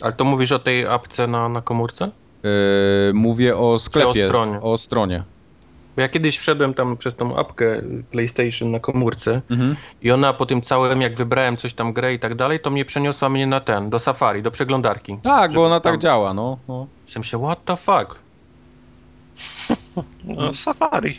[0.00, 2.10] Ale to mówisz o tej apce na, na komórce?
[2.42, 2.50] Yy,
[3.14, 4.60] mówię o sklepie, o stronie?
[4.60, 5.22] O stronie.
[5.96, 9.76] Bo ja kiedyś wszedłem tam przez tą apkę PlayStation na komórce Mhm.
[10.02, 12.84] i ona po tym całym, jak wybrałem coś tam grę i tak dalej, to mnie
[12.84, 15.18] przeniosła mnie na ten, do Safari, do przeglądarki.
[15.22, 16.58] Tak, bo ona tak tam- działa, no.
[16.68, 16.86] no.
[17.06, 18.14] Myślałem się, what the fuck?
[20.24, 21.18] No, Safari.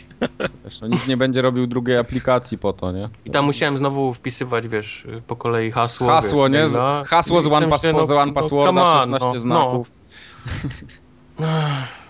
[0.64, 3.08] Wiesz, no, nikt nie będzie robił drugiej aplikacji po to, nie?
[3.24, 6.06] I tam musiałem znowu wpisywać, wiesz, po kolei hasło.
[6.08, 6.66] Hasło, wiesz, nie?
[6.66, 7.04] Z- maila.
[7.04, 9.90] hasło z One, Password, się, z One Passworda, on, 16 no, znaków.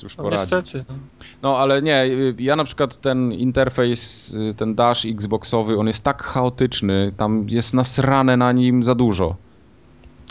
[0.00, 0.52] Cóż No, poradzić.
[0.52, 0.84] niestety.
[0.88, 0.94] no.
[1.42, 2.04] No ale nie,
[2.38, 7.74] ja na przykład ten interfejs, y, ten dash Xboxowy, on jest tak chaotyczny, tam jest
[7.74, 9.36] nasrane na nim za dużo.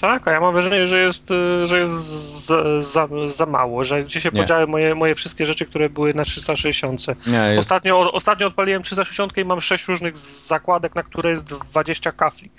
[0.02, 1.96] Tak, a ja mam wrażenie, że jest, y, że jest
[2.46, 4.42] za, za, za mało, że gdzie się Nie.
[4.42, 7.06] podziały moje, moje wszystkie rzeczy, które były na 360.
[7.28, 7.60] Nie, jest...
[7.60, 12.50] Ostatnio, ostatnio odpaliłem 360 i mam 6 różnych zakładek, na które jest 20 kafli.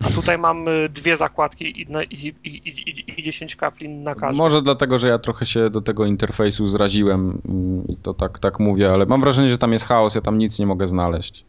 [0.00, 4.38] A tutaj mam y, dwie zakładki i, i, i, i, i 10 kafli na każdą.
[4.42, 8.60] Może dlatego, że ja trochę się do tego interfejsu zraziłem mm, i to tak, tak
[8.60, 11.44] mówię, ale mam wrażenie, że tam jest chaos, ja tam nic nie mogę znaleźć.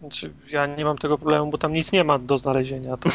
[0.00, 2.96] Znaczy, ja nie mam tego problemu, bo tam nic nie ma do znalezienia.
[2.96, 3.08] To.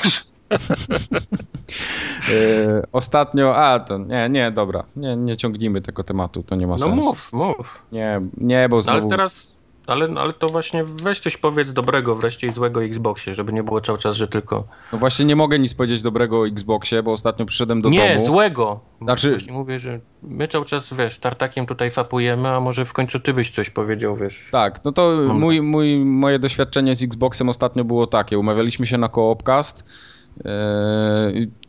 [2.30, 6.74] Yy, ostatnio, a to nie, nie, dobra, nie, nie ciągnijmy tego tematu, to nie ma
[6.74, 6.96] No sensu.
[6.96, 7.86] mów, mów.
[7.92, 9.00] Nie, nie, bo No znowu...
[9.00, 9.57] ale teraz
[9.88, 13.82] ale, ale to właśnie weź coś powiedz dobrego wreszcie i złego Xboxie, żeby nie było
[13.82, 14.68] cały czas, że tylko...
[14.94, 18.26] No właśnie nie mogę nic powiedzieć dobrego o Xboxie, bo ostatnio przyszedłem do nie, domu.
[18.26, 18.80] złego!
[19.02, 23.20] Znaczy- Właśnie mówię, że my cały czas, wiesz, tartakiem tutaj fapujemy, a może w końcu
[23.20, 24.48] ty byś coś powiedział, wiesz.
[24.52, 28.40] Tak, no to mój, mój, moje doświadczenie z Xboxem ostatnio było takie.
[28.40, 30.16] Umawialiśmy się na Coopcast yy,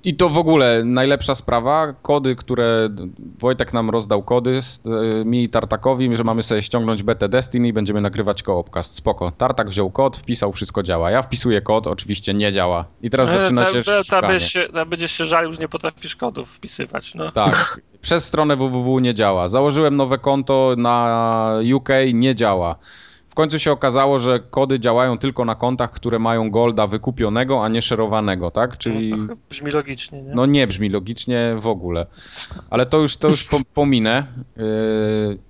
[0.05, 1.93] i to w ogóle najlepsza sprawa.
[2.03, 2.89] Kody, które
[3.39, 7.69] Wojtek nam rozdał kody z, yy, mi i Tartakowi, że mamy sobie ściągnąć betę Destiny
[7.69, 8.95] i będziemy nagrywać Coopcast.
[8.95, 9.33] Spoko.
[9.39, 11.11] Tartak wziął kod, wpisał, wszystko działa.
[11.11, 12.85] Ja wpisuję kod, oczywiście nie działa.
[13.03, 14.29] I teraz zaczyna się E, ta, ta, ta, szukanie.
[14.29, 17.15] będziesz się, ta będziesz się żalił, że nie potrafisz kodów wpisywać.
[17.15, 17.33] No.
[17.33, 17.81] Tak.
[18.03, 19.49] Przez stronę www nie działa.
[19.49, 22.77] Założyłem nowe konto na UK, nie działa.
[23.39, 27.69] W końcu się okazało, że kody działają tylko na kontach, które mają golda wykupionego, a
[27.69, 28.79] nie szerowanego, tak?
[28.79, 30.35] Czyli No, brzmi logicznie, nie?
[30.35, 32.07] no nie brzmi logicznie w ogóle.
[32.71, 34.27] Ale to już, to już po, pominę.
[34.57, 34.65] Yy,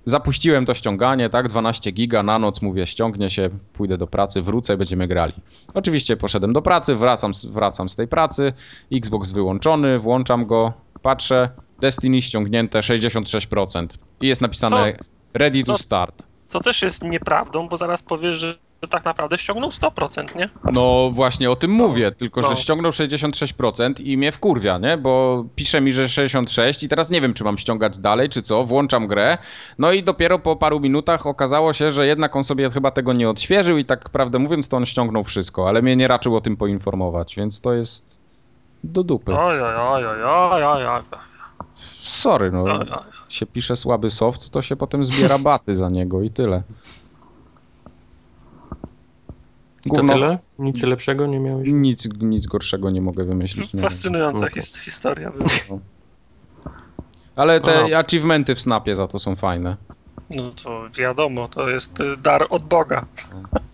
[0.05, 1.47] zapuściłem to ściąganie, tak?
[1.47, 5.33] 12 giga na noc, mówię, ściągnie się, pójdę do pracy, wrócę i będziemy grali.
[5.73, 8.53] Oczywiście poszedłem do pracy, wracam, z- wracam z tej pracy,
[8.91, 11.49] Xbox wyłączony, włączam go, patrzę,
[11.79, 13.87] Destiny ściągnięte 66%
[14.21, 14.93] i jest napisane
[15.33, 15.77] ready to Co?
[15.83, 16.28] start.
[16.49, 18.47] Co też jest nieprawdą, bo zaraz powiesz, że,
[18.81, 20.49] że tak naprawdę ściągnął 100%, nie?
[20.73, 22.49] No właśnie o tym mówię, tylko no.
[22.49, 24.97] że ściągnął 66% i mnie wkurwia, nie?
[24.97, 28.63] Bo pisze mi, że 66 i teraz nie wiem, czy mam ściągać dalej, czy co,
[28.63, 29.37] włączam grę.
[29.77, 33.29] No i dopiero po paru minutach okazało się, że jednak on sobie chyba tego nie
[33.29, 36.57] odświeżył i tak prawdę mówiąc, to on ściągnął wszystko, ale mnie nie raczył o tym
[36.57, 38.19] poinformować, więc to jest
[38.83, 39.35] do dupy.
[39.35, 41.01] Oj, oj, oj, oj, oj, oj, oj,
[42.01, 42.63] Sorry, no.
[42.63, 43.18] oj, oj.
[43.29, 46.63] Się pisze słaby soft, to się potem zbiera baty za niego i tyle.
[49.85, 50.39] I to tyle?
[50.59, 51.69] Nic lepszego nie miałeś?
[51.71, 53.73] Nic, nic gorszego nie mogę wymyślić.
[53.73, 53.81] nie.
[53.81, 54.53] Fascynująca Spoko.
[54.53, 55.31] his, historia
[55.67, 55.79] była.
[57.35, 57.99] Ale te A.
[57.99, 59.77] achievementy w Snapie za to są fajne.
[60.29, 63.05] No to wiadomo, to jest y, dar od Boga.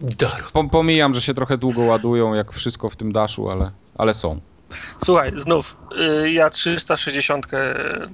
[0.02, 0.44] Dar.
[0.54, 4.40] Po- Pomijam, że się trochę długo ładują, jak wszystko w tym daszu, ale, ale są.
[5.04, 5.78] Słuchaj, znów,
[6.24, 7.48] y, ja 360,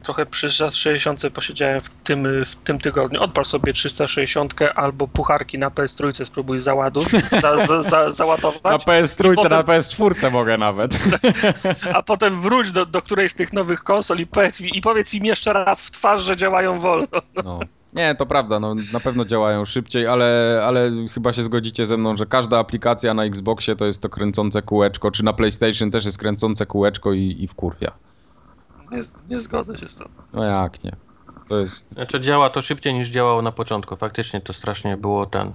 [0.04, 3.22] trochę przy 60 posiedziałem w tym, w tym tygodniu.
[3.22, 7.06] Odpal sobie 360 albo pucharki na PS3, spróbuj załaduj,
[7.42, 11.00] za, za, za, załadować, PS3, I potem- na PS4 mogę nawet.
[11.96, 15.26] a potem wróć do, do którejś z tych nowych konsol i powiedz, i powiedz im
[15.26, 17.08] jeszcze raz w twarz, że działają wolno.
[17.44, 17.60] No.
[17.94, 22.18] Nie, to prawda, no, na pewno działają szybciej, ale, ale chyba się zgodzicie ze mną,
[22.18, 26.18] że każda aplikacja na Xboxie to jest to kręcące kółeczko, czy na PlayStation też jest
[26.18, 27.92] kręcące kółeczko i, i wkurwia.
[28.92, 29.00] Nie,
[29.30, 30.08] nie zgodzę się z tym.
[30.34, 30.96] No jak nie?
[31.50, 31.90] To jest...
[31.90, 33.96] Znaczy działa to szybciej niż działało na początku.
[33.96, 35.52] Faktycznie to strasznie było ten.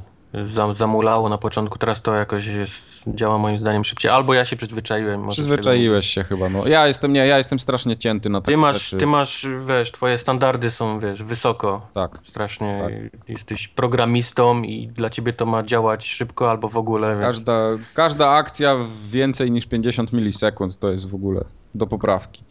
[0.55, 4.11] Zam, zamulało na początku, teraz to jakoś jest, działa moim zdaniem szybciej.
[4.11, 5.21] Albo ja się przyzwyczaiłem.
[5.21, 6.69] może Przyzwyczaiłeś się chyba, no.
[6.69, 8.97] Ja jestem, nie, ja jestem strasznie cięty na takie Ty masz, rzeczy.
[8.97, 11.87] ty masz, wiesz, twoje standardy są, wiesz, wysoko.
[11.95, 12.19] Tak.
[12.25, 12.89] Strasznie
[13.29, 17.17] jesteś programistą i dla ciebie to ma działać szybko albo w ogóle.
[17.17, 17.27] Wiesz.
[17.27, 18.77] Każda, każda akcja
[19.11, 21.45] więcej niż 50 milisekund to jest w ogóle
[21.75, 22.45] do poprawki.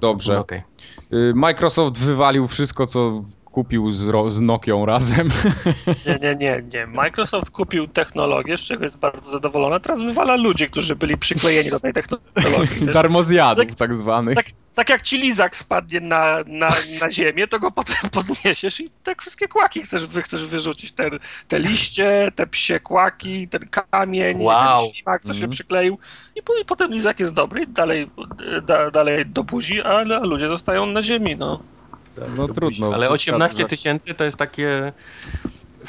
[0.00, 0.32] Dobrze.
[0.34, 0.62] No, okej.
[1.12, 3.22] Y, Microsoft wywalił wszystko, co
[3.56, 5.28] kupił z, z Nokią razem.
[6.06, 6.86] Nie, nie, nie, nie.
[6.86, 9.80] Microsoft kupił technologię, z czego jest bardzo zadowolona.
[9.80, 12.86] Teraz wywala ludzi, którzy byli przyklejeni do tej technologii.
[12.94, 14.34] Darmozjadów Tak- tak zwanych.
[14.36, 16.68] tak, tak jak ci lizak spadnie na, na,
[17.00, 20.92] na ziemię, to go potem podniesiesz i tak wszystkie kłaki chcesz, chcesz wyrzucić.
[20.92, 21.10] Te,
[21.48, 24.84] te liście, te psie kłaki, ten kamień, Wow.
[24.84, 25.50] ten ślimak, co się Mhm.
[25.50, 25.98] przykleił.
[26.34, 28.10] I, po- I potem lizak jest dobry dalej,
[28.62, 31.62] da, dalej do buzi, ale ludzie zostają na ziemi, no.
[32.36, 32.94] No trudno.
[32.94, 34.92] Ale 18 To tysięcy to jest takie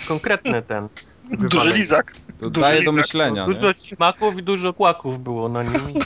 [0.07, 0.87] konkretne ten.
[1.31, 1.77] Duży wywalenie.
[1.77, 2.13] lizak.
[2.39, 2.95] To duży daje do lizak.
[2.95, 3.47] myślenia.
[3.47, 3.53] nie?
[3.53, 5.73] Dużo ślimaków i dużo kłaków było na nim.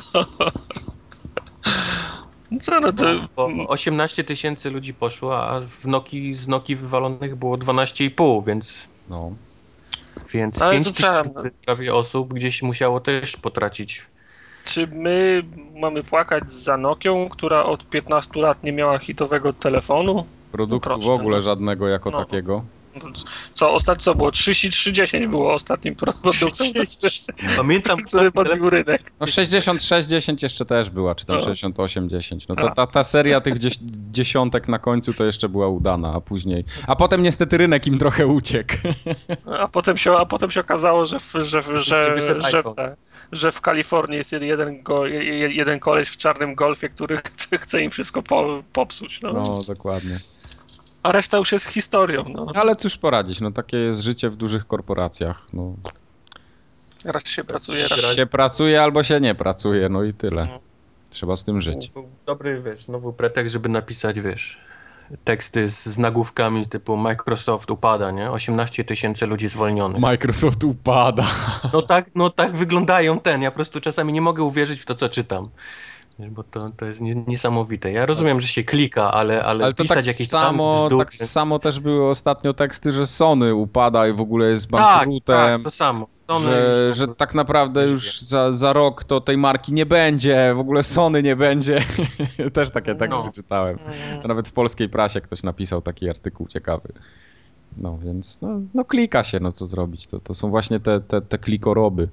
[2.62, 3.06] Co no to...
[3.36, 8.74] Bo 18 tysięcy ludzi poszło, a w Noki, z Noki wywalonych było 12,5, więc,
[9.10, 9.32] No.
[10.34, 14.02] więc Ale 5 to trzeba- tysięcy prawie osób gdzieś musiało też potracić.
[14.66, 15.44] Czy my
[15.76, 20.26] mamy płakać za Nokią, która od 15 lat nie miała hitowego telefonu?
[20.52, 22.26] Produktu Proszę, w ogóle żadnego jako No.
[22.26, 22.64] takiego.
[23.04, 23.12] No
[23.54, 24.32] Co ostatnio co było?
[24.32, 26.50] 3310 było ostatnim produktem,
[27.58, 29.12] Pamiętam, który podbił rynek.
[29.20, 31.42] No 6610 jeszcze też była, czy tam No.
[31.42, 32.48] 6810.
[32.48, 32.76] No to Tak.
[32.76, 33.56] ta, ta seria tych
[34.12, 36.66] dziesiątek na końcu to jeszcze była udana, a później.
[36.88, 38.74] A potem niestety rynek im trochę uciekł.
[39.60, 41.82] A potem się, a potem się okazało, że w, że, że,
[42.22, 42.96] że, że.
[43.32, 47.18] Że w Kalifornii jest jeden, go, je- jeden koleś w czarnym golfie, który
[47.64, 49.22] chce, im wszystko po, popsuć.
[49.22, 49.34] No.
[49.34, 50.20] No dokładnie.
[51.04, 52.26] A reszta już jest historią.
[52.30, 52.48] No.
[52.56, 55.48] Ale cóż poradzić, no takie jest życie w dużych korporacjach.
[55.54, 55.76] No,
[57.06, 60.46] Raz się pracuje, raz się pracuje albo się nie pracuje, no i tyle.
[60.46, 60.60] No.
[61.10, 61.90] Trzeba z tym żyć.
[61.90, 64.58] Był dobry, wiesz, znowu pretekst, żeby napisać, wiesz,
[65.24, 68.32] teksty z, z nagłówkami typu Microsoft upada, nie?
[68.32, 70.02] 18 tysięcy ludzi zwolnionych.
[70.02, 71.26] Microsoft upada.
[71.74, 73.42] No tak, no tak wyglądają ten.
[73.42, 75.50] Ja po prostu czasami nie mogę uwierzyć w to, co czytam.
[76.30, 77.92] Bo to, to jest nie, niesamowite.
[77.92, 81.14] Ja rozumiem, że się klika, ale, ale, Ale to pisać tak jakieś samo, tam tak
[81.14, 85.38] samo też były ostatnio teksty, że Sony upada i w ogóle jest tak, bankrutem.
[85.38, 86.08] tak, to samo.
[86.28, 90.54] Sony że, już- że tak naprawdę już za, za rok to tej marki nie będzie,
[90.56, 91.84] w ogóle Sony nie będzie.
[92.54, 93.32] Też takie teksty No.
[93.32, 93.80] czytałem.
[93.80, 94.28] Mm.
[94.28, 96.94] Nawet w polskiej prasie ktoś napisał taki artykuł ciekawy.
[97.78, 100.08] No więc, no, no klika się, no co zrobić.
[100.08, 102.08] To, to są właśnie te, te, te klikoroby.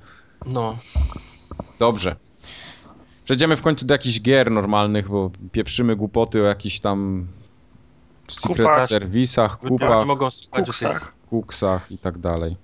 [0.46, 0.76] No,
[1.78, 2.16] Dobrze.
[3.28, 7.26] Przejdziemy w końcu do jakichś gier normalnych, bo pieprzymy głupoty o jakichś tam
[8.28, 8.88] secret Kupach.
[8.88, 11.14] serwisach, kupach, mogą słuchać o tych Kuksach.
[11.30, 12.56] kuksach i tak dalej.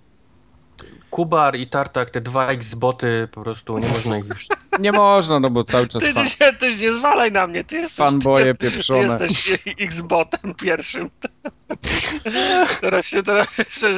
[1.11, 4.49] Kubar i Tartak, te dwa X-boty, po prostu nie można ich już...
[4.81, 7.47] Nie można, no bo cały czas Ty, fan, ty, się, ty się nie zwalaj na
[7.47, 9.19] mnie, ty jesteś, fanboje ty, pieprzone.
[9.19, 11.11] ty jesteś X-botem pierwszym.
[12.81, 13.47] Teraz się teraz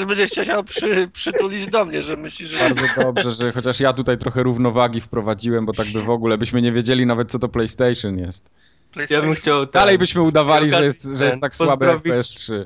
[0.07, 2.59] będzie chciał przy, przytulić do mnie, że myślisz, że...
[2.75, 6.63] Bardzo dobrze, że chociaż ja tutaj trochę równowagi wprowadziłem, bo tak by w ogóle byśmy
[6.63, 8.51] nie wiedzieli nawet co to PlayStation jest.
[9.11, 9.67] Ja bym chciał...
[9.67, 12.65] ten- Dalej byśmy udawali, że jest, że jest tak słabe jak pozdrowić- PS3.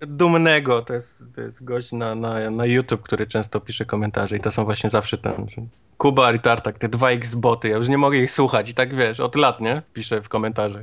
[0.00, 4.40] Dumnego, to jest, to jest gość na, na, na YouTube, który często pisze komentarze i
[4.40, 5.46] to są właśnie zawsze ten...
[5.92, 8.96] że Kubar i Tartak, te dwa X-boty, ja już nie mogę ich słuchać i tak
[8.96, 9.82] wiesz, od lat, nie?
[9.92, 10.82] Piszę w komentarzach.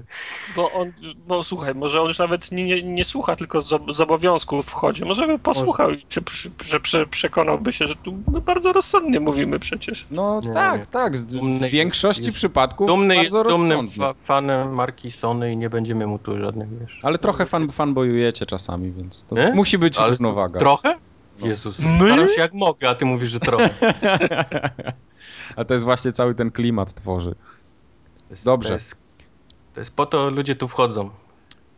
[0.55, 0.91] Bo on,
[1.27, 5.05] bo słuchaj, może on już nawet nie, nie, nie słucha, tylko z, z obowiązku wchodzi.
[5.05, 6.05] Może by posłuchał i
[6.65, 10.07] że prze, przekonałby się, że tu my bardzo rozsądnie mówimy przecież.
[10.11, 10.85] No Nie, tak, nie.
[10.85, 11.17] tak.
[11.17, 13.95] z- Dumny W większości jest- przypadków Dumny jest bardzo dumnym rozsądnie.
[14.05, 16.99] fa fanem marki Sony i nie będziemy mu tu żadnych, wiesz...
[17.03, 19.51] Ale trochę fan, fanboyujecie czasami, więc to Nie?
[19.55, 20.59] musi być Ale równowaga.
[20.59, 20.95] Trochę?
[21.41, 21.47] No.
[21.47, 21.95] Jezus, My?
[21.97, 23.69] staram się jak mogę, a ty mówisz, że trochę.
[25.55, 27.31] A to jest właśnie cały ten klimat tworzy.
[27.31, 28.69] To jest- Dobrze.
[28.69, 28.97] To jest,
[29.73, 31.09] to jest po to ludzie tu wchodzą.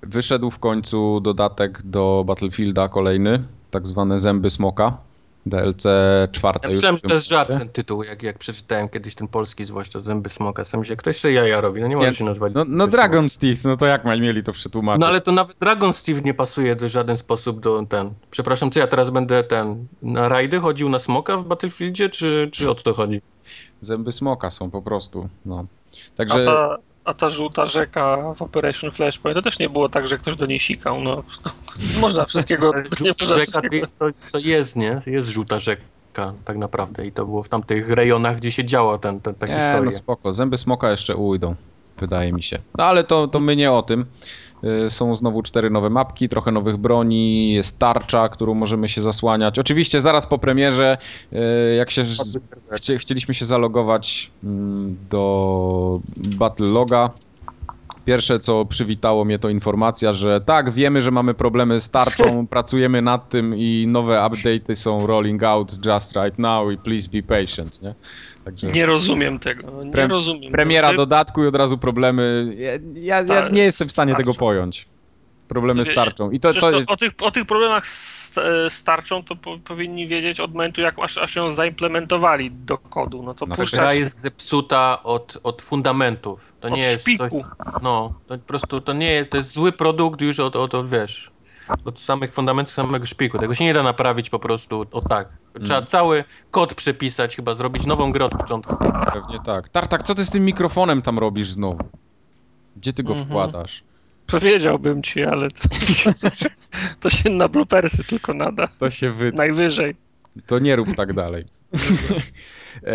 [0.01, 4.97] Wyszedł w końcu dodatek do Battlefielda kolejny, tak zwane Zęby Smoka.
[5.45, 5.83] DLC
[6.31, 6.67] czwarte.
[6.67, 10.01] Ja myślałem, że to jest żart ten tytuł, jak, jak przeczytałem kiedyś ten polski, zwłaszcza
[10.01, 10.65] Zęby Smoka.
[10.65, 12.53] Sam się ktoś sobie jaja robi, no nie może się nazwać.
[12.55, 15.01] No, no Zęby Dragon's Teeth, no to jak mieli to przetłumaczyć?
[15.01, 18.13] No ale to nawet Dragon Steve nie pasuje w żaden sposób do ten.
[18.31, 22.69] Przepraszam, co ja teraz będę ten na rajdy chodził na smoka w Battlefieldzie, czy, czy
[22.69, 23.21] o co to chodzi?
[23.81, 25.65] Zęby Smoka są po prostu, no.
[26.13, 30.07] A Także ta, a ta żółta rzeka w Operation Flashpoint to też nie było tak,
[30.07, 31.01] że ktoś do niej sikał.
[31.01, 31.23] No,
[32.01, 32.71] można wszystkiego.
[32.97, 33.61] Żółta rzeka
[33.99, 35.01] to, to jest, nie?
[35.05, 35.81] Jest żółta rzeka
[36.45, 39.53] tak naprawdę i to było w tamtych rejonach, gdzie się działa ten, ten, ta nie,
[39.53, 39.81] historia.
[39.81, 40.33] no spoko.
[40.33, 41.55] Zęby Smoka jeszcze ujdą,
[41.97, 42.59] wydaje mi się.
[42.77, 44.05] No ale to, to my nie o tym.
[44.63, 49.59] Y, Są znowu cztery nowe mapki, trochę nowych broni, jest tarcza, którą możemy się zasłaniać.
[49.59, 50.97] Oczywiście zaraz po premierze,
[51.33, 52.05] y, jak się
[52.71, 57.09] chcie, chcieliśmy się zalogować mm, do Battle Loga.
[58.05, 63.01] Pierwsze, co przywitało mnie, to informacja, że tak, wiemy, że mamy problemy z tarczą, pracujemy
[63.01, 67.81] nad tym i nowe update'y są rolling out just right now i please be patient,
[67.81, 67.95] nie?
[68.45, 69.71] Także Nie rozumiem tego.
[69.71, 70.51] no, Nie Pre- rozumiem.
[70.51, 72.55] premiera Ty- dodatku i od razu problemy.
[72.57, 74.31] Ja, ja, ja nie jestem w stanie starczą.
[74.31, 74.85] tego pojąć.
[75.47, 76.31] Problemy z Ty- tarczą.
[76.31, 80.07] I to, to, to, o, tych, o tych problemach e, z tarczą to po, powinni
[80.07, 83.23] wiedzieć od momentu, jak aż, aż ją zaimplementowali do kodu.
[83.23, 86.53] No to No Ta puszczać gra jest zepsuta od, od fundamentów.
[86.59, 87.45] To od nie jest coś, szpiku.
[87.81, 90.89] No, to po prostu to nie jest, to jest zły produkt już od, od, od
[90.89, 91.30] wiesz,
[91.85, 93.37] od samych fundamentów, samego szpiku.
[93.37, 95.29] Tego się nie da naprawić po prostu o tak.
[95.63, 95.87] Trzeba Mm.
[95.87, 98.75] cały kod przepisać, chyba zrobić nową grę od początku.
[99.13, 99.69] pewnie tak.
[99.69, 101.79] Tartak, co ty z tym mikrofonem tam robisz znowu?
[102.77, 103.27] Gdzie ty go Mhm.
[103.29, 103.83] wkładasz?
[104.27, 105.69] Powiedziałbym ci, ale to,
[106.99, 108.67] to się na bloopersy tylko nada.
[108.79, 109.31] To się wy...
[109.31, 109.95] Najwyżej.
[110.47, 111.45] To nie rób tak dalej.
[112.83, 112.91] e,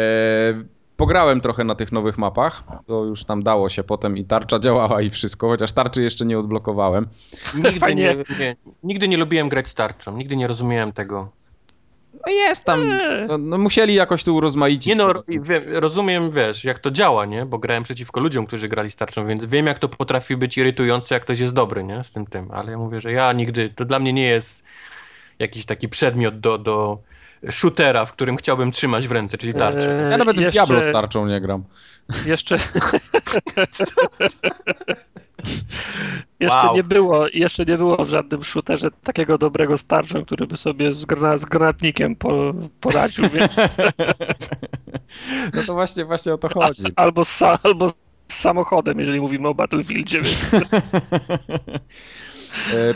[0.97, 2.63] pograłem trochę na tych nowych mapach.
[2.87, 6.39] To już tam dało się potem i tarcza działała i wszystko, chociaż tarczy jeszcze nie
[6.39, 7.07] odblokowałem.
[7.55, 11.29] Nigdy nie, nie, nigdy nie lubiłem grać z tarczą, nigdy nie rozumiałem tego.
[12.27, 12.91] No jest tam.
[12.91, 13.27] Eee.
[13.29, 14.87] No, no musieli jakoś tu urozmaicić.
[14.87, 17.47] Nie no, ro- i wie, rozumiem, wiesz, jak to działa, nie?
[17.47, 21.15] Bo grałem przeciwko ludziom, którzy grali z tarczą, więc wiem, jak to potrafi być irytujące,
[21.15, 22.05] jak ktoś jest dobry, nie?
[22.05, 22.51] Z tym tym.
[22.51, 24.63] Ale ja mówię, że ja nigdy, to dla mnie nie jest
[25.39, 26.99] jakiś taki przedmiot do, do
[27.51, 30.05] shootera, w którym chciałbym trzymać w ręce, czyli tarczę.
[30.05, 31.65] Eee, Ja nawet w jeszcze- Diablo z tarczą nie gram.
[32.27, 32.59] Jeszcze.
[36.41, 36.77] jeszcze Wow.
[36.77, 41.05] nie było, jeszcze nie było w żadnym shooterze takiego dobrego starczą, który by sobie z,
[41.05, 43.57] grana, z granatnikiem po, poradził, więc
[45.55, 46.83] No to właśnie, właśnie o to chodzi.
[46.97, 47.95] albo z, sa- albo z
[48.29, 50.51] samochodem, jeżeli mówimy o Battlefieldzie, więc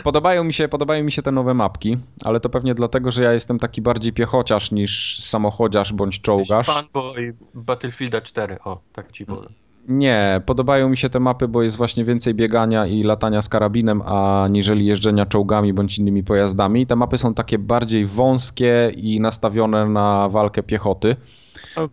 [0.03, 3.33] Podobają mi, się, podobają mi się te nowe mapki, ale to pewnie dlatego, że ja
[3.33, 6.67] jestem taki bardziej piechociarz niż samochodziarz bądź czołgarz.
[6.67, 9.49] Fanboy Battlefielda 4, o, tak ci powiem.
[9.87, 14.01] Nie, podobają mi się te mapy, bo jest właśnie więcej biegania i latania z karabinem,
[14.01, 16.87] aniżeli jeżdżenia czołgami bądź innymi pojazdami.
[16.87, 21.15] Te mapy są takie bardziej wąskie i nastawione na walkę piechoty.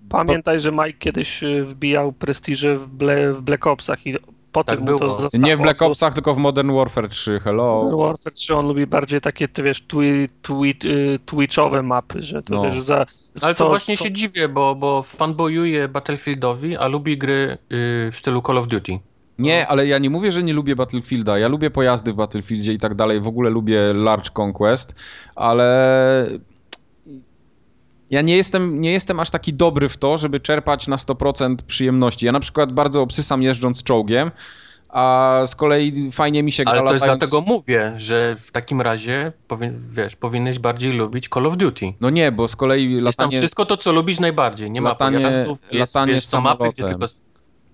[0.09, 4.16] Pamiętaj, że Mike kiedyś y, wbijał prestiże w, Ble, w Black Opsach i
[4.53, 5.19] potem Tak to było.
[5.19, 5.47] zostało.
[5.47, 7.83] Nie w Black Opsach, tylko w Modern Warfare 3, hello.
[7.85, 12.43] Modern Warfare 3 on lubi bardziej takie, ty wiesz, twi, twi, y, twitchowe mapy, że
[12.43, 12.62] to No.
[12.62, 13.07] wiesz, za...
[13.43, 18.11] Ale to co- właśnie co- się dziwię, bo, bo fanboyuje Battlefieldowi, a lubi gry y,
[18.12, 18.99] w stylu Call of Duty.
[19.39, 21.39] Nie, ale ja nie mówię, że nie lubię Battlefielda.
[21.39, 23.20] Ja lubię pojazdy w Battlefieldzie i tak dalej.
[23.20, 24.95] W ogóle lubię Large Conquest,
[25.37, 26.27] ale
[28.10, 32.26] ja nie jestem, nie jestem aż taki dobry w to, żeby czerpać na 100% przyjemności.
[32.26, 34.30] Ja na przykład bardzo obsysam jeżdżąc czołgiem,
[34.89, 38.52] a z kolei fajnie mi się gra Ale to jest latając- dlatego mówię, że w
[38.52, 41.93] takim razie powi- wiesz, powinieneś bardziej lubić Call of Duty.
[42.01, 44.70] No nie, bo z kolei Jest tam latanie, wszystko to, co lubisz najbardziej.
[44.70, 47.06] Nie ma Latanie- pojazdów, jest, latanie wiesz, mapy, tylko...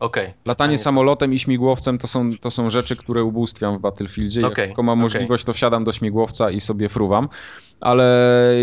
[0.00, 0.32] Okej.
[0.44, 4.40] latanie samolotem i śmigłowcem to są, to są rzeczy, które ubóstwiam w Battlefieldzie.
[4.40, 5.02] Jak Okej, tylko mam okej.
[5.02, 7.28] możliwość, to wsiadam do śmigłowca i sobie fruwam.
[7.80, 8.04] Ale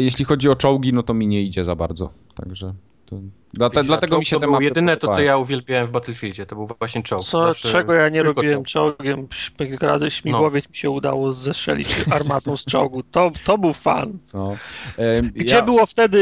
[0.01, 2.09] jeśli chodzi o czołgi, no to mi nie idzie za bardzo.
[2.35, 2.73] Także
[3.05, 3.15] to,
[3.53, 6.67] dlatego czołg mi się to było jedyne to, co ja uwielbiałem w Battlefieldzie, to był
[6.79, 7.23] właśnie czołg.
[7.23, 8.67] Co, Zawsze czego ja nie robiłem czołg.
[8.97, 13.03] czołgiem, szpyk razy śmigłowiec mi się udało zestrzelić armatą z czołgu.
[13.03, 14.17] To, to był fan.
[14.33, 14.55] No.
[14.97, 16.19] Em, Gdzie ja- było wtedy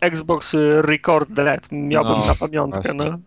[0.00, 1.68] e, Xbox Record Red?
[1.72, 3.04] Miałbym No, na pamiątkę, właśnie.
[3.10, 3.18] no.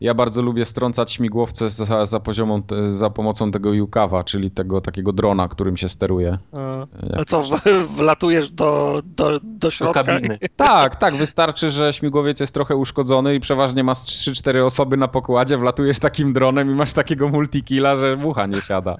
[0.00, 5.12] Ja bardzo lubię strącać śmigłowce za, za, poziomą, za pomocą tego Jukawa, czyli tego takiego
[5.12, 6.38] drona, którym się steruje.
[6.52, 7.60] A, Ale co, w,
[7.96, 10.04] wlatujesz do, do, do Do środka?
[10.04, 10.38] kabiny.
[10.56, 15.56] Tak, tak, wystarczy, że śmigłowiec jest trochę uszkodzony i przeważnie masz 3-4 osoby na pokładzie,
[15.56, 18.96] wlatujesz takim dronem i masz takiego multikilla, że mucha nie siada.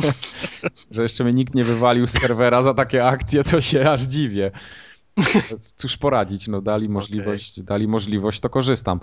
[0.90, 4.50] że jeszcze mnie nikt nie wywalił z serwera za takie akcje, to się aż dziwię.
[5.76, 9.00] Cóż poradzić, no dali możliwość, dali możliwość, to korzystam.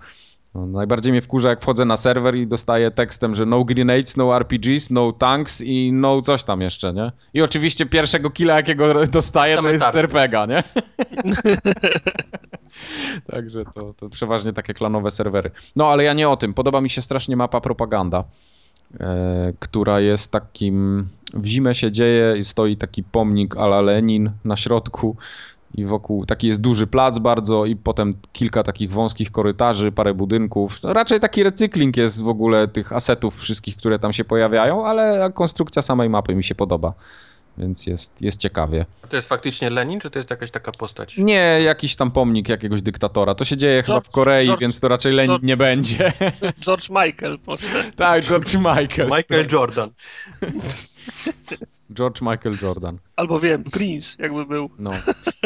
[0.55, 4.35] No, najbardziej mnie wkurza, jak wchodzę na serwer i dostaję tekstem, że no grenades, no
[4.35, 7.11] RPGs, no tanks i no coś tam jeszcze, nie?
[7.33, 9.95] I oczywiście pierwszego killa, jakiego dostaję, to jest z.
[9.95, 10.63] RPGa, nie?
[13.31, 15.51] Także to, to przeważnie takie klanowe serwery.
[15.75, 16.53] No ale ja nie o tym.
[16.53, 18.23] Podoba mi się strasznie mapa propaganda,
[18.99, 21.07] e, która jest takim.
[21.33, 25.17] W zimę się dzieje i stoi taki pomnik ala Lenin na środku.
[25.75, 30.83] I wokół taki jest duży plac bardzo, i potem kilka takich wąskich korytarzy, parę budynków.
[30.83, 35.29] No, raczej taki recykling jest w ogóle tych asetów wszystkich, które tam się pojawiają, ale
[35.33, 36.93] konstrukcja samej mapy mi się podoba.
[37.57, 38.85] Więc jest, jest ciekawie.
[39.09, 41.17] To jest faktycznie Lenin, czy to jest jakaś taka postać?
[41.17, 43.35] Nie, jakiś tam pomnik jakiegoś dyktatora.
[43.35, 46.11] To się dzieje chyba w George- Korei, George- więc to raczej Lenin George- nie będzie.
[46.65, 47.91] George Michael poszedł.
[47.95, 49.09] tak, George Michael.
[49.17, 49.89] Michael Jordan.
[51.91, 52.97] George Michael Jordan.
[53.15, 54.69] Albo wiem, Prince jakby był.
[54.79, 54.91] No.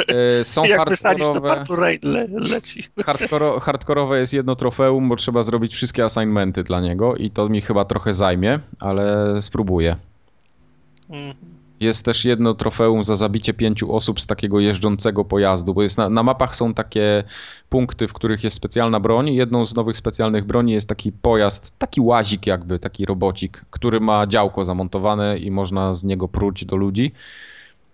[0.08, 1.66] E, Są Jak hardkorowe.
[1.70, 2.84] Rain le, leci.
[3.06, 7.62] Hardkoro, hardkorowe jest jedno trofeum, bo trzeba zrobić wszystkie assignmenty dla niego i to mi
[7.62, 9.96] chyba trochę zajmie, ale spróbuję.
[11.10, 11.34] Mm.
[11.82, 16.10] Jest też jedno trofeum za zabicie pięciu osób z takiego jeżdżącego pojazdu, bo jest na,
[16.10, 17.24] na mapach są takie
[17.70, 19.34] punkty, w których jest specjalna broń.
[19.34, 24.28] Jedną z nowych specjalnych broni jest taki pojazd, taki łazik jakby, taki robocik, który ma
[24.28, 27.12] działko zamontowane i można z niego pruć do ludzi.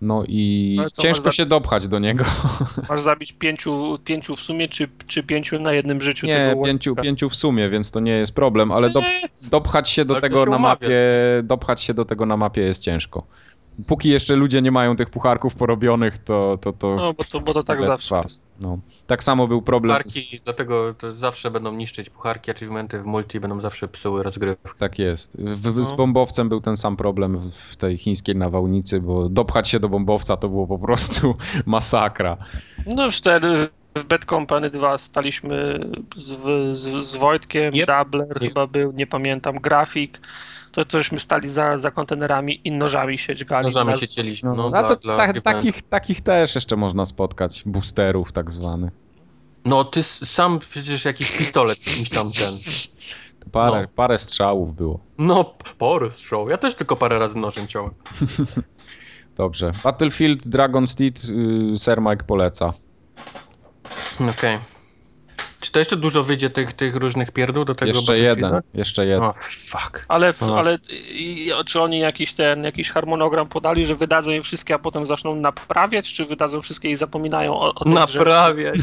[0.02, 2.26] No i No ciężko się dopchać do niego.
[2.90, 6.96] Masz zabić pięciu, pięciu w sumie, czy, czy pięciu na jednym życiu Nie, tego pięciu,
[6.96, 9.02] pięciu w sumie, więc to nie jest problem, ale do,
[9.52, 11.04] dopchać się do Ale tego się na mapie,
[11.44, 13.24] dopchać się do tego na mapie jest ciężko.
[13.88, 17.54] Póki jeszcze ludzie nie mają tych pucharków porobionych, to to, to No, bo to, bo
[17.54, 18.22] to tak zawsze trwa.
[18.24, 18.44] jest.
[18.62, 18.80] No.
[19.08, 23.40] Tak samo był problem Pucharki, z, dlatego to zawsze będą niszczyć pucharki, achievementy w multi
[23.40, 24.70] będą zawsze psuły rozgrywkę.
[24.78, 25.38] tak jest.
[25.42, 25.96] W, Z No.
[25.98, 30.38] bombowcem był ten sam problem w- w tej chińskiej nawałnicy, bo dopchać się do bombowca
[30.38, 31.36] to było po prostu
[31.66, 32.38] masakra.
[32.96, 35.80] No już wtedy w Bad Company 2 staliśmy
[36.16, 37.88] z, z, z Wojtkiem, Yep.
[37.88, 38.48] Dabler Yep.
[38.50, 40.20] chyba był, nie pamiętam, grafik.
[40.78, 43.64] To tośmy stali za, za kontenerami i nożami się dźgali.
[43.66, 44.50] Nożami Na- się cieliśmy.
[44.50, 45.42] No, No, a dla, to, dla ta, achievementu.
[45.66, 48.94] takich, takich też jeszcze można spotkać, boosterów tak zwanych.
[49.66, 52.54] no ty sam przecież jakiś pistolet z kimś tam ten.
[53.52, 53.88] Parę, No.
[53.96, 55.00] parę strzałów było.
[55.18, 56.50] No, pory strzał.
[56.50, 57.92] Ja też tylko parę razy nożem ciąłem.
[59.38, 59.72] Dobrze.
[59.84, 62.74] Battlefield Dragon's Teeth y, Sir Mike poleca.
[64.30, 64.58] Okej.
[65.60, 69.24] Czy to jeszcze dużo wyjdzie tych, tych różnych pierdół do tego Jeszcze jeden, jeszcze jeden.
[69.24, 70.06] O, fuck.
[70.08, 70.60] Ale, No.
[70.60, 70.78] ale
[71.10, 75.36] i, czy oni jakiś ten, jakiś harmonogram podali, że wydadzą je wszystkie, a potem zaczną
[75.36, 77.94] naprawiać, czy wydadzą wszystkie i zapominają o, o grze?
[77.94, 78.80] Naprawiać.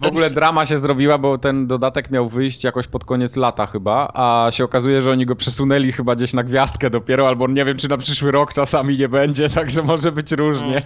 [0.00, 4.10] W ogóle drama się zrobiła, bo ten dodatek miał wyjść jakoś pod koniec lata chyba,
[4.14, 7.76] a się okazuje, że oni go przesunęli chyba gdzieś na gwiazdkę dopiero, albo nie wiem,
[7.76, 10.82] czy na przyszły rok czasami nie będzie, także może być różnie.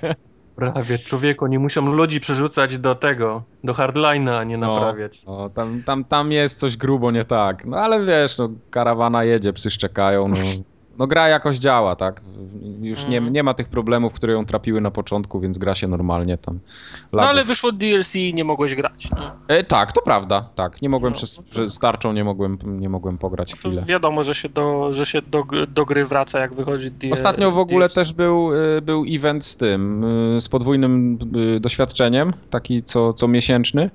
[0.57, 4.67] Prawie, człowieku, nie muszą ludzi przerzucać do tego, do hardline'a, a nie No.
[4.75, 5.25] naprawiać.
[5.27, 7.65] No, tam, tam, tam jest coś grubo nie tak.
[7.65, 10.37] No ale wiesz, no karawana jedzie, psy szczekają, no,
[10.99, 12.21] no gra jakoś działa, tak?
[12.83, 13.33] Już nie, Mhm.
[13.35, 16.59] nie ma tych problemów, które ją trapiły na początku, więc gra się normalnie tam.
[17.13, 19.09] No ale wyszło DLC i nie mogłeś grać.
[19.11, 19.17] No.
[19.49, 20.83] E, tak, to prawda, tak.
[20.83, 23.83] Nie mogłem No, przez, no przez starczą, nie mogłem, nie mogłem pograć To chwilę.
[23.87, 27.59] wiadomo, że się, do, że się do, do gry wraca, jak wychodzi D- Ostatnio w
[27.59, 27.95] ogóle DLC.
[27.95, 30.05] też był, y, był event z tym,
[30.37, 31.19] y, z podwójnym
[31.57, 33.91] y, doświadczeniem, taki co, co miesięczny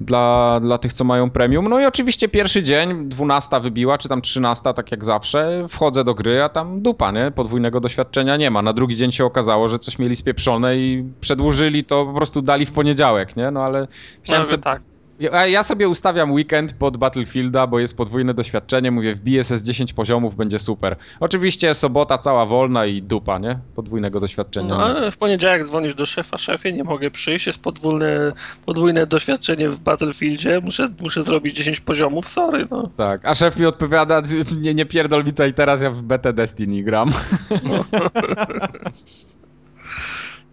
[0.00, 1.68] dla, dla tych, co mają premium.
[1.68, 6.14] No i oczywiście pierwszy dzień, 12 wybiła, czy tam 13, tak jak zawsze, wchodzę do
[6.14, 7.30] gry, a tam dupa, nie?
[7.30, 8.62] Podwójnego doświadczenia nie ma.
[8.62, 12.66] Na drugi dzień się okazało, że coś mieli spieprzone i przedłużyli to, po prostu dali
[12.66, 13.50] w poniedziałek, nie?
[13.50, 13.88] No ale
[14.22, 14.82] chciałem sobie tak.
[15.20, 19.62] Ja, ja sobie ustawiam weekend pod Battlefielda, bo jest podwójne doświadczenie, mówię wbiję se z
[19.62, 20.96] 10 poziomów, będzie super.
[21.20, 23.58] Oczywiście sobota cała wolna i dupa, nie?
[23.74, 24.68] Podwójnego doświadczenia.
[24.68, 28.32] No, ale w poniedziałek dzwonisz do szefa, szefie, nie mogę przyjść, jest podwójne,
[28.66, 32.90] podwójne doświadczenie w Battlefieldzie, muszę, muszę zrobić 10 poziomów, sorry, no.
[32.96, 34.22] Tak, a szef mi odpowiada,
[34.60, 37.12] nie, nie pierdol mi tutaj teraz, ja w BT Destiny gram.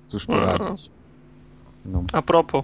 [0.08, 0.90] Cóż poradzić.
[1.86, 2.04] No.
[2.14, 2.64] A propos,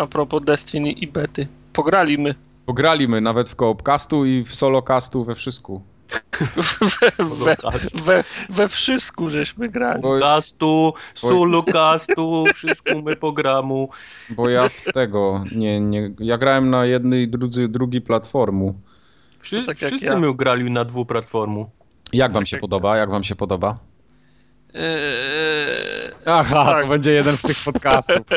[0.00, 2.34] a propos Destiny i Bety, pograliśmy.
[2.66, 5.82] Pograliśmy nawet w koopcastu i w solocastu we wszystku.
[7.44, 7.56] we,
[8.04, 10.02] we, we wszystku żeśmy grali.
[10.02, 13.88] Bo, Castu, sulu castu, wszystko my programu.
[14.30, 18.74] bo ja w tego, nie, nie, ja grałem na jednej, drudzy, drugiej platformu.
[19.38, 20.18] Wszyscy, tak wszyscy ja.
[20.18, 21.70] my grali na dwuplatformu.
[22.12, 22.60] Jak wam się Tak.
[22.60, 22.96] podoba?
[22.96, 23.78] Jak wam się podoba?
[24.74, 26.82] Eee, Aha, Tak.
[26.82, 28.26] to będzie jeden z tych podcastów.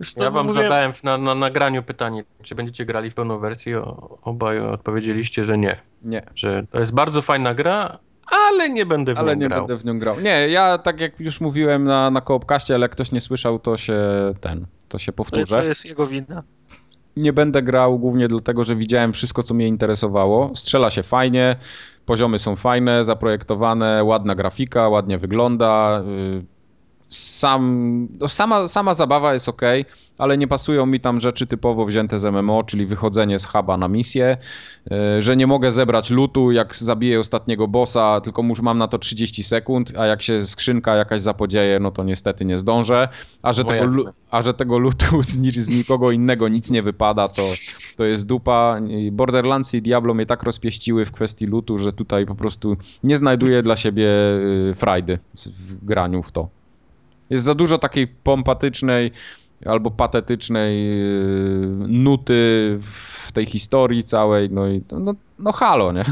[0.00, 3.78] już Ja wam mówiłem- zadałem na, na nagraniu pytanie, czy będziecie grali w pełną wersję.
[3.80, 5.76] O- Obaj odpowiedzieliście, że nie.
[6.02, 7.98] Nie, Że to jest bardzo fajna gra,
[8.48, 9.66] ale nie będę w ale nią nie grał.
[9.66, 10.20] będę w nią grał.
[10.20, 13.76] Nie, ja tak jak już mówiłem na, na koopkaście, ale jak ktoś nie słyszał, to
[13.76, 13.98] się
[14.40, 15.56] ten, to się powtórzę.
[15.56, 16.42] to jest jego wina.
[17.16, 20.56] Nie będę grał głównie dlatego, że widziałem wszystko, co mnie interesowało.
[20.56, 21.56] Strzela się fajnie,
[22.06, 26.02] poziomy są fajne, zaprojektowane, ładna grafika, ładnie wygląda.
[26.06, 26.57] y,
[27.08, 29.62] Sam, no sama, sama zabawa jest ok,
[30.18, 33.88] ale nie pasują mi tam rzeczy typowo wzięte z MMO, czyli wychodzenie z huba na
[33.88, 34.36] misję,
[34.92, 38.98] y, że nie mogę zebrać lutu, jak zabiję ostatniego bossa, tylko już mam na to
[38.98, 43.08] 30 sekund, a jak się skrzynka jakaś zapodzieje, no to niestety nie zdążę,
[43.42, 47.28] a że, No tego, a że tego lutu z, z nikogo innego nic nie wypada,
[47.28, 47.42] to,
[47.96, 48.80] to jest dupa.
[49.12, 53.62] Borderlands i Diablo mnie tak rozpieściły w kwestii lutu, że tutaj po prostu nie znajduję
[53.62, 54.08] dla siebie
[54.70, 56.57] y, frajdy w graniu w to.
[57.30, 59.12] Jest za dużo takiej pompatycznej
[59.66, 66.04] albo patetycznej y, nuty w tej historii całej, no i no, no halo, nie?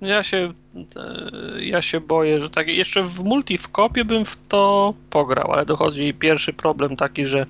[0.00, 0.52] Ja się,
[0.96, 2.68] e, ja się boję, że tak.
[2.68, 7.46] Jeszcze w multi w kopie bym w to pograł, ale dochodzi pierwszy problem taki, że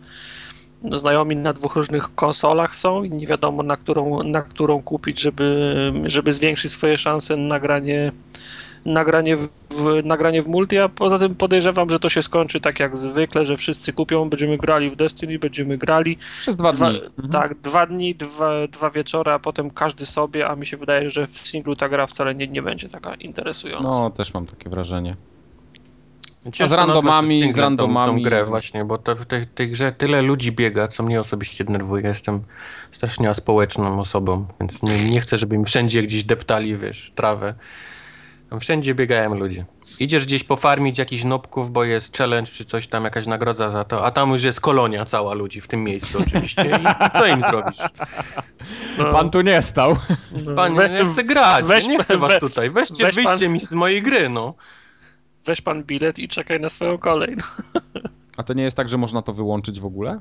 [0.93, 5.93] znajomi na dwóch różnych konsolach są i nie wiadomo na którą, na którą kupić, żeby,
[6.05, 8.13] żeby zwiększyć swoje szanse na granie,
[8.87, 12.81] nagranie w, w, nagranie w multi, a poza tym podejrzewam, że to się skończy tak
[12.81, 17.01] jak zwykle, że wszyscy kupią, będziemy grali w Destiny, będziemy grali, Przez dwa Dwa, dni.
[17.05, 17.29] Mhm.
[17.31, 21.27] Tak, dwa dni, dwa, dwa wieczory, a potem każdy sobie, a mi się wydaje, że
[21.27, 23.89] w singlu ta gra wcale nie, nie będzie taka interesująca.
[23.89, 25.17] No, też mam takie wrażenie.
[26.53, 28.23] Ciężko z randomami, z singlem Tą, randomami.
[28.23, 31.65] tą grę właśnie, bo to, w tej, tej grze tyle ludzi biega, co mnie osobiście
[31.65, 32.09] denerwuje.
[32.09, 32.43] Jestem
[32.93, 37.55] strasznie aspołeczną osobą, więc nie, nie chcę, żeby mi wszędzie gdzieś deptali, wiesz, trawę.
[38.51, 39.65] Tam wszędzie biegają ludzie.
[40.01, 44.05] Idziesz gdzieś pofarmić jakichś nopków, bo jest challenge czy coś tam, jakaś nagrodza za to,
[44.05, 46.71] a tam już jest kolonia cała ludzi w tym miejscu oczywiście.
[46.83, 47.79] I co im zrobisz?
[48.99, 49.97] No, Pan tu nie stał.
[50.47, 52.71] no, we- nie chcę grać, weź- nie chcę was we- tutaj.
[52.71, 54.55] Weźcie, weź pan- wyjście mi z mojej gry, no.
[55.45, 57.37] Weź pan bilet i czekaj na swoją kolej.
[57.75, 57.81] No,
[58.37, 60.21] A to nie jest tak, że można to wyłączyć w ogóle?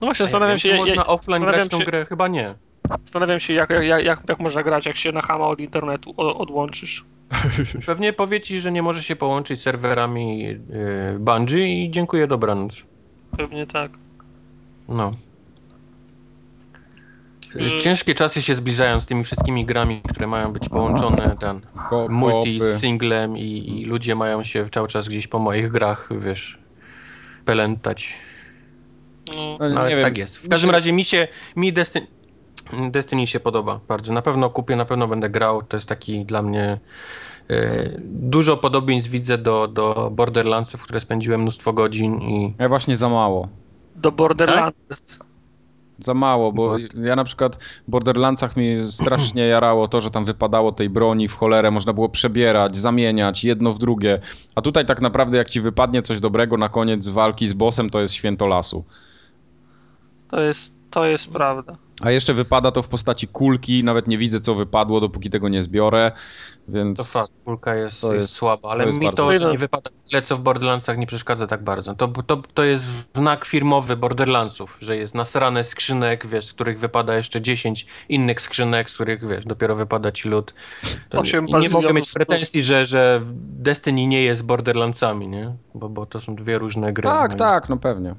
[0.00, 1.84] no właśnie, Ja zastanawiam wiem, się, czy ja, można ja, offline grać w tą się-
[1.84, 2.06] grę?
[2.06, 2.54] Chyba nie.
[2.90, 7.04] Zastanawiam się jak, jak, jak, jak można grać, jak się na hama od internetu odłączysz.
[7.86, 10.58] Pewnie powie ci, że nie może się połączyć z serwerami yy,
[11.18, 12.82] Bungie i dziękuję, dobranoc.
[13.36, 13.90] Pewnie tak.
[14.88, 15.14] No.
[17.56, 22.06] Że- Ciężkie czasy się zbliżają z tymi wszystkimi grami, które mają być połączone ten Ko-
[22.10, 26.58] multi z singlem i, i ludzie mają się cały czas gdzieś po moich grach, wiesz,
[27.44, 28.14] pelętać.
[29.34, 30.04] No, No, ale nie wiem.
[30.04, 30.38] tak jest.
[30.38, 32.06] W każdym razie mi się, mi Destiny,
[32.90, 34.12] Destiny się podoba bardzo.
[34.12, 35.62] Na pewno kupię, na pewno będę grał.
[35.62, 36.78] To jest taki dla mnie
[37.50, 42.56] e, dużo podobieństw widzę do, do Borderlandsów, w które spędziłem mnóstwo godzin i Tak?
[42.56, 42.60] Tak?
[42.60, 43.48] Ja właśnie za mało.
[43.96, 45.18] do Borderlands.
[45.98, 47.56] Za mało, bo ja na przykład
[47.88, 52.08] w Borderlandsach mi strasznie jarało to, że tam wypadało tej broni w cholerę, można było
[52.08, 54.20] przebierać, zamieniać jedno w drugie.
[54.54, 58.00] A tutaj tak naprawdę jak ci wypadnie coś dobrego na koniec walki z bossem, to
[58.00, 58.84] jest święto lasu.
[60.28, 61.76] To jest, to jest prawda.
[62.00, 65.62] A jeszcze wypada to w postaci kulki, nawet nie widzę co wypadło, dopóki tego nie
[65.62, 66.12] zbiorę,
[66.68, 66.98] więc...
[66.98, 69.90] To fakt, kulka jest, To jest, jest- słaba, ale to jest mi to nie wypada
[70.10, 71.94] tyle, co w Borderlandsach nie przeszkadza tak bardzo.
[71.94, 77.16] To, to, to jest znak firmowy Borderlandsów, że jest nasrane skrzynek, wiesz, z których wypada
[77.16, 80.54] jeszcze 10 innych skrzynek, z których, wiesz, dopiero wypada ci lód.
[81.08, 85.54] To nie, nie mogę mieć pretensji, że, że Destiny nie jest Borderlandsami, nie?
[85.74, 87.02] Bo, bo to są dwie różne gry.
[87.08, 88.14] Tak, No tak, no pewnie.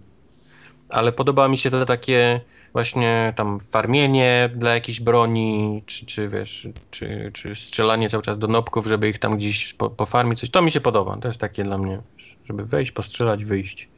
[0.89, 2.41] ale podoba mi się to takie
[2.75, 8.47] właśnie tam farmienie dla jakiejś broni, czy, czy wiesz, czy, czy strzelanie cały czas do
[8.47, 10.49] nopków, żeby ich tam gdzieś po, pofarmić, coś.
[10.49, 11.17] To mi się podoba.
[11.17, 12.01] To jest takie dla mnie,
[12.45, 13.89] żeby wejść, postrzelać, wyjść.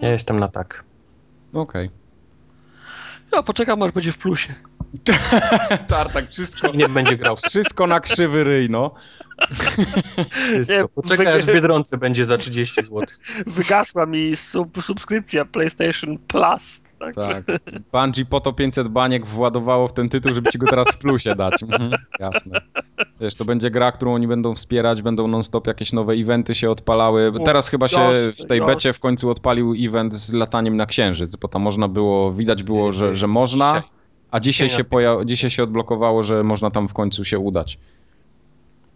[0.00, 0.84] Ja jestem na tak.
[1.52, 1.90] Okej.
[3.32, 4.54] Ja poczekam, aż będzie w plusie.
[5.88, 8.94] Tartak, wszystko, nie będzie grał wszystko na krzywy ryj, no.
[10.28, 10.74] wszystko.
[10.74, 13.02] Nie, Poczekaj, będzie- aż w Biedronce będzie za 30 zł.
[13.46, 16.85] Wygasła mi sub, subskrypcja PlayStation Plus.
[16.98, 17.60] Także Tak.
[17.92, 21.34] Bungie po to 500 baniek władowało w ten tytuł, żeby ci go teraz w plusie
[21.34, 21.62] dać.
[21.62, 22.60] Mhm, jasne.
[23.20, 27.32] Wiesz, to będzie gra, którą oni będą wspierać, będą non-stop jakieś nowe eventy się odpalały.
[27.44, 27.96] Teraz chyba się
[28.38, 32.32] w tej becie w końcu odpalił event z lataniem na księżyc, bo tam można było,
[32.32, 33.82] widać było, że, że można,
[34.30, 37.78] a dzisiaj się, poja- dzisiaj się odblokowało, że można tam w końcu się udać.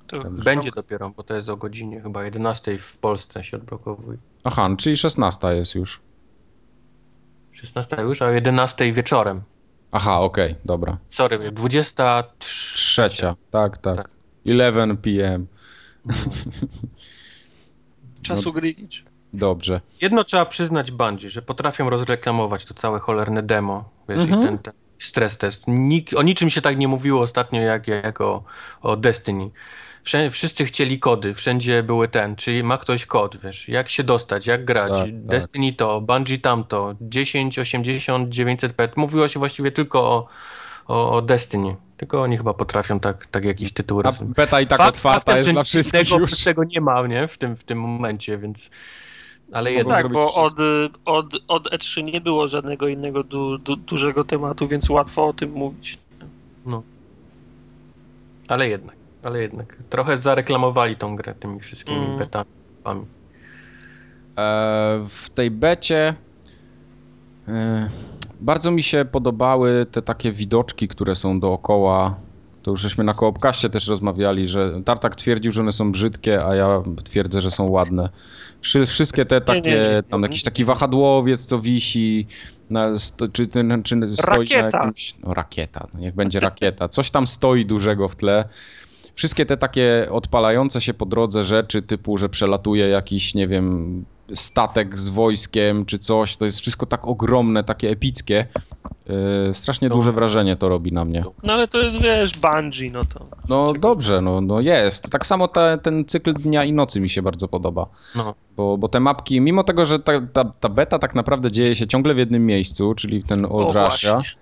[0.07, 4.19] to Będzie dopiero, bo to jest o godzinie chyba 11 w Polsce się odblokowuje.
[4.45, 6.01] Aha, czyli 16 jest już.
[7.53, 9.43] 16 już, a o 11 wieczorem.
[9.93, 10.99] Aha, okej, dobra.
[11.11, 12.35] Sorry, 23.
[12.39, 13.97] Trzecia, tak, tak.
[13.97, 14.11] Tak.
[14.45, 15.47] 11 p.m.
[18.23, 19.05] czasu Greenwich.
[19.33, 19.81] Dobrze.
[20.01, 24.43] Jedno trzeba przyznać Bungie, że potrafią rozreklamować to całe cholerne demo, wiesz, Mhm.
[24.43, 25.65] i ten, ten stres test.
[25.67, 28.45] Nik, o niczym się tak nie mówiło ostatnio jak, jak o,
[28.83, 29.51] o Destiny.
[30.31, 34.65] Wszyscy chcieli kody, wszędzie były ten, czy ma ktoś kod, wiesz, jak się dostać, jak
[34.65, 35.27] grać, Tak, tak.
[35.27, 40.27] Destiny to, Bungie tamto, 10, 80, 900p, mówiło się właściwie tylko o,
[40.87, 41.77] o, o Destiny.
[41.97, 45.37] Tylko oni chyba potrafią tak, tak jakieś tytuły A beta i tak Fakt otwarta faktem,
[45.37, 46.45] jest że dla wszystkich innego już.
[46.45, 47.29] Tego nie ma, nie?
[47.29, 48.71] W tym, w tym momencie, więc...
[49.53, 50.03] Ale jednak...
[50.03, 50.55] Tak, bo od,
[51.05, 55.51] od, od E3 nie było żadnego innego du, du, dużego tematu, więc łatwo o tym
[55.51, 55.99] mówić.
[58.49, 59.77] Ale jednak, ale jednak.
[59.91, 62.19] Trochę zareklamowali tą grę tymi wszystkimi Mm.
[62.19, 62.51] betami.
[64.39, 66.15] E, w tej becie
[67.49, 67.89] e,
[68.41, 72.15] bardzo mi się podobały te takie widoczki, które są dookoła.
[72.63, 76.55] To już żeśmy na koopkaście też rozmawiali, że Tartak twierdził, że one są brzydkie, a
[76.55, 78.09] ja twierdzę, że są ładne.
[78.61, 82.27] Wszy- Wszystkie te takie, tam jakiś taki wahadłowiec, co wisi,
[82.71, 84.79] na, sto, czy, ten, czy stoi na Rakieta.
[84.79, 85.15] jakimś...
[85.25, 86.89] No rakieta, no niech będzie rakieta.
[86.89, 88.49] Coś tam stoi dużego w tle.
[89.21, 94.99] Wszystkie te takie odpalające się po drodze rzeczy, typu, że przelatuje jakiś, nie wiem, statek
[94.99, 98.47] z wojskiem czy coś, to jest wszystko tak ogromne, takie epickie.
[99.47, 99.95] Yy, strasznie No.
[99.95, 101.25] duże wrażenie to robi na mnie.
[101.43, 103.27] No ale to jest, wiesz, Bungie, no to...
[103.49, 105.11] No dobrze, no, no jest.
[105.11, 107.87] Tak samo ta, ten cykl dnia i nocy mi się bardzo podoba.
[108.17, 108.35] No.
[108.57, 111.87] Bo, bo te mapki, mimo tego, że ta, ta, ta beta tak naprawdę dzieje się
[111.87, 114.41] ciągle w jednym miejscu, czyli ten Old O, Russia, właśnie.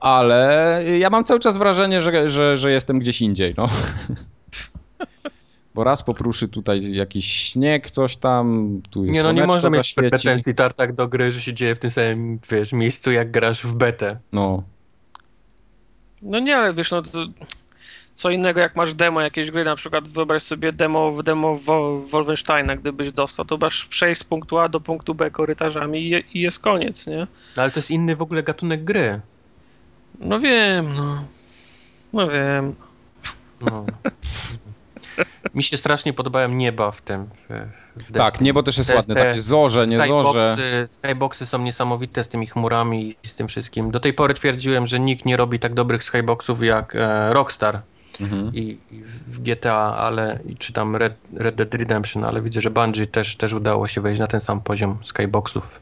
[0.00, 3.68] Ale ja mam cały czas wrażenie, że, że, że jestem gdzieś indziej, no.
[5.74, 9.94] Bo raz popruszy tutaj jakiś śnieg, coś tam, tu jest Nie no, nie można mieć
[9.94, 13.74] pretensji tartak do gry, że się dzieje w tym samym, wiesz, miejscu jak grasz w
[13.74, 14.18] betę.
[14.32, 14.62] No,
[16.22, 17.26] No nie, ale wiesz, no to,
[18.14, 22.00] co innego jak masz demo jakiejś gry, na przykład wyobraź sobie demo w demo Wo-
[22.00, 26.40] Wolfensteina, gdybyś dostał, to masz przejść z punktu A do punktu B korytarzami i, i
[26.40, 27.26] jest koniec, nie?
[27.56, 29.20] No, ale to jest inny w ogóle gatunek gry.
[30.20, 31.24] No wiem, no.
[32.12, 32.74] No wiem.
[33.60, 33.86] No.
[35.54, 37.26] Mi się strasznie podobają nieba w tym.
[37.96, 40.56] W, w tak, niebo też jest Te- ładne, te takie zorze, nie zorze.
[40.56, 43.90] Skyboxy, skyboxy są niesamowite z tymi chmurami i z tym wszystkim.
[43.90, 47.80] Do tej pory twierdziłem, że nikt nie robi tak dobrych skyboxów jak e, Rockstar
[48.20, 48.54] Mhm.
[48.54, 52.70] i, i w GTA, ale i czy tam Red, Red Dead Redemption, ale widzę, że
[52.70, 55.80] Bungie też, też udało się wejść na ten sam poziom skyboxów.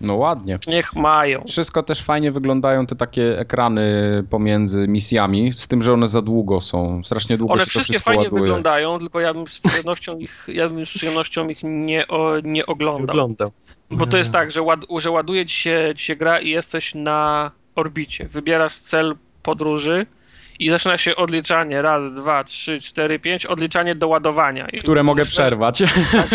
[0.00, 0.58] No ładnie.
[0.66, 1.44] Niech mają.
[1.48, 3.82] Wszystko też fajnie wyglądają te takie ekrany
[4.30, 7.04] pomiędzy misjami, z tym, że one za długo są.
[7.04, 8.42] Strasznie długo One się to wszystkie wszystko fajnie ładuje.
[8.42, 12.66] wyglądają, tylko ja bym z przyjemnością ich, ja bym z przyjemnością ich nie, o, nie
[12.66, 13.06] oglądał.
[13.06, 13.50] Wyglądał.
[13.90, 16.94] Bo to jest tak, że, ład, że ładuje ci się, ci się gra i jesteś
[16.94, 18.28] na orbicie.
[18.28, 20.06] Wybierasz cel podróży
[20.58, 21.82] i zaczyna się odliczanie.
[21.82, 23.46] Raz, dwa, trzy, cztery, pięć.
[23.46, 24.68] Odliczanie do ładowania.
[24.68, 25.82] I Które mogę zaczyna- przerwać.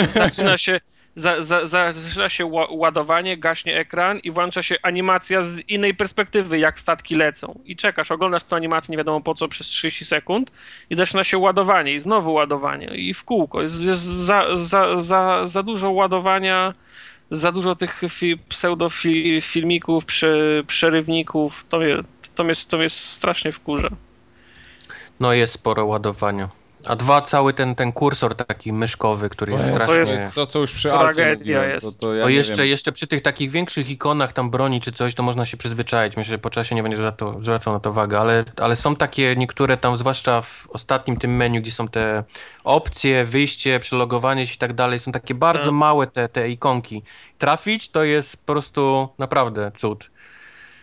[0.05, 0.79] Zaczyna się,
[1.15, 5.93] za, za, za, zaczyna się ła- ładowanie, gaśnie ekran i włącza się animacja z innej
[5.93, 7.59] perspektywy, jak statki lecą.
[7.65, 10.51] I czekasz, oglądasz tę animację nie wiadomo po co przez 30 sekund
[10.89, 13.61] i zaczyna się ładowanie i znowu ładowanie i w kółko.
[13.61, 16.73] Jest, jest za, za, za, za dużo ładowania,
[17.31, 21.65] za dużo tych fi, pseudofilmików, prze, przerywników.
[21.69, 21.95] To mnie,
[22.35, 23.89] to, mnie, to mnie strasznie wkurza.
[25.19, 26.49] No jest sporo ładowania.
[26.87, 29.99] A dwa, cały ten, ten kursor taki myszkowy, który jest To strasznie...
[29.99, 31.99] jest- To, co już przy Tragedia jest.
[31.99, 35.23] To, to ja jeszcze, jeszcze przy tych takich większych ikonach tam broni czy coś, to
[35.23, 36.17] można się przyzwyczaić.
[36.17, 39.35] Myślę, że po czasie nie będzie to, zwracał na to wagę, ale, ale są takie
[39.35, 42.23] niektóre tam, zwłaszcza w ostatnim tym menu, gdzie są te
[42.63, 45.73] opcje, wyjście, przelogowanie się i tak dalej, są takie bardzo Tak.
[45.73, 47.03] małe te, te ikonki.
[47.37, 50.11] Trafić to jest po prostu naprawdę cud.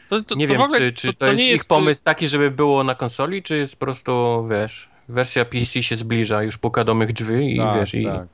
[0.08, 2.28] To, to, Nie to wiem, ogóle, czy, czy to, nie jest ich jest pomysł taki,
[2.28, 6.84] żeby było na konsoli, czy jest po prostu, wiesz, wersja PC się zbliża, już puka
[6.84, 8.26] do mych drzwi i tak, wiesz, i tak.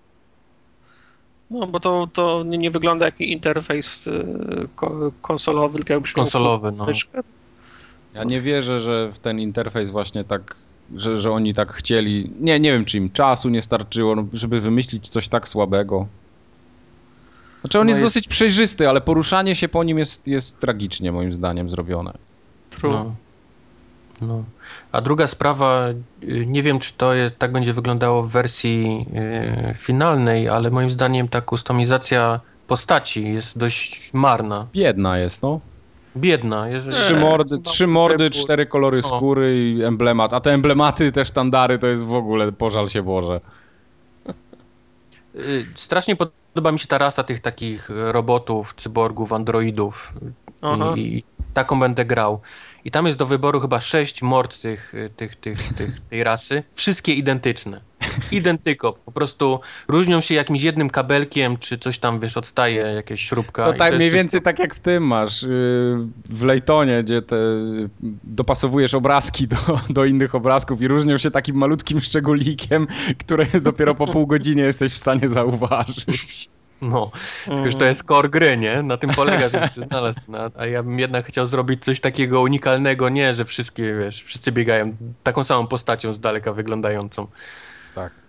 [1.51, 4.24] No, bo to, to nie, nie wygląda jak interfejs y,
[4.76, 6.86] ko, konsolowy, tylko jakbyś konsolowy, no.
[8.14, 10.56] Ja nie wierzę, że w ten interfejs właśnie tak,
[10.96, 12.30] że, że oni tak chcieli.
[12.40, 16.06] Nie, nie wiem, czy im czasu nie starczyło, no, żeby wymyślić coś tak słabego.
[17.60, 21.12] Znaczy on No jest, jest- dosyć przejrzysty, ale poruszanie się po nim jest, jest tragicznie
[21.12, 22.12] moim zdaniem zrobione.
[22.70, 22.92] True.
[22.92, 23.14] No.
[24.28, 24.44] No.
[24.92, 25.88] A druga sprawa,
[26.22, 29.06] y, nie wiem czy to jest, tak będzie wyglądało w wersji
[29.70, 34.66] y, finalnej, ale moim zdaniem ta kustomizacja postaci jest dość marna.
[34.72, 35.60] Biedna jest, no.
[36.16, 36.68] Biedna.
[36.68, 39.16] Jeżeli Trzy mordy, trzy mordy cztery kolory O.
[39.16, 40.32] skóry i emblemat.
[40.32, 43.40] A te emblematy, te sztandary to jest w ogóle, pożal się Boże.
[45.34, 50.12] Y, Strasznie podoba mi się ta rasa tych takich robotów, cyborgów, androidów.
[50.96, 51.24] I, i
[51.55, 52.40] taką będę grał.
[52.85, 56.62] I tam jest do wyboru chyba sześć mord tych, tych, tych, tych, tej rasy.
[56.73, 57.81] Wszystkie identyczne.
[58.32, 58.93] Identyko.
[58.93, 63.66] Po prostu różnią się jakimś jednym kabelkiem, czy coś tam, wiesz, odstaje, jakieś śrubka.
[63.66, 65.48] To tak jest mniej więcej tak jak w tym masz yy,
[66.28, 67.36] w Lejtonie, gdzie te
[68.24, 69.56] dopasowujesz obrazki do,
[69.90, 72.86] do innych obrazków i różnią się takim malutkim szczególikiem,
[73.19, 76.48] które dopiero po pół godzinie jesteś w stanie zauważyć.
[76.90, 77.11] No,
[77.47, 78.82] tylko że to jest core gry, nie?
[78.82, 80.20] Na tym polega, żeby to znalazł.
[80.28, 84.52] No, a ja bym jednak chciał zrobić coś takiego unikalnego, nie, że wszystkie, wiesz, wszyscy
[84.52, 87.27] biegają taką samą postacią z daleka wyglądającą.
[87.94, 88.23] Tak.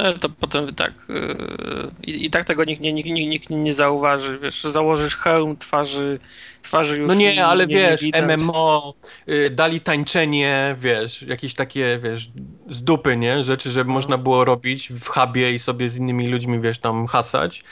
[0.00, 0.92] E, To potem tak.
[1.08, 4.38] yy, I, I tak tego nikt nie, nikt, nikt, nie zauważy.
[4.38, 6.18] Wiesz, założysz hełm twarzy,
[6.62, 8.38] twarzy już No nie, ale wiesz, widać.
[8.38, 8.94] MMO,
[9.28, 12.30] y, dali tańczenie, wiesz, jakieś takie, wiesz,
[12.70, 13.44] z dupy, nie?
[13.44, 17.62] Rzeczy, żeby można było robić w hubie i sobie z innymi ludźmi, wiesz, tam hasać.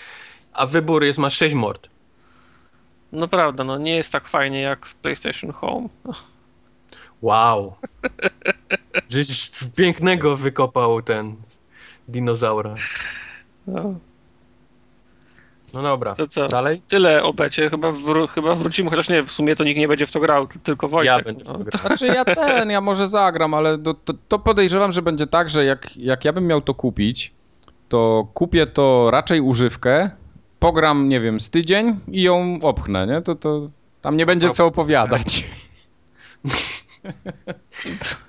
[0.53, 1.89] A wybór jest, masz sześć mord.
[3.13, 5.89] No prawda, no nie jest tak fajnie jak w PlayStation Home.
[7.23, 7.75] Wow.
[9.11, 11.37] Żeś pięknego wykopał ten
[12.09, 12.75] dinozaura.
[13.67, 13.95] No,
[15.75, 16.49] No dobra, to co?
[16.49, 16.83] dalej?
[16.89, 17.71] Tyle o becie.
[17.71, 20.47] Chyba, wró- chyba wrócimy, chociaż nie, w sumie to nikt nie będzie w to grał,
[20.47, 21.17] tylko Wojtek.
[21.17, 21.59] Ja będę w no.
[21.59, 21.81] to grał.
[21.87, 25.65] Znaczy ja ten, ja może zagram, ale to, to, to podejrzewam, że będzie tak, że
[25.65, 27.33] jak, jak ja bym miał to kupić,
[27.89, 30.11] to kupię to raczej używkę,
[30.59, 33.23] pogram, nie wiem, z tydzień i ją opchnę, nie?
[33.23, 33.71] To, to
[34.03, 35.45] tam nie będzie co opowiadać.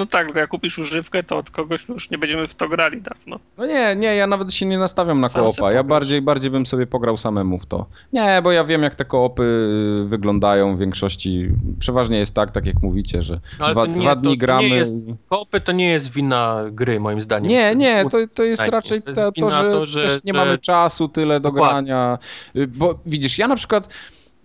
[0.00, 3.38] No tak, jak kupisz używkę, to od kogoś już nie będziemy w to grali dawno.
[3.58, 5.72] No nie, nie, ja nawet się nie nastawiam na Sam koopa.
[5.72, 7.86] Ja bardziej, bardziej bym sobie pograł samemu w to.
[8.12, 11.48] Nie, bo ja wiem, jak te koopy y, wyglądają w większości.
[11.78, 14.40] Przeważnie jest tak, tak jak mówicie, że No, ale dwa, to nie- dwa dni to
[14.40, 14.68] gramy.
[14.68, 17.50] Jest, kopy to nie jest wina gry, moim zdaniem.
[17.52, 20.24] Nie, nie, to, to jest raczej To to, jest to, wina że, to, że- też
[20.24, 21.72] nie mamy czasu tyle do Dokładnie.
[21.92, 22.18] grania.
[22.56, 23.88] Y, Bo widzisz, ja na przykład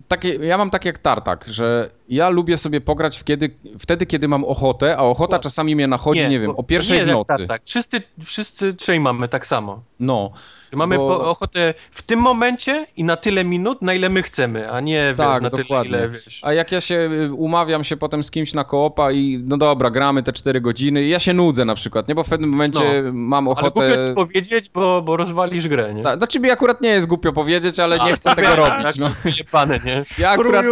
[0.08, 4.44] takie, ja mam tak jak Tartak, że ja lubię sobie pograć kiedy, wtedy, kiedy mam
[4.44, 7.26] ochotę, a ochota czasami mnie nachodzi, nie, wiem, bo- o pierwszej nie, w nocy.
[7.28, 7.62] Tak, tak.
[7.64, 9.82] Wszyscy, wszyscy trzej mamy tak samo.
[10.00, 10.30] No.
[10.72, 14.80] Mamy Bo- ochotę w tym momencie i na tyle minut, na ile my chcemy, a
[14.80, 15.92] nie wiesz, Tak, na dokładnie.
[15.92, 16.40] tyle, ile wiesz.
[16.44, 19.90] A jak ja się y, umawiam się potem z kimś na koopa i no dobra,
[19.90, 22.14] gramy te 4 godziny i ja się nudzę na przykład, nie?
[22.14, 23.80] Bo w pewnym momencie mam Ale ochotę...
[23.88, 26.02] głupio ci powiedzieć, bo, bo rozwalisz grę, nie?
[26.02, 28.86] Ta, znaczy mi akurat nie jest głupio powiedzieć, ale nie Ale chcę tego wiesz, robić,
[28.86, 29.10] tak, no.
[29.38, 30.02] Jebane, nie?
[30.18, 30.64] Ja akurat!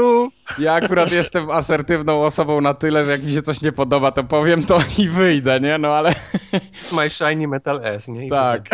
[0.59, 4.25] Ja akurat jestem asertywną osobą na tyle, że jak mi się coś nie podoba, to
[4.25, 5.79] powiem to i wyjdę, nie?
[5.79, 6.15] No ale
[6.53, 8.27] It's my shiny metal S, nie?
[8.27, 8.69] I tak.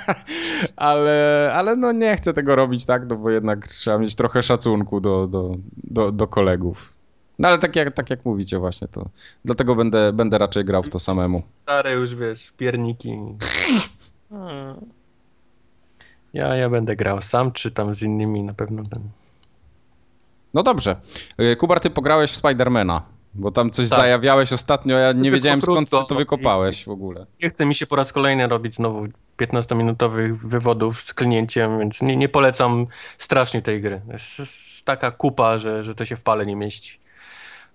[0.76, 3.08] ale, ale no nie chcę tego robić, tak?
[3.08, 6.92] No bo jednak trzeba mieć trochę szacunku do, do, do, do kolegów.
[7.38, 9.08] No ale tak jak, tak jak mówicie właśnie, to
[9.44, 11.42] dlatego będę, będę raczej grał w to samemu.
[11.62, 13.18] Stare już, wiesz, pierniki.
[14.30, 14.76] Hmm.
[16.32, 19.08] Ja, ja będę grał sam, czy tam z innymi na pewno będę.
[20.54, 20.96] No dobrze.
[21.40, 23.02] Y, Kubar, ty pograłeś w Spidermana.
[23.34, 24.00] Bo tam coś Tak.
[24.00, 27.26] zajawiałeś ostatnio, ja nie wiedziałem skąd to wykopałeś w ogóle.
[27.42, 29.06] Nie chce mi się po raz kolejny robić znowu
[29.38, 32.86] 15-minutowych wywodów z klnięciem, więc nie, nie polecam
[33.18, 34.00] strasznie tej gry.
[34.12, 37.00] Jest taka kupa, że, że to się w pale nie mieści.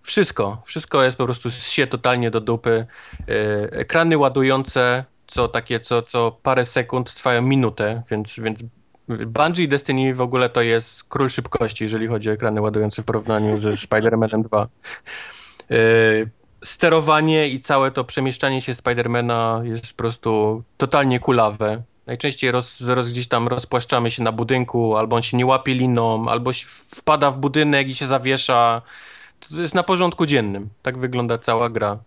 [0.01, 2.85] Wszystko, wszystko jest po prostu się totalnie do dupy.
[3.19, 8.59] E, Ekrany ładujące, co takie, co, co parę sekund trwają minutę, więc, więc
[9.07, 13.05] Bungie i Destiny w ogóle to jest król szybkości, jeżeli chodzi o ekrany ładujące w
[13.05, 14.67] porównaniu ze Spider-Manem 2.
[15.71, 15.77] E,
[16.63, 21.83] sterowanie i całe to przemieszczanie się Spidermana jest po prostu totalnie kulawe.
[22.05, 26.29] Najczęściej roz, roz, gdzieś tam rozpłaszczamy się na budynku, albo on się nie łapie liną,
[26.29, 26.51] albo
[26.95, 28.81] wpada w budynek i się zawiesza.
[29.39, 30.69] To jest na porządku dziennym.
[30.81, 31.99] Tak wygląda cała gra.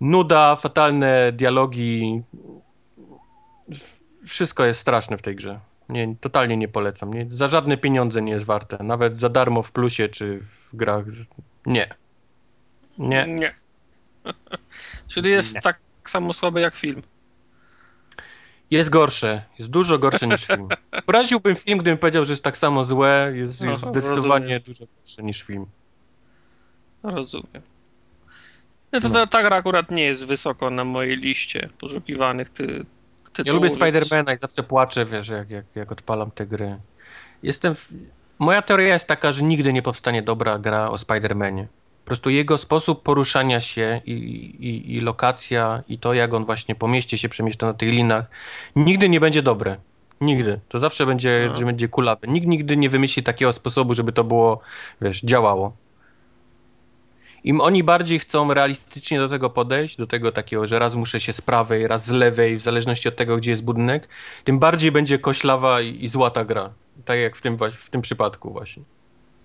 [0.00, 2.22] Nuda, fatalne dialogi.
[4.26, 5.60] Wszystko jest straszne w tej grze.
[5.92, 7.14] Nie, totalnie nie polecam.
[7.14, 8.78] Nie, za żadne pieniądze nie jest warte.
[8.82, 10.38] Nawet za darmo w plusie czy
[10.72, 11.04] w grach.
[11.66, 11.94] Nie.
[12.98, 13.26] Nie.
[13.26, 13.54] Nie.
[15.08, 15.60] Czyli jest Nie.
[15.60, 17.02] tak samo słaby jak film.
[18.70, 20.68] Jest gorsze, jest dużo gorsze niż film.
[21.06, 24.62] Poraziłbym film, gdybym powiedział, że jest tak samo złe, jest, jest Aha, zdecydowanie rozumiem.
[24.66, 25.66] dużo gorsze niż film.
[27.02, 27.62] Rozumiem.
[28.92, 29.14] Nie, to No.
[29.14, 32.84] ta, ta gra akurat nie jest wysoko na mojej liście poszukiwanych ty,
[33.32, 33.46] tytułów.
[33.46, 36.76] Ja lubię Spidermana i zawsze płaczę, wiesz, jak, jak, jak odpalam te gry.
[37.42, 37.74] Jestem.
[37.74, 37.92] W...
[38.38, 41.68] Moja teoria jest taka, że nigdy nie powstanie dobra gra o Spidermanie.
[42.04, 46.74] Po prostu jego sposób poruszania się i, i, i lokacja i to, jak on właśnie
[46.74, 48.24] po mieście się przemieszcza na tych linach,
[48.76, 49.76] nigdy nie będzie dobre.
[50.20, 50.60] Nigdy.
[50.68, 51.56] To zawsze będzie, No.
[51.56, 52.28] że będzie kulawe.
[52.28, 54.60] Nikt nigdy nie wymyśli takiego sposobu, żeby to było,
[55.00, 55.76] wiesz, działało.
[57.44, 61.32] Im oni bardziej chcą realistycznie do tego podejść, do tego takiego, że raz muszę się
[61.32, 64.08] z prawej, raz z lewej, w zależności od tego, gdzie jest budynek,
[64.44, 66.70] tym bardziej będzie koślawa i, i zła ta gra.
[67.04, 68.82] Tak jak w tym, w tym przypadku właśnie.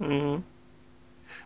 [0.02, 0.42] Mhm.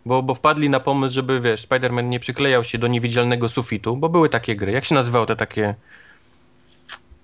[0.05, 4.09] Bo, bo wpadli na pomysł, żeby, wiesz, Spider-Man nie przyklejał się do niewidzialnego sufitu, bo
[4.09, 4.71] były takie gry.
[4.71, 5.75] Jak się nazywały te takie...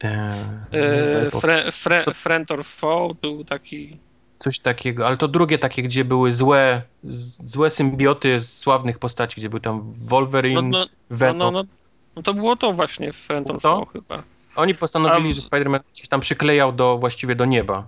[0.04, 3.98] E, E, po- fre, fre, friend or foe był taki...
[4.40, 6.82] Coś takiego, ale to drugie takie, gdzie były złe,
[7.46, 11.54] złe symbioty sławnych postaci, gdzie był tam Wolverine, No, no, no, Venom.
[11.54, 11.70] no, no,
[12.16, 13.60] no to było to właśnie w To?
[13.60, 14.24] foe chyba.
[14.56, 17.88] Oni postanowili, A- że Spider-Man się tam przyklejał do, właściwie do nieba.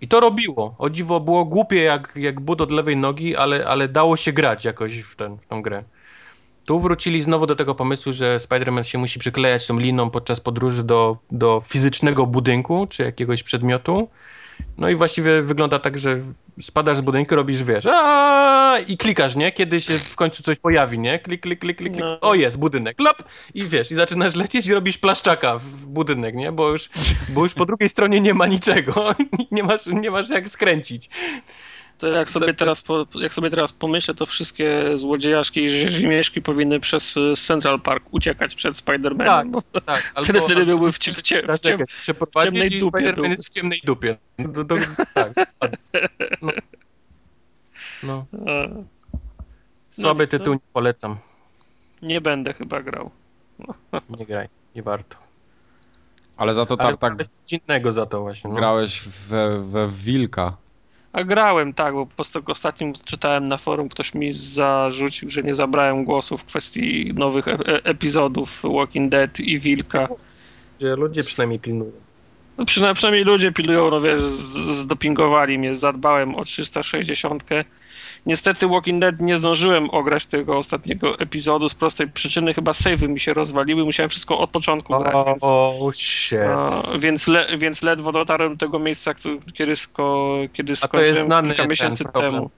[0.00, 0.74] I to robiło.
[0.78, 4.64] O dziwo było głupie jak, jak but od lewej nogi, ale, ale dało się grać
[4.64, 5.84] jakoś w, ten, w tą grę.
[6.64, 10.82] Tu wrócili znowu do tego pomysłu, że Spider-Man się musi przyklejać tą liną podczas podróży
[10.82, 14.08] do, do fizycznego budynku czy jakiegoś przedmiotu.
[14.78, 16.20] No i właściwie wygląda tak, że
[16.60, 19.52] spadasz z budynku, robisz, wiesz, "Aaaa!" i klikasz, nie?
[19.52, 21.18] Kiedy się w końcu coś pojawi, nie?
[21.18, 22.04] Klik, klik, klik, klik, klik.
[22.04, 22.20] No.
[22.20, 23.22] O, jest budynek, lop!
[23.54, 26.52] I wiesz, i zaczynasz lecieć i robisz plaszczaka w budynek, nie?
[26.52, 26.90] Bo już,
[27.28, 29.14] bo już po drugiej stronie nie ma niczego.
[29.50, 31.10] Nie masz, nie masz jak skręcić.
[32.00, 36.80] To jak sobie, teraz po, jak sobie teraz pomyślę, to wszystkie złodziejaszki i rzezimieszki powinny
[36.80, 39.24] przez y, Central Park uciekać przed Spider-Manem.
[39.24, 40.12] Tak, bo tak.
[40.24, 43.46] wtedy, wtedy byłby w, cie- w, cie- w, cie- przeprowadzić ciemnej i dupie Spider-Man jest
[43.46, 44.16] w ciemnej dupie.
[44.38, 44.76] No, to,
[45.14, 45.32] tak.
[46.42, 46.52] No.
[48.02, 48.26] no.
[49.90, 51.16] Słaby No, tytuł, nie polecam.
[52.02, 53.10] nie będę chyba grał.
[54.18, 55.16] Nie graj, nie warto.
[56.36, 58.50] Ale za to Ale tak, tak tak coś innego za to właśnie.
[58.50, 58.56] No.
[58.56, 60.56] grałeś we, we Wilka.
[61.12, 65.54] A grałem, tak, bo po prostu ostatnim czytałem na forum, ktoś mi zarzucił, że nie
[65.54, 70.08] zabrałem głosu w kwestii nowych e- e- epizodów Walking Dead i Wilka.
[70.80, 71.92] Że ludzie przynajmniej pilnują.
[72.58, 77.44] No przynajmniej, przynajmniej ludzie pilują, no wiesz, zdopingowali mnie, zadbałem o 360.
[78.26, 83.20] Niestety Walking Dead nie zdążyłem ograć tego ostatniego epizodu z prostej przyczyny, chyba savey mi
[83.20, 86.38] się rozwaliły, musiałem wszystko od początku grać, więc, O, shit.
[86.56, 89.14] no, więc, le, więc ledwo dotarłem do tego miejsca,
[89.54, 92.34] kiedy, sko, kiedy A to skończyłem jest znany kilka miesięcy problem.
[92.34, 92.50] temu.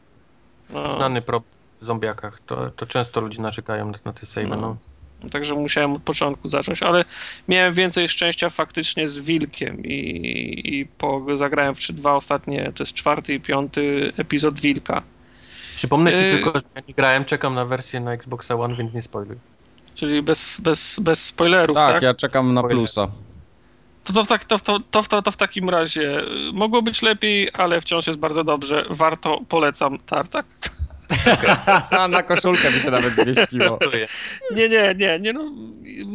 [0.71, 0.97] No.
[0.97, 2.41] Znany problem w zombiakach.
[2.47, 4.49] To, to często ludzie narzekają na, na te save.
[4.49, 4.57] No.
[4.57, 4.77] No.
[5.33, 7.05] Także musiałem od początku zacząć, ale
[7.49, 12.95] miałem więcej szczęścia faktycznie z Wilkiem i, i po, zagrałem w dwa ostatnie, to jest
[12.95, 15.03] czwarty i piąty epizod Wilka.
[15.75, 16.31] Przypomnę ci Yy.
[16.31, 19.37] tylko, że ja nie grałem, czekam na wersję na Xboxa One, więc nie spoiluj.
[19.95, 21.95] Czyli bez, bez, bez spoilerów, tak?
[21.95, 22.79] Tak, ja czekam na Spoiler.
[22.79, 23.09] plusa.
[24.05, 27.03] To, to, w tak, to, to, to, to, to w takim razie y, mogło być
[27.03, 28.85] lepiej, ale wciąż jest bardzo dobrze.
[28.91, 30.47] Warto, polecam Tartak.
[32.09, 33.79] na koszulkę by się nawet zmieściło.
[34.55, 35.53] Nie, nie, nie, nie, no,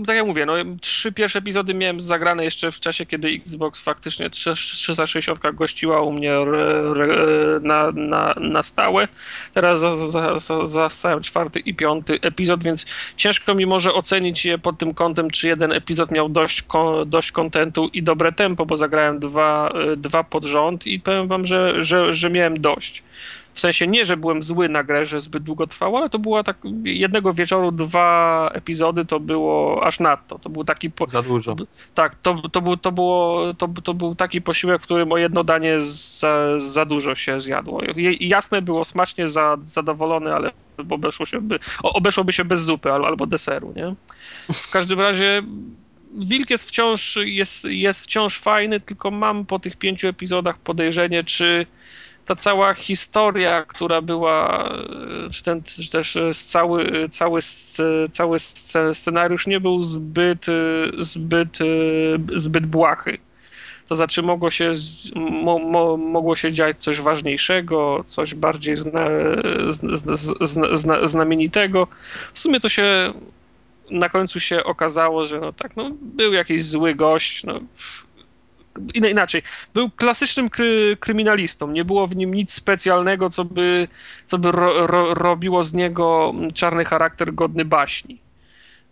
[0.05, 4.29] tak jak mówię, no, trzy pierwsze epizody miałem zagrane jeszcze w czasie, kiedy Xbox faktycznie
[4.29, 9.07] 3- 360 gościła u mnie re, re, na, na, na stałe.
[9.53, 12.85] Teraz za, za, za, zastałem czwarty i piąty epizod, więc
[13.17, 16.63] ciężko mi może ocenić je pod tym kątem, czy jeden epizod miał dość,
[17.05, 21.83] dość kontentu i dobre tempo, bo zagrałem dwa, dwa pod rząd i powiem wam, że,
[21.83, 23.03] że, że miałem dość.
[23.57, 26.43] W sensie nie, że byłem zły na grę, że zbyt długo trwało, ale to była
[26.43, 30.39] tak jednego wieczoru dwa epizody to było aż nadto.
[30.39, 31.09] To był taki po...
[31.09, 31.55] Za dużo.
[31.95, 35.43] Tak, to, to, był, to, było, to, to był taki posiłek, w którym o jedno
[35.43, 37.81] danie za, za dużo się zjadło.
[38.19, 40.51] Jasne było smacznie za, zadowolony, ale
[40.89, 43.95] obeszło się by, obeszłoby się bez zupy albo, albo deseru, nie?
[44.53, 45.43] W każdym razie
[46.13, 51.65] Wilk jest wciąż, jest, jest wciąż fajny, tylko mam po tych pięciu epizodach podejrzenie, czy
[52.27, 54.69] ta cała historia, która była,
[55.31, 57.41] czy, ten, czy też cały, cały,
[58.11, 58.39] cały
[58.93, 60.45] scenariusz nie był zbyt,
[60.99, 61.59] zbyt,
[62.35, 63.17] zbyt błahy.
[63.87, 64.73] To znaczy mogło się,
[65.15, 69.07] mo, mo, mogło się dziać coś ważniejszego, coś bardziej zna,
[69.69, 71.87] zna, zna, znamienitego.
[72.33, 73.13] W sumie to się
[73.91, 77.59] na końcu się okazało, że no tak, no był jakiś zły gość, no
[78.93, 79.41] inaczej,
[79.73, 83.87] był klasycznym kry, kryminalistą, nie było w nim nic specjalnego, co by,
[84.25, 88.19] co by ro, ro, robiło z niego czarny charakter godny baśni.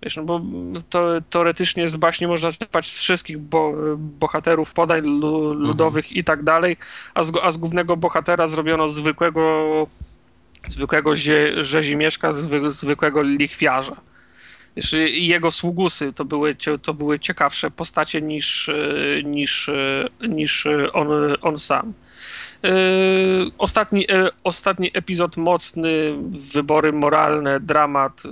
[0.03, 0.41] Wiesz, no bo
[0.90, 5.02] to, teoretycznie z baśni można czerpać z wszystkich bo, bohaterów, podań
[5.56, 6.20] ludowych mhm.
[6.20, 6.78] i tak dalej,
[7.14, 9.88] a z, a z głównego bohatera zrobiono zwykłego
[10.68, 13.95] zwykłego zie, rzezimieszka, zwy, zwykłego lichwiarza
[15.14, 21.07] jego sługusy to były, to były ciekawsze postacie niż, e, niż, e, niż on,
[21.41, 21.93] on sam.
[22.64, 22.69] E,
[23.57, 24.07] ostatni,
[24.43, 26.15] ostatni epizod mocny,
[26.53, 28.23] wybory moralne, dramat.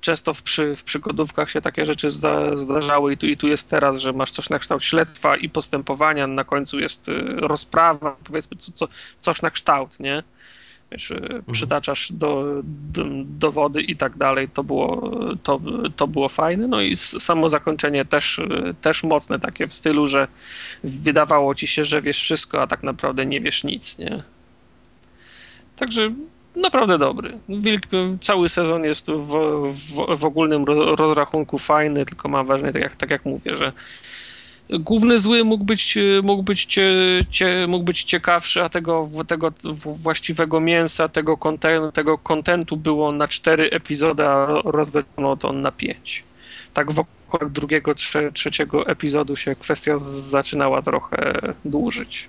[0.00, 3.70] Często w, przy, w przygodówkach się takie rzeczy zda, zdarzały i tu, i tu jest
[3.70, 8.72] teraz, że masz coś na kształt śledztwa i postępowania, na końcu jest rozprawa, powiedzmy co,
[8.72, 8.88] co,
[9.20, 10.22] coś na kształt, nie?
[10.92, 11.42] Wiesz, mhm.
[11.52, 15.10] przytaczasz do, do, dowody i tak dalej, to było,
[15.42, 15.60] to,
[15.96, 16.68] to było fajne.
[16.68, 18.40] No i samo zakończenie też,
[18.80, 20.28] też mocne, takie w stylu, że
[20.84, 24.22] wydawało ci się, że wiesz wszystko, a tak naprawdę nie wiesz nic, nie?
[25.76, 26.14] Także
[26.56, 27.38] naprawdę dobry.
[27.48, 27.86] Wilk,
[28.20, 29.32] cały sezon jest w,
[29.72, 30.64] w, w ogólnym
[30.98, 33.72] rozrachunku fajny, tylko mam ważne, tak jak, tak jak mówię, że
[34.70, 36.92] główny zły mógł być, mógł być, cie,
[37.30, 39.52] cie, mógł być ciekawszy, a tego, tego
[39.84, 46.24] właściwego mięsa, tego kontentu, tego kontentu było na cztery epizody, a rozlecono to na pięć.
[46.74, 52.28] Tak wokół drugiego, trze, trzeciego epizodu się kwestia zaczynała trochę dłużyć.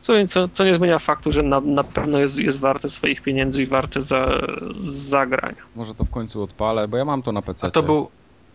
[0.00, 3.62] Co, co, co nie zmienia faktu, że na, na pewno jest, jest warte swoich pieniędzy
[3.62, 4.42] i warte za,
[4.80, 5.62] zagrania.
[5.76, 7.66] Może to w końcu odpalę, bo ja mam to na PC.
[7.66, 8.10] A to był,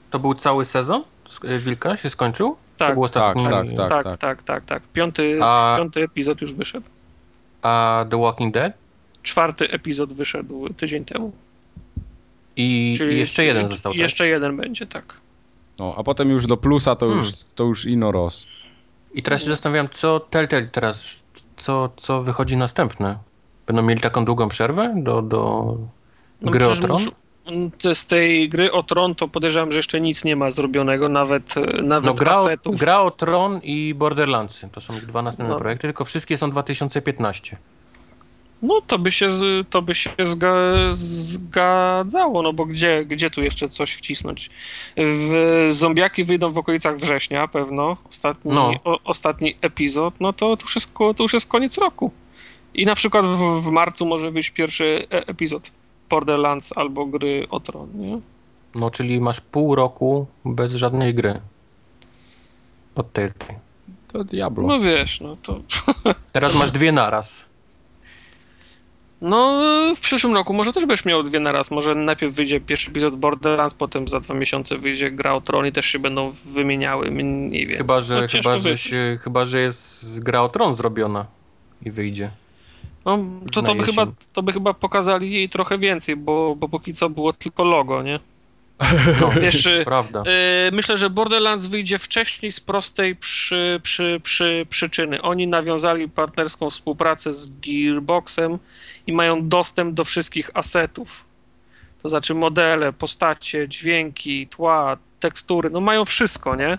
[0.10, 1.04] to był cały sezon?
[1.60, 2.56] Wilka się skończył?
[2.82, 2.98] tak.
[3.12, 4.84] Tak tak, tak, tak, tak, tak, tak, tak, tak.
[4.84, 6.86] Piąty, a, piąty epizod już wyszedł.
[7.62, 8.74] A The Walking Dead?
[9.24, 11.32] Czwarty epizod wyszedł tydzień temu.
[12.56, 14.02] I Czyli jeszcze jeden został, tak?
[14.02, 15.14] Jeszcze jeden będzie, tak.
[15.80, 17.26] No, a potem już do plusa to, hmm.
[17.26, 18.48] już, to już ino roz.
[19.14, 21.16] I teraz się zastanawiam, co Telltale teraz,
[21.58, 23.18] co, co wychodzi następne?
[23.68, 25.78] Będą mieli taką długą przerwę do, do
[26.42, 26.92] no, gry o tron?
[26.92, 27.12] Muszą,
[27.94, 32.06] z tej gry o Tron to podejrzewam, że jeszcze nic nie ma zrobionego, nawet, nawet
[32.06, 32.80] no, gra, asetów.
[32.80, 35.60] gra o Tron i Borderlands to są dwa następne no.
[35.60, 37.58] projekty, tylko wszystkie są 2015.
[38.62, 39.30] No to by się,
[39.70, 40.54] to by się zga,
[40.92, 44.50] zgadzało, no bo gdzie, gdzie tu jeszcze coś wcisnąć?
[44.98, 48.74] W, zombiaki wyjdą w okolicach września pewno, ostatni, no.
[48.84, 52.12] o, ostatni epizod, no to, to, już jest, to już jest koniec roku.
[52.74, 55.72] I na przykład w, w marcu może być pierwszy e, epizod.
[56.12, 58.20] Borderlands albo gry o tron, nie?
[58.76, 61.42] No, czyli masz pół roku bez żadnej gry.
[62.96, 63.60] Od Telltale.
[64.08, 64.68] To Diablo.
[64.68, 65.60] No wiesz, no to...
[66.34, 67.46] Teraz masz dwie naraz.
[69.22, 69.62] No,
[69.96, 71.72] w przyszłym roku może też będziesz miał dwie naraz.
[71.72, 75.72] Może najpierw wyjdzie pierwszy epizod Borderlands, potem za dwa miesiące wyjdzie gra o Tron i
[75.72, 77.78] też się będą wymieniały mniej więcej.
[77.78, 81.26] Chyba, że, no, chyba, że, się, chyba, że jest gra o Tron zrobiona
[81.86, 82.32] i wyjdzie.
[83.06, 83.20] No,
[83.52, 87.10] to, to, by chyba, to by chyba pokazali jej trochę więcej, bo, bo póki co
[87.10, 88.20] było tylko logo, nie?
[89.22, 90.24] No, wiesz, prawda.
[90.68, 95.22] Y, myślę, że Borderlands wyjdzie wcześniej z prostej przy, przy, przy, przyczyny.
[95.22, 98.58] Oni nawiązali partnerską współpracę z Gearboxem
[99.08, 101.26] i mają dostęp do wszystkich asetów.
[102.02, 106.78] To znaczy modele, postacie, dźwięki, tła, tekstury, no mają wszystko, nie?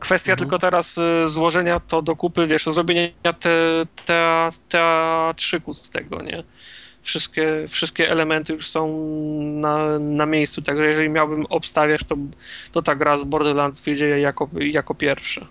[0.00, 0.38] Kwestia mhm.
[0.38, 6.44] tylko teraz y, złożenia to do kupy, wiesz, zrobienia te, te, teatrzyku z tego, nie?
[7.02, 8.88] Wszystkie, wszystkie elementy już są
[9.42, 12.16] na, na miejscu, także jeżeli miałbym obstawiać, to,
[12.72, 15.46] to ta gra z Borderlands wyjdzie jako, jako pierwsza.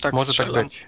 [0.00, 0.54] Tak Może tak strzelam.
[0.54, 0.86] tak być.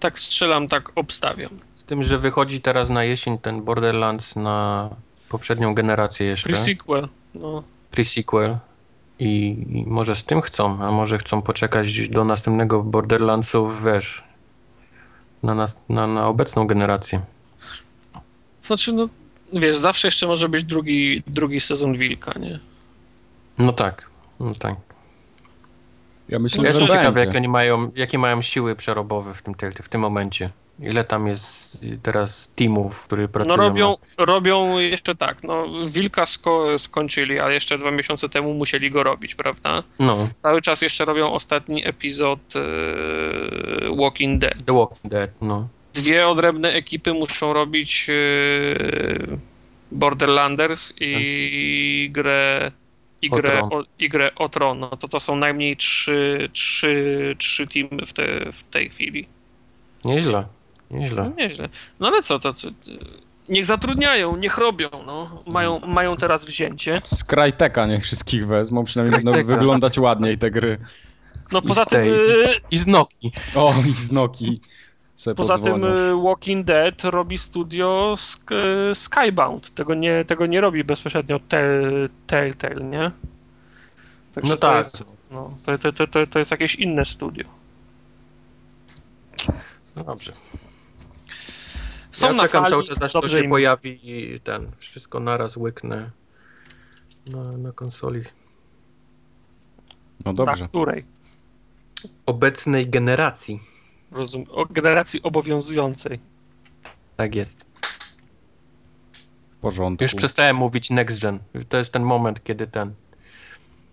[0.00, 1.50] Tak strzelam, tak obstawiam.
[1.74, 4.90] Z tym, że wychodzi teraz na jesień ten Borderlands na
[5.28, 6.48] poprzednią generację jeszcze.
[6.48, 7.62] Pre-sequel, no.
[7.92, 8.56] Pre-sequel.
[9.18, 14.22] I, I, może z tym chcą, a może chcą poczekać do następnego Borderlandsów, wiesz,
[15.42, 17.20] na, nas, na, na obecną generację.
[18.62, 19.08] Znaczy, no
[19.52, 22.58] wiesz, zawsze jeszcze może być drugi, drugi sezon Wilka, nie?
[23.58, 24.10] No tak,
[24.40, 24.76] no tak.
[26.28, 27.26] Ja myślę, Ja że jestem ciekawy, będzie.
[27.26, 30.50] jak oni mają, jakie mają siły przerobowe w tym, w tym momencie.
[30.82, 36.78] Ile tam jest teraz teamów, które pracują No robią, robią jeszcze tak, no Wilka sko
[36.78, 39.82] skończyli, ale jeszcze dwa miesiące temu musieli go robić, prawda?
[39.98, 44.64] No, Cały czas jeszcze robią ostatni epizod e, Walking Dead.
[44.64, 45.68] The Walking Dead, no.
[45.94, 49.36] Dwie odrębne ekipy muszą robić e,
[49.92, 52.72] Borderlanders i grę
[53.22, 54.78] i grę, o, i grę o Tron.
[54.78, 59.26] No to to są najmniej trzy, trzy, trzy teamy w, te, w tej chwili.
[60.04, 60.44] Nieźle,
[60.92, 61.32] No nieźle.
[61.38, 61.68] nieźle.
[62.00, 62.68] No ale co, to co?
[63.48, 65.42] Niech zatrudniają, niech robią, no.
[65.46, 66.96] Mają, mają teraz wzięcie.
[67.02, 70.78] Z Cryteka niech wszystkich wezmą, przynajmniej będą wyglądać ładniej te gry.
[71.52, 73.32] No I poza tym, tej- e, I z Noki.
[73.54, 74.60] O, i z Noki
[75.36, 75.86] poza tym podzwonią.
[75.86, 79.74] e, Walking Dead robi studio Sk e, Skybound.
[79.74, 83.10] Tego nie, tego nie robi bezpośrednio Tell- Telltale, nie?
[84.34, 84.78] Także No to tak.
[84.78, 87.44] Jest, no, to, to, to, to jest jakieś inne studio.
[89.96, 90.32] No dobrze.
[92.12, 93.50] Są ja na czekam fali, cały czas, aż to się im.
[93.50, 96.10] pojawi i ten, wszystko naraz łyknę
[97.32, 98.20] na, na konsoli
[100.24, 100.68] No Na dobrze.
[100.68, 101.04] której?
[102.26, 103.60] obecnej generacji.
[104.12, 106.20] Rozum, o generacji obowiązującej.
[107.16, 107.66] Tak jest.
[109.50, 110.04] W porządku.
[110.04, 111.38] Już przestałem mówić next gen.
[111.68, 112.94] To jest ten moment, kiedy ten.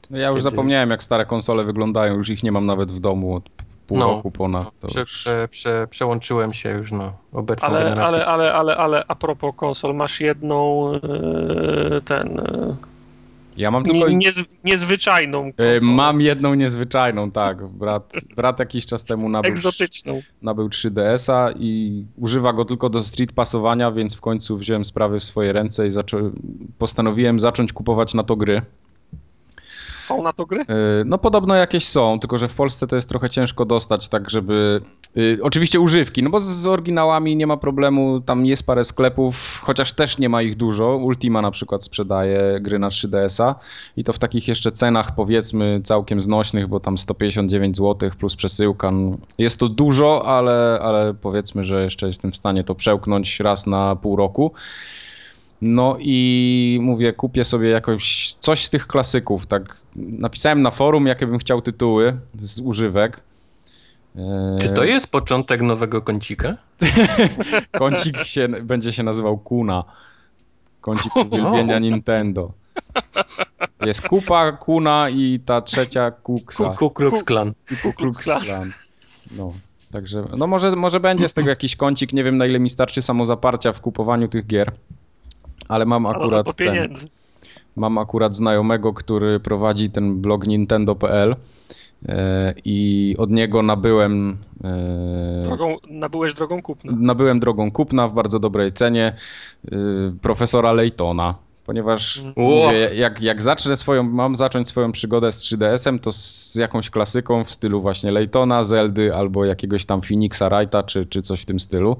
[0.09, 2.15] No ja już kiedy- zapomniałem, jak stare konsole wyglądają.
[2.17, 3.49] Już ich nie mam nawet w domu od
[3.89, 4.71] pół No, roku ponad.
[4.79, 8.05] To Prze, prze, prze, przełączyłem się już na obecną Ale, generację.
[8.05, 12.75] ale, ale, ale, ale a propos konsol, masz jedną e, ten e,
[13.57, 14.09] Ja mam tylko...
[14.09, 15.79] nie, niez, niezwyczajną E, konsolę.
[15.81, 17.67] Mam jedną niezwyczajną, tak.
[17.67, 20.21] Brat, brat jakiś czas temu nabył, egzotyczną.
[20.41, 25.23] nabył 3DS-a i używa go tylko do street pasowania, więc w końcu wziąłem sprawy w
[25.23, 26.31] swoje ręce i zaczą...
[26.77, 28.61] postanowiłem zacząć kupować na to gry.
[29.99, 30.61] Są na to gry?
[30.61, 30.65] E,
[31.05, 34.81] No podobno jakieś są, tylko że w Polsce to jest trochę ciężko dostać, tak żeby...
[35.17, 39.59] y, Oczywiście używki, no bo z- z oryginałami nie ma problemu, tam jest parę sklepów,
[39.63, 40.95] chociaż też nie ma ich dużo.
[40.95, 43.55] Ultima na przykład sprzedaje gry na 3DS-a
[43.97, 48.91] i to w takich jeszcze cenach powiedzmy całkiem znośnych, bo tam 159 zł plus przesyłka.
[48.91, 53.67] no, Jest to dużo, ale, ale powiedzmy, że jeszcze jestem w stanie to przełknąć raz
[53.67, 54.51] na pół roku.
[55.61, 59.45] No i mówię, kupię sobie jakoś coś z tych klasyków.
[59.45, 63.21] Tak napisałem na forum, jakie bym chciał tytuły z używek.
[64.61, 66.57] Czy to jest początek nowego kącika?
[67.79, 69.83] Kącik się, będzie się nazywał Kuna.
[70.81, 72.51] Kącik uwielbienia Nintendo.
[73.81, 76.69] Jest Kupa, Kuna i ta trzecia Kuksa.
[76.69, 77.53] Ku Klux Klan.
[77.71, 78.41] I Ku Klux Klan.
[78.41, 78.71] Klan.
[79.37, 79.53] No,
[79.91, 83.01] także, no może, może będzie z tego jakiś kącik, nie wiem na ile mi starczy
[83.01, 84.71] samozaparcia w kupowaniu tych gier,
[85.67, 86.93] ale mam Ale akurat po ten,
[87.75, 91.35] mam akurat znajomego, który prowadzi ten blog nintendo.pl
[92.07, 96.93] e, i od niego nabyłem e, Drogą, nabyłeś drogą kupna.
[96.95, 99.15] nabyłem drogą kupna w bardzo dobrej cenie
[99.65, 99.77] y,
[100.21, 101.35] profesora Laytona.
[101.65, 102.63] Ponieważ Ło.
[102.65, 107.43] mówię, jak, jak zacznę swoją, mam zacząć swoją przygodę z 3DS-em, to z jakąś klasyką
[107.43, 111.59] w stylu właśnie Laytona, Zeldy albo jakiegoś tam Phoenixa Wrighta, czy, czy coś w tym
[111.59, 111.97] stylu.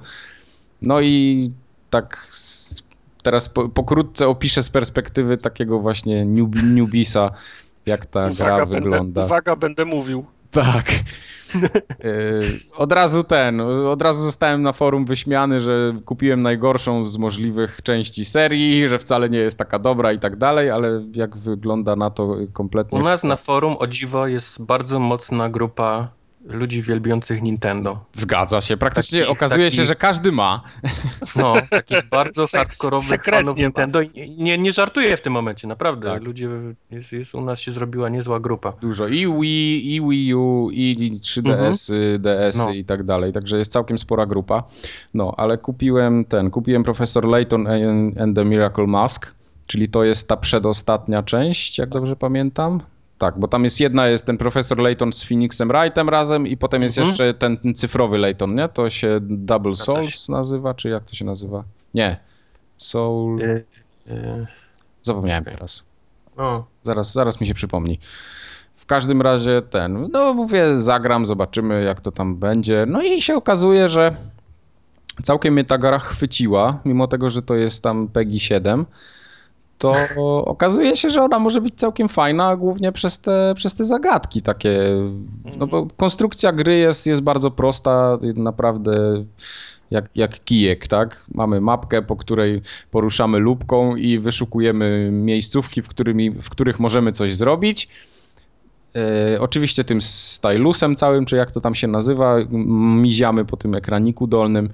[0.82, 1.52] No i
[1.90, 2.28] tak
[3.30, 7.32] teraz po, pokrótce opiszę z perspektywy takiego właśnie newb, newbisa,
[7.86, 8.98] jak ta gra Uwaga, wygląda.
[8.98, 10.26] będę, uwaga, będę mówił.
[10.52, 10.92] Tak.
[11.56, 11.62] Yy,
[12.84, 18.26] od razu ten, od razu zostałem na forum wyśmiany, że kupiłem najgorszą z możliwych części
[18.26, 22.36] serii, że wcale nie jest taka dobra i tak dalej, ale jak wygląda na to
[22.54, 23.00] kompletnie.
[23.00, 26.19] U nas na forum o dziwo jest bardzo mocna grupa
[26.50, 28.06] ludzi wielbiących Nintendo.
[28.14, 28.78] Zgadza się.
[28.78, 30.64] Praktycznie Takich- okazuje się, takich- że każdy ma.
[31.36, 33.62] No, takich bardzo hardkorowych fanów ma.
[33.64, 34.00] Nintendo.
[34.38, 36.12] Nie, nie żartuję w tym momencie, naprawdę.
[36.12, 36.24] Tak.
[36.24, 36.50] Ludzie,
[36.92, 38.72] jest, jest, u nas się zrobiła niezła grupa.
[38.82, 42.72] Dużo i Wii, i Wii U, i 3DS, y, DS No.
[42.74, 43.34] i tak dalej.
[43.34, 44.64] Także jest całkiem spora grupa.
[45.14, 47.68] No, ale kupiłem ten, kupiłem Professor Layton
[48.20, 49.34] and the Miracle Mask,
[49.68, 52.82] czyli to jest ta przedostatnia część, jak dobrze pamiętam.
[53.20, 56.82] Tak, bo tam jest jedna, jest ten profesor Layton z Phoenixem Wrightem razem i potem
[56.82, 57.08] jest Mhm.
[57.10, 58.70] jeszcze ten, ten cyfrowy Layton, nie?
[58.70, 59.76] To się Double.
[59.76, 61.64] Souls nazywa, czy jak to się nazywa?
[61.94, 62.18] Nie.
[62.78, 63.42] Soul...
[63.42, 63.66] Y,
[64.08, 64.48] y,
[65.02, 65.84] Zapomniałem teraz.
[66.38, 66.66] no.
[66.84, 68.00] Zaraz, zaraz mi się przypomni.
[68.76, 72.86] W każdym razie ten, no mówię, zagram, zobaczymy jak to tam będzie.
[72.88, 74.16] No i się okazuje, że
[75.24, 78.86] całkiem mnie ta gra chwyciła, mimo tego, że to jest tam PEGI 7,
[79.80, 79.96] to
[80.46, 84.80] okazuje się, że ona może być całkiem fajna, głównie przez te, przez te zagadki takie.
[85.58, 89.24] No bo konstrukcja gry jest, jest bardzo prosta, naprawdę
[89.92, 91.26] jak, jak kijek, tak?
[91.34, 92.62] Mamy mapkę, po której
[92.92, 97.90] poruszamy lubką i wyszukujemy miejscówki, w, którymi, w których możemy coś zrobić.
[98.96, 102.36] E, oczywiście tym stylusem całym, czy jak to tam się nazywa,
[103.02, 104.70] miziamy po tym ekraniku dolnym.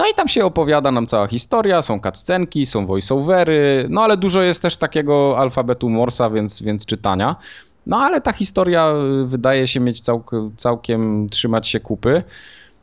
[0.00, 4.42] No i tam się opowiada nam cała historia, są cutscenki, są voiceovery, no ale dużo
[4.42, 7.36] jest też takiego alfabetu Morsa, więc, więc czytania.
[7.86, 8.92] No ale ta historia
[9.24, 12.22] wydaje się mieć całk, całkiem trzymać się kupy.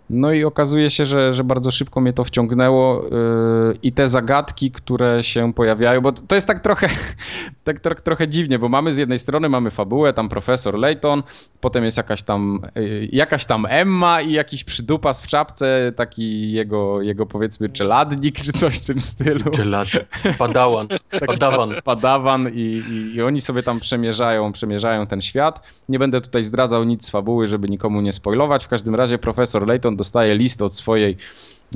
[0.10, 4.72] No i okazuje się, że, że bardzo szybko mnie to wciągnęło yy, i te zagadki,
[4.72, 6.90] które się pojawiają, bo to jest tak trochę,
[7.64, 11.24] tak, tak trochę dziwnie, bo mamy z jednej strony mamy fabułę, tam profesor Layton,
[11.62, 17.02] potem jest jakaś tam, yy, jakaś tam Emma i jakiś przydupas w czapce, taki jego,
[17.02, 19.52] jego powiedzmy czeladnik czy coś w tym stylu.
[19.52, 20.08] Czeladnik,
[20.38, 20.88] padawan,
[21.28, 21.74] padawan.
[21.84, 25.62] Padawan i, i, i oni sobie tam przemierzają, przemierzają ten świat.
[25.90, 28.66] Nie będę tutaj zdradzał nic z fabuły, żeby nikomu nie spoilować.
[28.66, 31.18] W każdym razie profesor Layton dostaje list od swojej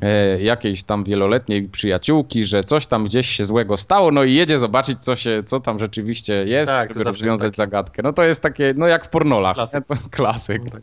[0.02, 4.60] e, jakiejś tam wieloletniej przyjaciółki, że coś tam gdzieś się złego stało, no i jedzie
[4.60, 8.02] zobaczyć, co, się, co tam rzeczywiście jest, tak, żeby rozwiązać zagadkę.
[8.04, 9.56] No to jest takie, no jak w pornolach.
[9.56, 9.86] Klasyk.
[9.88, 10.62] To klasyk.
[10.72, 10.82] Tak.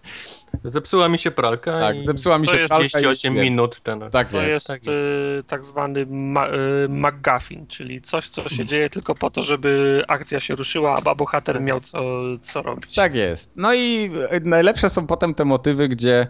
[0.64, 1.80] Zepsuła mi się pralka.
[1.80, 2.76] Tak, zepsuła mi się pralka.
[2.76, 3.80] 38 minut.
[3.80, 6.50] Ten, tak to jest, jest tak, y, tak zwany ma, y,
[6.88, 11.54] McGuffin, czyli coś, co się dzieje tylko po to, żeby akcja się ruszyła, a bohater
[11.54, 11.64] tak.
[11.64, 12.00] miał co,
[12.40, 12.94] co robić.
[12.94, 13.52] Tak jest.
[13.56, 14.10] No i
[14.42, 16.26] najlepsze są potem te motywy, gdzie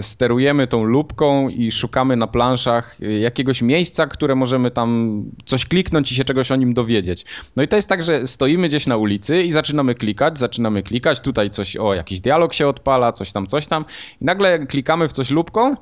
[0.00, 6.14] sterujemy tą lubką i szukamy na planszach jakiegoś miejsca, które możemy tam coś kliknąć i
[6.14, 7.24] się czegoś o nim dowiedzieć.
[7.56, 11.20] No i to jest tak, że stoimy gdzieś na ulicy i zaczynamy klikać, zaczynamy klikać,
[11.20, 13.84] tutaj coś, o, jakiś dialog się odpala, coś tam, coś tam
[14.20, 15.76] i nagle klikamy w coś lubką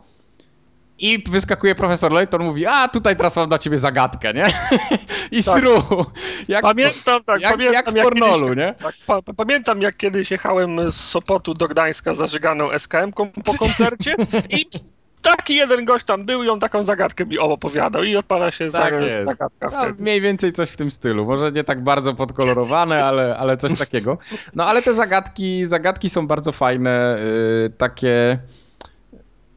[0.98, 4.44] i wyskakuje profesor Layton, mówi, a tutaj teraz mam dla ciebie zagadkę, nie?
[5.30, 5.60] I tak.
[5.60, 6.04] sru.
[6.48, 8.74] Jak, pamiętam, tak, jak, pamiętam, jak w pornolu, kiedyś, nie?
[8.82, 14.14] Tak, pa, pamiętam, jak kiedyś jechałem z Sopotu do Gdańska zażyganą SKM-ką po koncercie
[14.50, 14.66] i
[15.22, 18.94] taki jeden gość tam był i on taką zagadkę mi opowiadał i odpala się tak
[18.94, 20.02] za, zagadka no, wtedy.
[20.02, 21.26] Mniej więcej coś w tym stylu.
[21.26, 24.18] Może nie tak bardzo podkolorowane, ale, ale coś takiego.
[24.54, 27.18] No ale te zagadki, zagadki są bardzo fajne,
[27.62, 28.38] yy, takie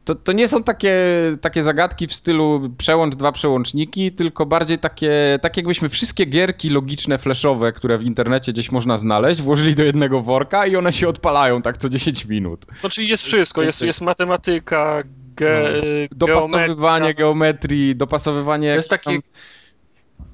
[0.08, 0.96] to, to nie są takie,
[1.40, 7.18] takie zagadki w stylu przełącz dwa przełączniki, tylko bardziej takie, tak jakbyśmy wszystkie gierki logiczne,
[7.18, 11.62] flashowe, które w internecie gdzieś można znaleźć, włożyli do jednego worka i one się odpalają
[11.62, 12.66] tak co 10 minut.
[12.80, 15.02] Znaczy jest wszystko, jest, jest matematyka,
[15.36, 15.72] ge,
[16.10, 16.16] no.
[16.16, 18.70] dopasowywanie geometrii, dopasowywanie...
[18.70, 19.18] To jest takie...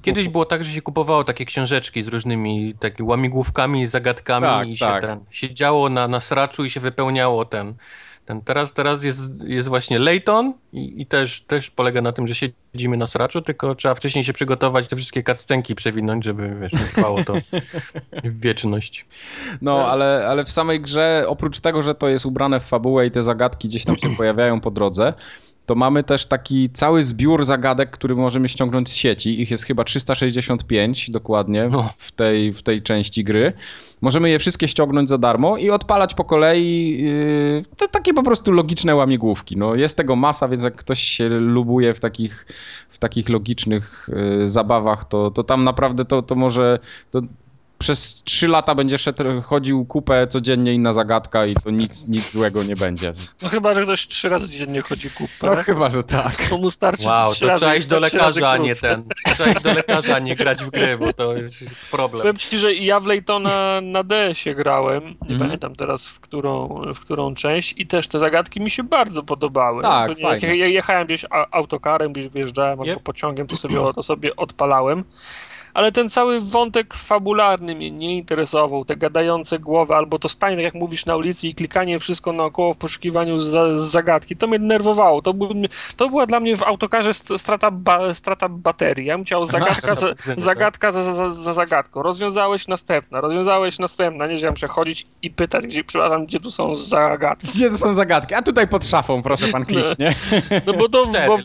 [0.01, 4.77] Kiedyś było tak, że się kupowało takie książeczki z różnymi takimi łamigłówkami, zagadkami tak, i
[4.77, 5.01] się tak.
[5.01, 7.73] ten, siedziało na, na sraczu i się wypełniało ten
[8.25, 12.35] ten, teraz teraz jest, jest właśnie Layton i, i, też, też polega na tym, że
[12.35, 16.79] siedzimy na sraczu, tylko trzeba wcześniej się przygotować, te wszystkie cutscenki przewinąć, żeby wiesz, nie
[16.79, 17.33] trwało to
[18.23, 19.05] w wieczność.
[19.61, 23.11] No, ale, ale w samej grze, oprócz tego, że to jest ubrane w fabułę i
[23.11, 25.13] te zagadki gdzieś tam się pojawiają po drodze,
[25.65, 29.41] to mamy też taki cały zbiór zagadek, który możemy ściągnąć z sieci.
[29.41, 31.89] Ich jest chyba 365 dokładnie no.
[31.97, 33.53] w, tej, w tej części gry.
[34.01, 37.03] Możemy je wszystkie ściągnąć za darmo i odpalać po kolei.
[37.03, 39.57] Yy, to takie po prostu logiczne łamigłówki.
[39.57, 42.45] No, jest tego masa, więc jak ktoś się lubuje w takich,
[42.89, 44.09] w takich logicznych
[44.39, 46.79] yy, zabawach, to, to tam naprawdę to, to może.
[47.11, 47.21] To,
[47.77, 52.63] przez trzy lata będzie szedł, chodził kupę codziennie inna zagadka i to nic, nic złego
[52.63, 53.13] nie będzie.
[53.41, 55.55] No chyba, że ktoś trzy razy dziennie chodzi kupę.
[55.55, 56.49] No chyba, że tak.
[56.49, 59.03] To mu starczy Wow, to razy, trzeba iść do lekarza, a nie ten.
[59.33, 62.21] Trzeba iść do lekarza, a nie grać w gry, bo to jest problem.
[62.21, 65.39] Powiem ci, że ja w Laytona na DS-ie grałem, nie mm.
[65.39, 69.83] pamiętam teraz w którą, w którą część i też te zagadki mi się bardzo podobały.
[69.83, 72.87] Tak, Jak jechałem gdzieś autokarem, gdzieś wyjeżdżałem yep.
[72.87, 75.03] albo pociągiem, to sobie, to sobie odpalałem
[75.75, 80.73] ale ten cały wątek fabularny mnie nie interesował, te gadające głowy, albo to stanie, jak
[80.73, 85.21] mówisz, na ulicy i klikanie wszystko naokoło w poszukiwaniu za, zagadki, to mnie denerwowało.
[85.21, 85.49] To, był,
[85.97, 89.05] to była dla mnie w autokarze strata, ba, strata baterii.
[89.05, 90.07] Ja bym chciał zagadka, za,
[90.37, 92.01] zagadka za, za, za, zagadką.
[92.01, 96.51] Rozwiązałeś następna, rozwiązałeś następna, nie, że ja muszę chodzić i pytać, gdzie, przepraszam, gdzie tu
[96.51, 97.47] są zagadki.
[97.47, 98.33] Gdzie tu są zagadki?
[98.33, 100.15] A tutaj pod szafą, proszę pan kliknie.
[100.51, 101.37] No, no bo to, bo,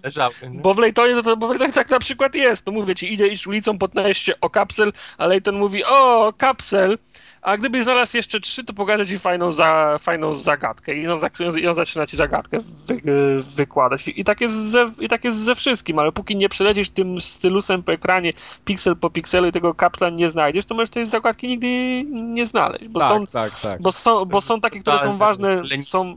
[0.51, 2.67] bo w Lejtonie to, to bo w Lejtonie tak na przykład jest.
[2.67, 6.99] No mówię ci, idzie iść ulicą, podnajesz się o kapsel, a Leighton mówi, o, kapsel,
[7.43, 11.19] a gdybyś znalazł jeszcze trzy, to pokażę ci fajną, za, fajną zagadkę i on,
[11.59, 14.09] i on zaczyna ci zagadkę wy, wykładać.
[14.09, 17.83] I tak, jest ze, I tak jest ze wszystkim, ale póki nie przelecisz tym stylusem
[17.83, 18.33] po ekranie,
[18.65, 21.67] piksel po pikselu i tego kapsla nie znajdziesz, to możesz tej zagadki nigdy
[22.13, 23.83] nie znaleźć, bo, tak, są, tak, tak.
[23.83, 26.17] bo, są, bo są takie, które są ważne, są,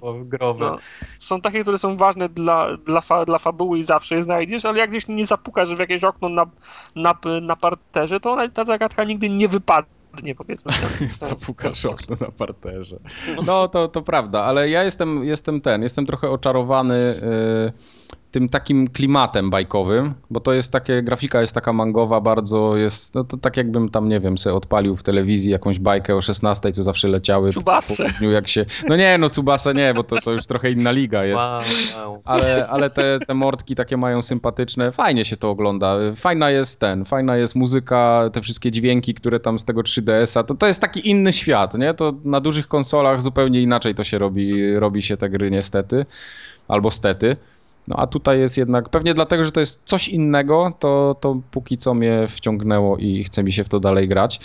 [0.60, 0.78] no,
[1.20, 4.80] są takie, które są ważne dla, dla, fa, dla fabuły i zawsze je znajdziesz, ale
[4.80, 6.46] jak gdzieś nie zapukasz w jakieś okno na,
[6.96, 10.72] na, na parterze, to ona, ta zagadka nigdy nie wypadnie nie powiedzmy.
[11.12, 13.00] Zapukasz okno na parterze.
[13.46, 17.16] No to, to prawda, ale ja jestem, jestem ten, jestem trochę oczarowany.
[18.34, 23.24] Tym takim klimatem bajkowym, bo to jest takie, grafika jest taka mangowa bardzo, jest, no
[23.24, 26.84] to tak jakbym tam, nie wiem, sobie odpalił w telewizji jakąś bajkę o 16, co
[26.84, 27.52] zawsze leciały.
[27.52, 28.06] Czubasę.
[28.34, 31.44] jak się, no nie, no Cubasa nie, bo to, to już trochę inna liga jest.
[31.44, 31.62] Wow,
[31.96, 32.22] wow.
[32.26, 35.98] Ale, ale te, te mordki takie mają sympatyczne, fajnie się to ogląda.
[36.16, 40.56] Fajna jest ten, fajna jest muzyka, te wszystkie dźwięki, które tam z tego 3DS-a, to,
[40.56, 41.94] to jest taki inny świat, nie?
[41.94, 46.06] To na dużych konsolach zupełnie inaczej to się robi, robi się te gry niestety,
[46.68, 47.38] albo stety.
[47.88, 51.78] No a tutaj jest jednak, pewnie dlatego, że to jest coś innego, to, to póki
[51.78, 54.40] co mnie wciągnęło i chce mi się w to dalej grać.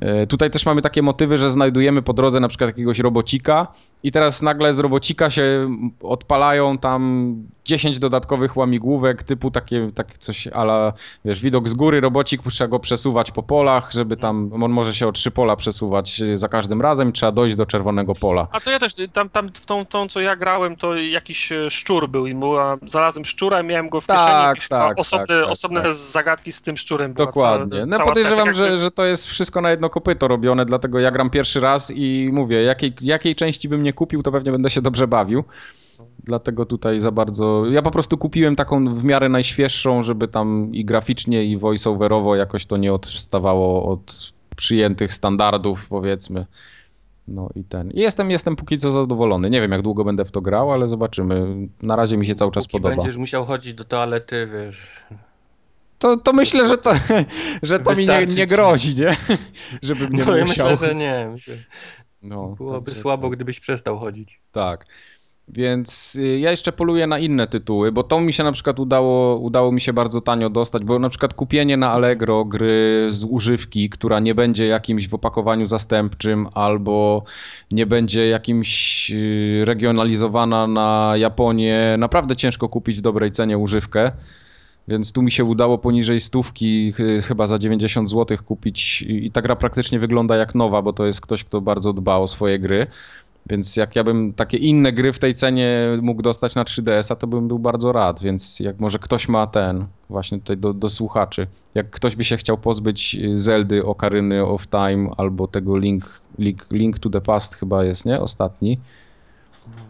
[0.00, 3.66] E, tutaj też mamy takie motywy, że znajdujemy po drodze na przykład jakiegoś robocika
[4.02, 10.46] i teraz nagle z robocika się odpalają tam 10 dodatkowych łamigłówek, typu takie, takie coś
[10.46, 10.92] ala,
[11.24, 15.08] wiesz, widok z góry, robocik, trzeba go przesuwać po polach, żeby tam, on może się
[15.08, 18.48] o trzy pola przesuwać za każdym razem trzeba dojść do czerwonego pola.
[18.52, 21.70] A to ja też, tam, tam w tą, tą co ja grałem, to jakiś e,
[21.70, 25.42] szczur był i była, znalazłem szczura i miałem go w kieszeni, tak, tak, osobne, tak,
[25.42, 25.92] tak, osobne tak.
[25.92, 27.12] zagadki z tym szczurem.
[27.12, 27.76] Dokładnie.
[27.76, 31.10] Cała, no cała podejrzewam, że, że to jest wszystko na jedno kopyto robione, dlatego ja
[31.10, 34.82] gram pierwszy raz i mówię, jakiej, jakiej części bym nie kupił, to pewnie będę się
[34.82, 35.44] dobrze bawił.
[36.24, 37.66] Dlatego tutaj za bardzo.
[37.66, 42.66] Ja po prostu kupiłem taką w miarę najświeższą, żeby tam i graficznie, i voiceoverowo jakoś
[42.66, 46.46] to nie odstawało od przyjętych standardów, powiedzmy.
[47.28, 47.90] No i ten.
[47.90, 49.50] I jestem, jestem póki co zadowolony.
[49.50, 51.68] Nie wiem, jak długo będę w to grał, ale zobaczymy.
[51.82, 52.96] Na razie mi się cały czas podoba.
[52.96, 55.04] Będziesz musiał chodzić do toalety, wiesz.
[56.00, 56.92] To, to myślę, że to,
[57.62, 59.16] że to mi nie, nie grozi, nie?
[59.82, 60.66] Żebym nie no, musiał.
[60.66, 61.28] Ja myślę, że nie.
[61.32, 61.56] Myślę.
[62.22, 63.36] No, Byłoby słabo, tak.
[63.36, 64.40] gdybyś przestał chodzić.
[64.52, 64.86] Tak.
[65.48, 69.36] Więc y, ja jeszcze poluję na inne tytuły, bo to mi się na przykład udało,
[69.36, 73.90] udało mi się bardzo tanio dostać, bo na przykład kupienie na Allegro gry z używki,
[73.90, 77.24] która nie będzie jakimś w opakowaniu zastępczym albo
[77.70, 84.12] nie będzie jakimś y, regionalizowana na Japonię, naprawdę ciężko kupić w dobrej cenie używkę.
[84.88, 86.92] Więc tu mi się udało poniżej stówki,
[87.22, 91.20] chyba za 90 zł kupić i ta gra praktycznie wygląda jak nowa, bo to jest
[91.20, 92.86] ktoś, kto bardzo dba o swoje gry.
[93.46, 97.26] Więc jak ja bym takie inne gry w tej cenie mógł dostać na 3DS-a, to
[97.26, 98.22] bym był bardzo rad.
[98.22, 102.36] Więc jak może ktoś ma ten, właśnie tutaj do, do słuchaczy, jak ktoś by się
[102.36, 107.84] chciał pozbyć Zeldy, Ocariny of Time albo tego Link, Link, Link to the Past chyba
[107.84, 108.20] jest, nie?
[108.20, 108.78] Ostatni.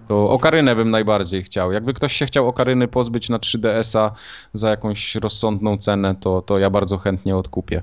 [0.09, 1.73] To Okarynę bym najbardziej chciał.
[1.73, 4.13] Jakby ktoś się chciał Okaryny pozbyć na 3DS-a
[4.55, 7.83] za jakąś rozsądną cenę, to, to ja bardzo chętnie odkupię.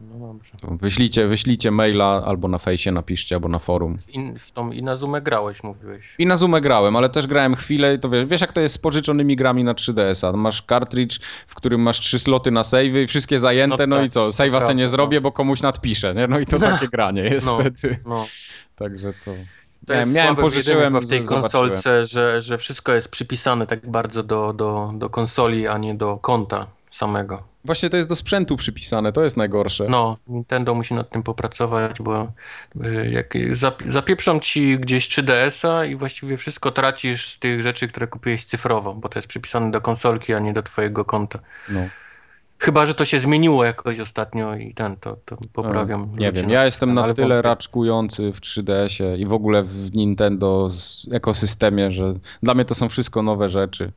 [0.00, 0.52] No dobrze.
[0.80, 3.98] Wyślijcie, wyślijcie maila albo na fejsie napiszcie, albo na forum.
[3.98, 6.14] W, in, w tą Inazumę grałeś, mówiłeś.
[6.18, 9.36] Inazumę grałem, ale też grałem chwilę i to wiesz, wiesz jak to jest z pożyczonymi
[9.36, 10.36] grami na 3DS-a.
[10.36, 14.06] Masz cartridge, w którym masz trzy sloty na save i wszystkie zajęte, no, no tak,
[14.06, 16.26] i co, save'a se nie zrobię, bo komuś nadpiszę, nie?
[16.26, 17.98] No i to takie granie jest no, wtedy.
[18.06, 18.26] No.
[18.76, 19.30] Także to...
[19.86, 24.52] To jest miałem, pożyczyłem w tej konsolce, że, że wszystko jest przypisane tak bardzo do,
[24.52, 27.52] do, do konsoli, a nie do konta samego.
[27.64, 29.86] Właśnie to jest do sprzętu przypisane, to jest najgorsze.
[29.88, 32.32] No, Nintendo musi nad tym popracować, bo
[32.84, 33.34] y, jak
[33.88, 39.08] zapieprzą ci gdzieś 3DS-a i właściwie wszystko tracisz z tych rzeczy, które kupiłeś cyfrowo, bo
[39.08, 41.38] to jest przypisane do konsolki, a nie do twojego konta.
[41.68, 41.80] No.
[42.62, 46.18] Chyba, że to się zmieniło jakoś ostatnio i ten, to, to poprawiam.
[46.18, 47.42] Nie wiem, ja jestem na tyle wątpię.
[47.42, 50.68] raczkujący w 3DS-ie i w ogóle w Nintendo
[51.12, 53.92] ekosystemie, że dla mnie to są wszystko nowe rzeczy.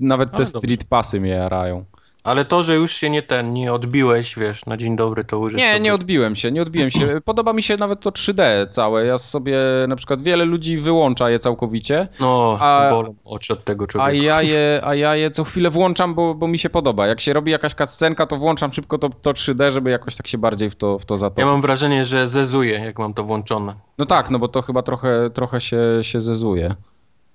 [0.00, 1.84] Nawet te Street Passy mnie jarają.
[2.24, 5.58] Ale to, że już się nie ten, nie odbiłeś, wiesz, na dzień dobry to użyć.
[5.58, 5.80] Nie, sobie...
[5.80, 7.20] nie odbiłem się, nie odbiłem się.
[7.24, 9.06] Podoba mi się nawet to 3D całe.
[9.06, 9.58] Ja sobie,
[9.88, 12.08] na przykład wiele ludzi wyłącza je całkowicie.
[12.20, 14.10] No, a, bolą oczy od tego człowieka.
[14.10, 17.06] A ja je, a ja je co chwilę włączam, bo, bo mi się podoba.
[17.06, 20.38] Jak się robi jakaś cutscenka, to włączam szybko to, to 3D, żeby jakoś tak się
[20.38, 21.40] bardziej w to, w to zatopić.
[21.40, 23.74] Ja mam wrażenie, że zezuje, jak mam to włączone.
[23.98, 26.74] No tak, no bo to chyba trochę, trochę się, się zezuje.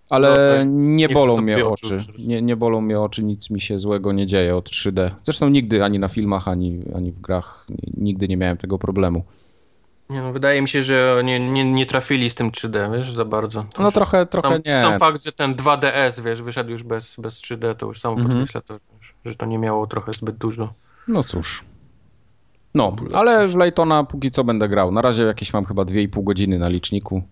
[0.09, 0.33] Ale
[0.65, 1.97] no, nie bolą mnie oczy.
[2.19, 5.11] Nie, nie bolą mnie oczy, nic mi się złego nie dzieje od 3D.
[5.23, 7.67] Zresztą nigdy ani na filmach, ani, ani w grach
[7.97, 9.23] nigdy nie miałem tego problemu.
[10.09, 13.25] Nie, no, wydaje mi się, że nie, nie, nie trafili z tym 3D, wiesz, za
[13.25, 13.65] bardzo.
[13.73, 14.79] To no trochę, trochę sam, nie.
[14.79, 18.31] Sam fakt, że ten 2DS, wiesz, wyszedł już bez, bez 3D, to już samo mhm.
[18.31, 18.77] podkreśla to,
[19.25, 20.73] że to nie miało trochę zbyt dużo.
[21.07, 21.63] No cóż.
[22.75, 24.91] No, ale w Laytona póki co będę grał.
[24.91, 27.23] Na razie jakieś mam chyba 2,5 godziny na liczniku.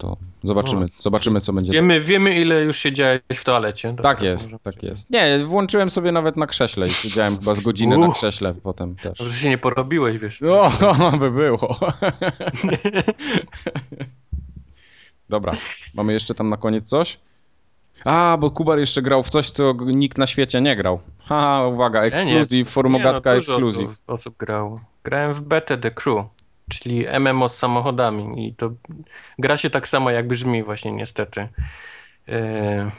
[0.00, 0.88] To zobaczymy, No.
[0.96, 1.72] zobaczymy co będzie.
[1.72, 3.94] Wiemy, wiemy ile już siedziałeś w toalecie.
[3.96, 5.10] To Tak teraz jest, tak jest.
[5.10, 8.14] Nie, włączyłem sobie nawet na krześle i siedziałem chyba z godziny na Uch.
[8.16, 9.18] krześle potem też.
[9.18, 10.42] Dobrze się nie porobiłeś, wiesz.
[10.42, 10.70] O,
[11.20, 11.76] by było.
[15.28, 15.52] Dobra,
[15.94, 17.18] mamy jeszcze tam na koniec coś?
[18.04, 21.00] A, bo Kubar jeszcze grał w coś, co nikt na świecie nie grał.
[21.18, 23.86] Haha, uwaga, ekskluzyw, formogatka no, ekskluzyw.
[23.90, 24.80] Osób, osób grał.
[25.04, 26.24] Grałem w Betę The Crew,
[26.70, 28.70] czyli MMO z samochodami i to
[29.38, 31.48] gra się tak samo jak brzmi właśnie niestety.
[32.28, 32.90] E,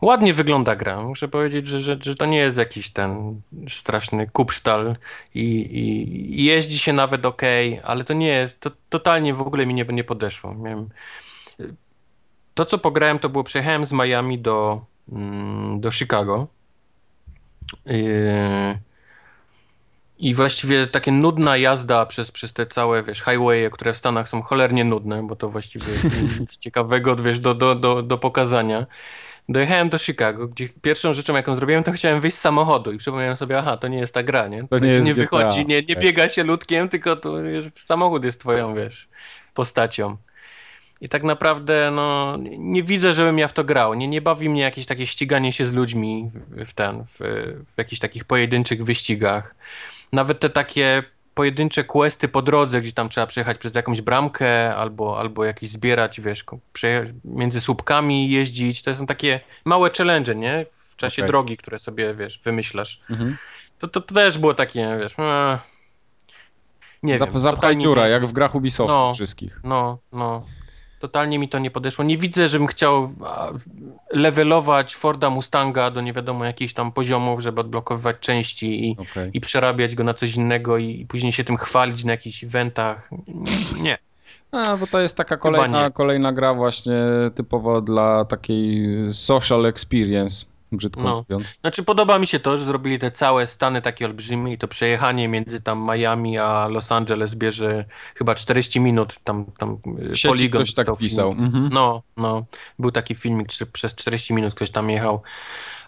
[0.00, 1.02] ładnie wygląda gra.
[1.02, 4.96] Muszę powiedzieć, że, że, że to nie jest jakiś ten straszny kupsztal
[5.34, 7.42] i, i, i jeździ się nawet ok,
[7.82, 10.54] ale to nie jest, to totalnie w ogóle mi nie, nie podeszło.
[10.54, 10.88] Miałem,
[12.54, 16.46] to co pograłem to było, przyjechałem z Miami do, mm, do Chicago.
[17.86, 18.78] Yy,
[20.20, 24.42] I właściwie takie nudna jazda przez, przez te całe, wiesz, highwaye, które w Stanach są
[24.42, 25.86] cholernie nudne, bo to właściwie
[26.40, 28.86] nic ciekawego, wiesz, do, do, do, do pokazania.
[29.48, 33.36] Dojechałem do Chicago, gdzie pierwszą rzeczą, jaką zrobiłem, to chciałem wyjść z samochodu i przypomniałem
[33.36, 34.68] sobie, aha, to nie jest ta gra, nie?
[34.68, 36.04] To nie się jest nie GTA, wychodzi, nie, nie tak.
[36.04, 39.08] biega się ludkiem, tylko to jest, samochód jest twoją, wiesz,
[39.54, 40.16] postacią.
[41.00, 43.94] I tak naprawdę, no, nie widzę, żebym ja w to grał.
[43.94, 47.18] Nie, nie bawi mnie jakieś takie ściganie się z ludźmi w, w ten, w,
[47.74, 49.54] w jakichś takich pojedynczych wyścigach.
[50.12, 51.02] Nawet te takie
[51.34, 56.20] pojedyncze questy po drodze, gdzie tam trzeba przejechać przez jakąś bramkę albo, albo jakieś zbierać,
[56.20, 56.44] wiesz,
[57.24, 58.82] między słupkami jeździć.
[58.82, 60.66] To są takie małe challenge, nie?
[60.72, 61.28] W czasie Okej.
[61.28, 63.00] drogi, które sobie, wiesz, wymyślasz.
[63.10, 63.36] Mhm.
[63.78, 65.58] To, to, to też było takie, wiesz, e,
[67.02, 67.38] nie Zap, wiem.
[67.38, 69.14] zapchaj dziura, jak w grach Ubisoftu No.
[69.14, 69.60] wszystkich.
[69.64, 70.46] no, no.
[71.00, 72.04] Totalnie mi to nie podeszło.
[72.04, 73.12] Nie widzę, żebym chciał
[74.12, 79.30] levelować Forda Mustanga do nie wiadomo jakichś tam poziomów, żeby odblokowywać części i, Okej.
[79.34, 83.10] i przerabiać go na coś innego i, i później się tym chwalić na jakichś eventach.
[83.82, 83.98] Nie.
[84.52, 87.02] A, bo to jest taka kolejna, kolejna gra właśnie
[87.34, 91.16] typowo dla takiej social experience, brzydko No.
[91.16, 91.58] mówiąc.
[91.60, 95.28] Znaczy podoba mi się to, że zrobili te całe stany takie olbrzymie i to przejechanie
[95.28, 97.84] między tam Miami a Los Angeles bierze
[98.14, 99.76] chyba 40 minut tam, tam
[100.10, 101.30] sieci poligon ktoś tak pisał.
[101.30, 101.68] Mhm.
[101.72, 102.44] No, no.
[102.78, 105.22] Był taki filmik, czy przez 40 minut ktoś tam jechał.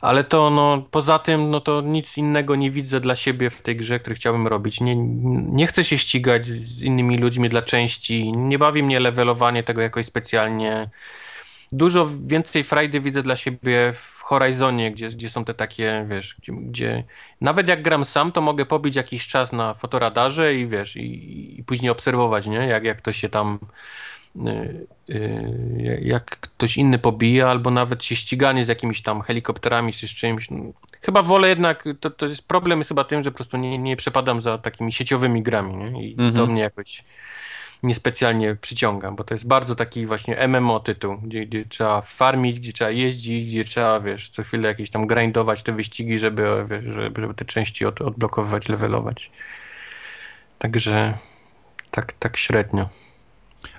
[0.00, 3.76] Ale to no, poza tym, no to nic innego nie widzę dla siebie w tej
[3.76, 4.80] grze, który chciałbym robić.
[4.80, 8.32] Nie, nie chcę się ścigać z innymi ludźmi dla części.
[8.32, 10.90] Nie bawi mnie levelowanie tego jakoś specjalnie.
[11.72, 16.52] Dużo więcej frajdy widzę dla siebie w Horizonie, gdzie, gdzie są te takie, wiesz, gdzie,
[16.52, 17.04] gdzie
[17.40, 21.64] nawet jak gram sam, to mogę pobić jakiś czas na fotoradarze i wiesz, i, i
[21.64, 22.56] później obserwować, nie?
[22.56, 23.58] Jak, jak to się tam
[24.36, 30.08] y, y, jak ktoś inny pobija, albo nawet się ściganie z jakimiś tam helikopterami czy
[30.08, 30.50] z czymś.
[30.50, 30.72] No,
[31.02, 33.96] Chyba wolę jednak, to, to jest problem jest chyba tym, że po prostu nie, nie
[33.96, 36.08] przepadam za takimi sieciowymi grami, nie?
[36.08, 36.34] I Mhm.
[36.34, 37.04] to mnie jakoś
[37.82, 42.72] niespecjalnie przyciąga, bo to jest bardzo taki właśnie MMO tytuł, gdzie, gdzie trzeba farmić, gdzie
[42.72, 47.20] trzeba jeździć, gdzie trzeba, wiesz, co chwilę jakieś tam grindować te wyścigi, żeby, wiesz, żeby,
[47.20, 49.30] żeby te części od, odblokowywać, levelować.
[50.58, 51.18] Także
[51.90, 52.88] tak, tak średnio.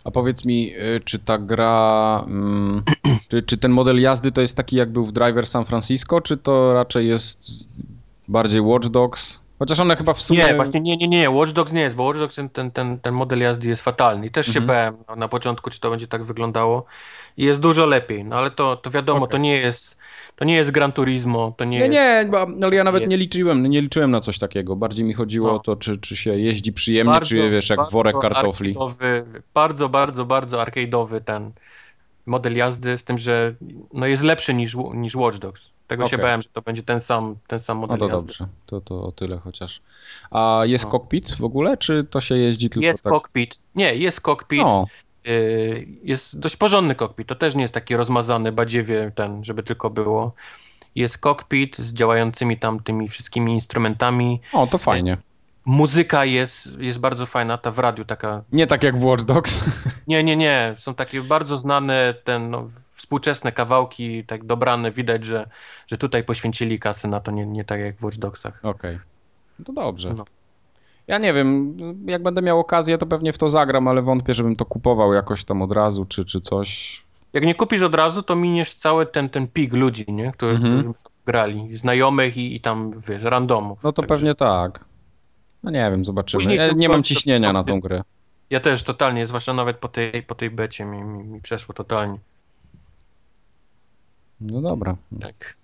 [0.03, 2.83] A powiedz mi, y, czy ta gra, mm,
[3.29, 6.37] czy, czy ten model jazdy to jest taki jak był w Driver San Francisco, czy
[6.37, 7.69] to raczej jest
[8.27, 9.42] bardziej Watch Dogs?
[9.63, 10.39] Chociaż one chyba w sumie...
[10.39, 12.99] Nie, właśnie nie, nie, nie, Watch Dogs nie jest, bo Watch Dogs ten, ten, ten,
[12.99, 14.67] ten model jazdy jest fatalny i też się Mhm.
[14.67, 16.85] bałem na, na początku, czy to będzie tak wyglądało
[17.37, 19.31] i jest dużo lepiej, no ale to, to wiadomo, Okej.
[19.31, 19.97] to nie jest,
[20.35, 21.93] to nie jest Gran Turismo, to nie, Nie, jest...
[21.93, 24.75] nie, bo, ale ja nawet nie jest- liczyłem, nie liczyłem na coś takiego.
[24.75, 25.55] Bardziej mi chodziło No.
[25.55, 28.73] o to, czy, czy się jeździ przyjemnie, czy wiesz, jak worek kartofli.
[29.53, 31.51] Bardzo, bardzo, bardzo arcade'owy ten
[32.25, 33.55] model jazdy, z tym, że
[33.93, 35.71] no jest lepszy niż, niż Watch Dogs.
[35.87, 36.25] Tego się Okej.
[36.25, 38.27] bałem, że to będzie ten sam, ten sam No model to jazdy.
[38.27, 39.81] dobrze, to, to o tyle chociaż.
[40.31, 40.91] A jest No.
[40.91, 43.13] cockpit w ogóle, czy to się jeździ tylko Jest tak?
[43.13, 43.61] cockpit.
[43.75, 44.61] Nie, jest cockpit.
[44.61, 44.85] No,
[45.27, 47.27] Y, Jest dość porządny kokpit.
[47.27, 50.33] To też nie jest taki rozmazany, badziewie ten, żeby tylko było.
[50.95, 54.41] Jest kokpit z działającymi tam tymi wszystkimi instrumentami.
[54.53, 55.17] o, to fajnie.
[55.65, 58.43] Muzyka jest, jest bardzo fajna, ta w radiu taka.
[58.51, 59.63] Nie tak jak w Watch Dogs.
[60.07, 60.73] Nie, nie, nie.
[60.77, 64.91] Są takie bardzo znane ten, no, współczesne kawałki, tak dobrane.
[64.91, 65.49] Widać, że,
[65.87, 68.59] że tutaj poświęcili kasy na to, nie, nie tak jak w Watch Dogsach.
[68.63, 68.99] Okej,
[69.59, 70.11] No to dobrze.
[70.17, 70.25] No.
[71.07, 74.55] Ja nie wiem, jak będę miał okazję, to pewnie w to zagram, ale wątpię, żebym
[74.55, 77.01] to kupował jakoś tam od razu, czy, czy coś.
[77.33, 80.31] Jak nie kupisz od razu, to miniesz cały ten, ten pik ludzi, nie?
[80.31, 80.79] Którzy, Mhm.
[80.81, 80.93] którzy
[81.25, 81.77] grali.
[81.77, 83.83] Znajomych i, i tam, wiesz, randomów.
[83.83, 84.85] No to Także- pewnie tak.
[85.63, 86.55] No nie wiem, zobaczymy.
[86.55, 88.01] Ja to nie mam ciśnienia na to tą grę.
[88.49, 92.17] Ja też totalnie, zwłaszcza nawet po tej, po tej becie mi, mi, mi przeszło totalnie.
[94.41, 95.55] No dobra, Tak.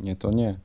[0.00, 0.58] nie to nie.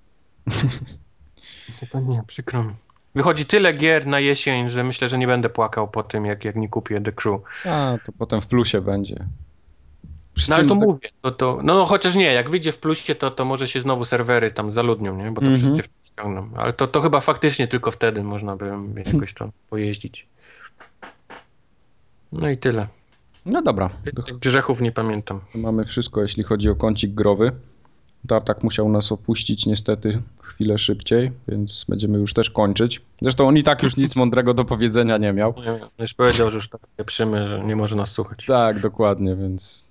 [1.90, 2.74] To nie, przykro mi.
[3.16, 6.56] Wychodzi tyle gier na jesień, że myślę, że nie będę płakał po tym, jak, jak
[6.56, 7.42] nie kupię The Crew.
[7.66, 9.26] A, to potem w plusie będzie.
[10.34, 13.16] Przy No ale to tak- mówię, to, to, no chociaż nie, jak wyjdzie w plusie,
[13.16, 15.32] to, to może się znowu serwery tam zaludnią, nie?
[15.32, 15.74] Bo to Mhm.
[15.76, 16.50] wszyscy ściągną.
[16.56, 18.72] Ale to, to chyba faktycznie tylko wtedy można by
[19.06, 20.28] jakoś to pojeździć.
[22.32, 22.88] No i tyle.
[23.46, 23.90] No dobra,
[24.42, 25.40] Grzechów nie pamiętam.
[25.56, 27.52] mamy wszystko, jeśli chodzi o kącik growy.
[28.28, 33.02] Tartak musiał nas opuścić niestety chwilę szybciej, więc będziemy już też kończyć.
[33.22, 35.54] Zresztą on i tak już nic mądrego do powiedzenia nie miał.
[35.58, 38.46] Nie, Już powiedział, że już tak pieprzymy, że nie może nas słuchać.
[38.46, 39.86] Tak, dokładnie, więc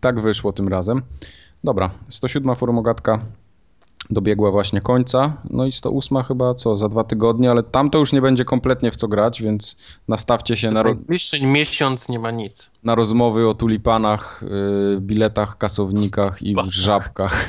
[0.00, 1.02] tak wyszło tym razem.
[1.64, 3.20] Dobra, 107 formogatka
[4.10, 8.12] dobiegła właśnie końca, no i 108 chyba co, za dwa tygodnie, ale tam to już
[8.12, 9.76] nie będzie kompletnie w co grać, więc
[10.08, 12.70] nastawcie się na, Najbliższy miesiąc nie ma nic.
[12.82, 14.44] na rozmowy o tulipanach,
[14.94, 17.44] yy, biletach, kasownikach i żabkach.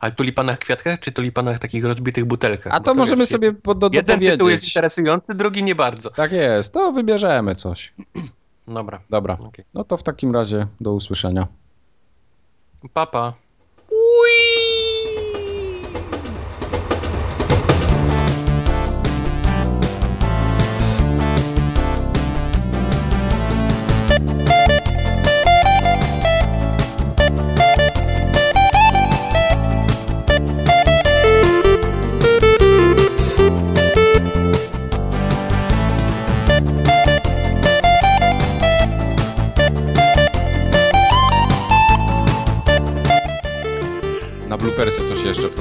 [0.00, 2.74] Ale tulipanach kwiatkach, czy tulipanach takich rozbitych butelkach?
[2.74, 4.68] A Bo to możemy sobie pod- do- Jeden tytuł jest dopowiedzieć.
[4.76, 6.10] interesujący, drugi nie bardzo.
[6.10, 7.92] Tak jest, to wybierzemy coś.
[8.68, 9.64] Dobra, Dobra, okej.
[9.74, 11.46] no to w takim razie do usłyszenia.
[12.92, 13.32] Papa.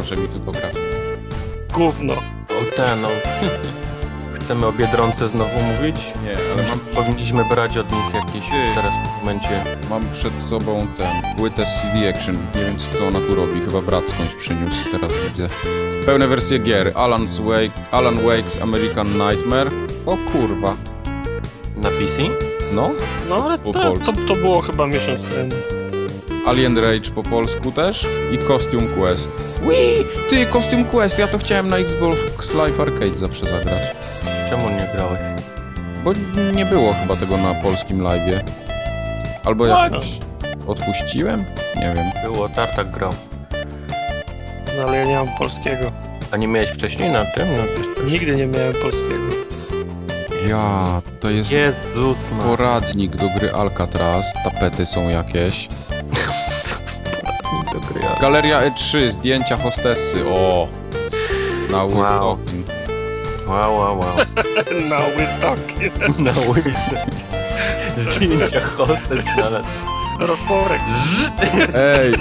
[0.01, 0.77] Proszę mi tu poprawić.
[1.73, 2.13] Gówno.
[2.49, 3.07] O ten, no.
[4.39, 5.95] Chcemy o Biedronce znowu mówić?
[6.23, 8.75] Nie, ale mam Powinniśmy brać od nich jakieś Ty.
[8.75, 9.63] teraz w momencie.
[9.89, 12.37] Mam przed sobą tę płytę CD Action.
[12.55, 13.61] Nie wiem co ona tu robi.
[13.65, 15.49] Chyba brat skądś przyniósł, teraz widzę.
[16.05, 16.91] Pełne wersje gier.
[16.93, 19.71] Alan's Wake, Alan Wake's American Nightmare.
[20.05, 20.75] O kurwa.
[21.77, 22.21] Na PC?
[22.73, 22.89] No.
[23.29, 25.51] No ale Po to, to, to było chyba miesiąc temu.
[26.47, 28.07] Alien Rage po polsku też.
[28.31, 29.31] I Costume Quest.
[29.61, 30.05] Wii!
[30.29, 31.19] Ty, Costume Quest!
[31.19, 33.95] Ja to chciałem na Xbox Live Arcade zawsze zagrać.
[34.49, 35.21] Czemu nie grałeś?
[36.03, 36.11] Bo
[36.53, 38.39] nie było chyba tego na polskim live'ie.
[39.45, 40.05] Albo jakoś
[40.67, 41.45] odpuściłem?
[41.75, 42.05] Nie wiem.
[42.23, 43.11] Było, Tartak grał.
[44.77, 45.91] No ale ja nie mam polskiego.
[46.31, 47.47] A nie miałeś wcześniej na tym?
[47.57, 48.11] No, coś.
[48.11, 49.23] Nigdy nie miałem polskiego.
[50.47, 52.43] Ja, to jest Jezus ma.
[52.43, 54.33] poradnik do gry Alcatraz.
[54.43, 55.67] Tapety są jakieś.
[58.21, 60.25] Galeria E3, zdjęcia hostessy.
[60.29, 60.67] O!
[61.71, 61.89] Na Wow.
[61.93, 62.67] Woodstocking.
[63.47, 64.15] Wow, wow, wow.
[65.15, 66.19] We're talking.
[66.19, 66.33] Na.
[68.01, 69.67] Zdjęcia hostes znalazł.
[70.19, 70.81] Rozporek.
[71.75, 72.13] Ej!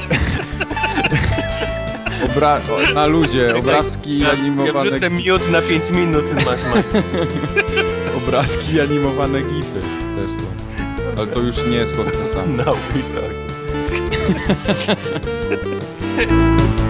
[2.26, 2.60] Obra
[2.94, 6.84] na ludzie, obrazki Ja animowane, wrzucę miód na 5 minut masz, masz.
[8.16, 9.80] obrazki animowane gify
[10.16, 10.42] też są.
[11.18, 12.54] Ale to już nie jest hostessami.
[12.56, 13.30] Na ulicach.
[13.34, 13.49] No, o
[14.36, 15.80] episode.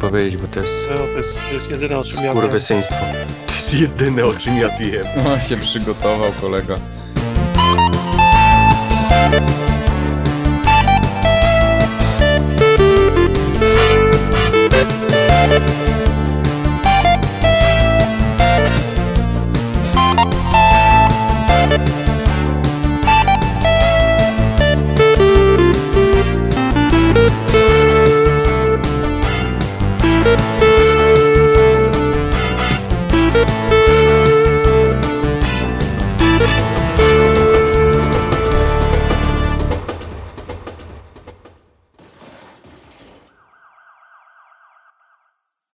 [0.00, 2.32] powiedzieć, bo to jest No, to, jest, to jest jedyne o czym ja wiem.
[2.42, 2.94] kurwysyństwo.
[3.46, 5.04] To jest jedyne, o czym ja wiem.
[5.24, 6.74] No się przygotował kolega.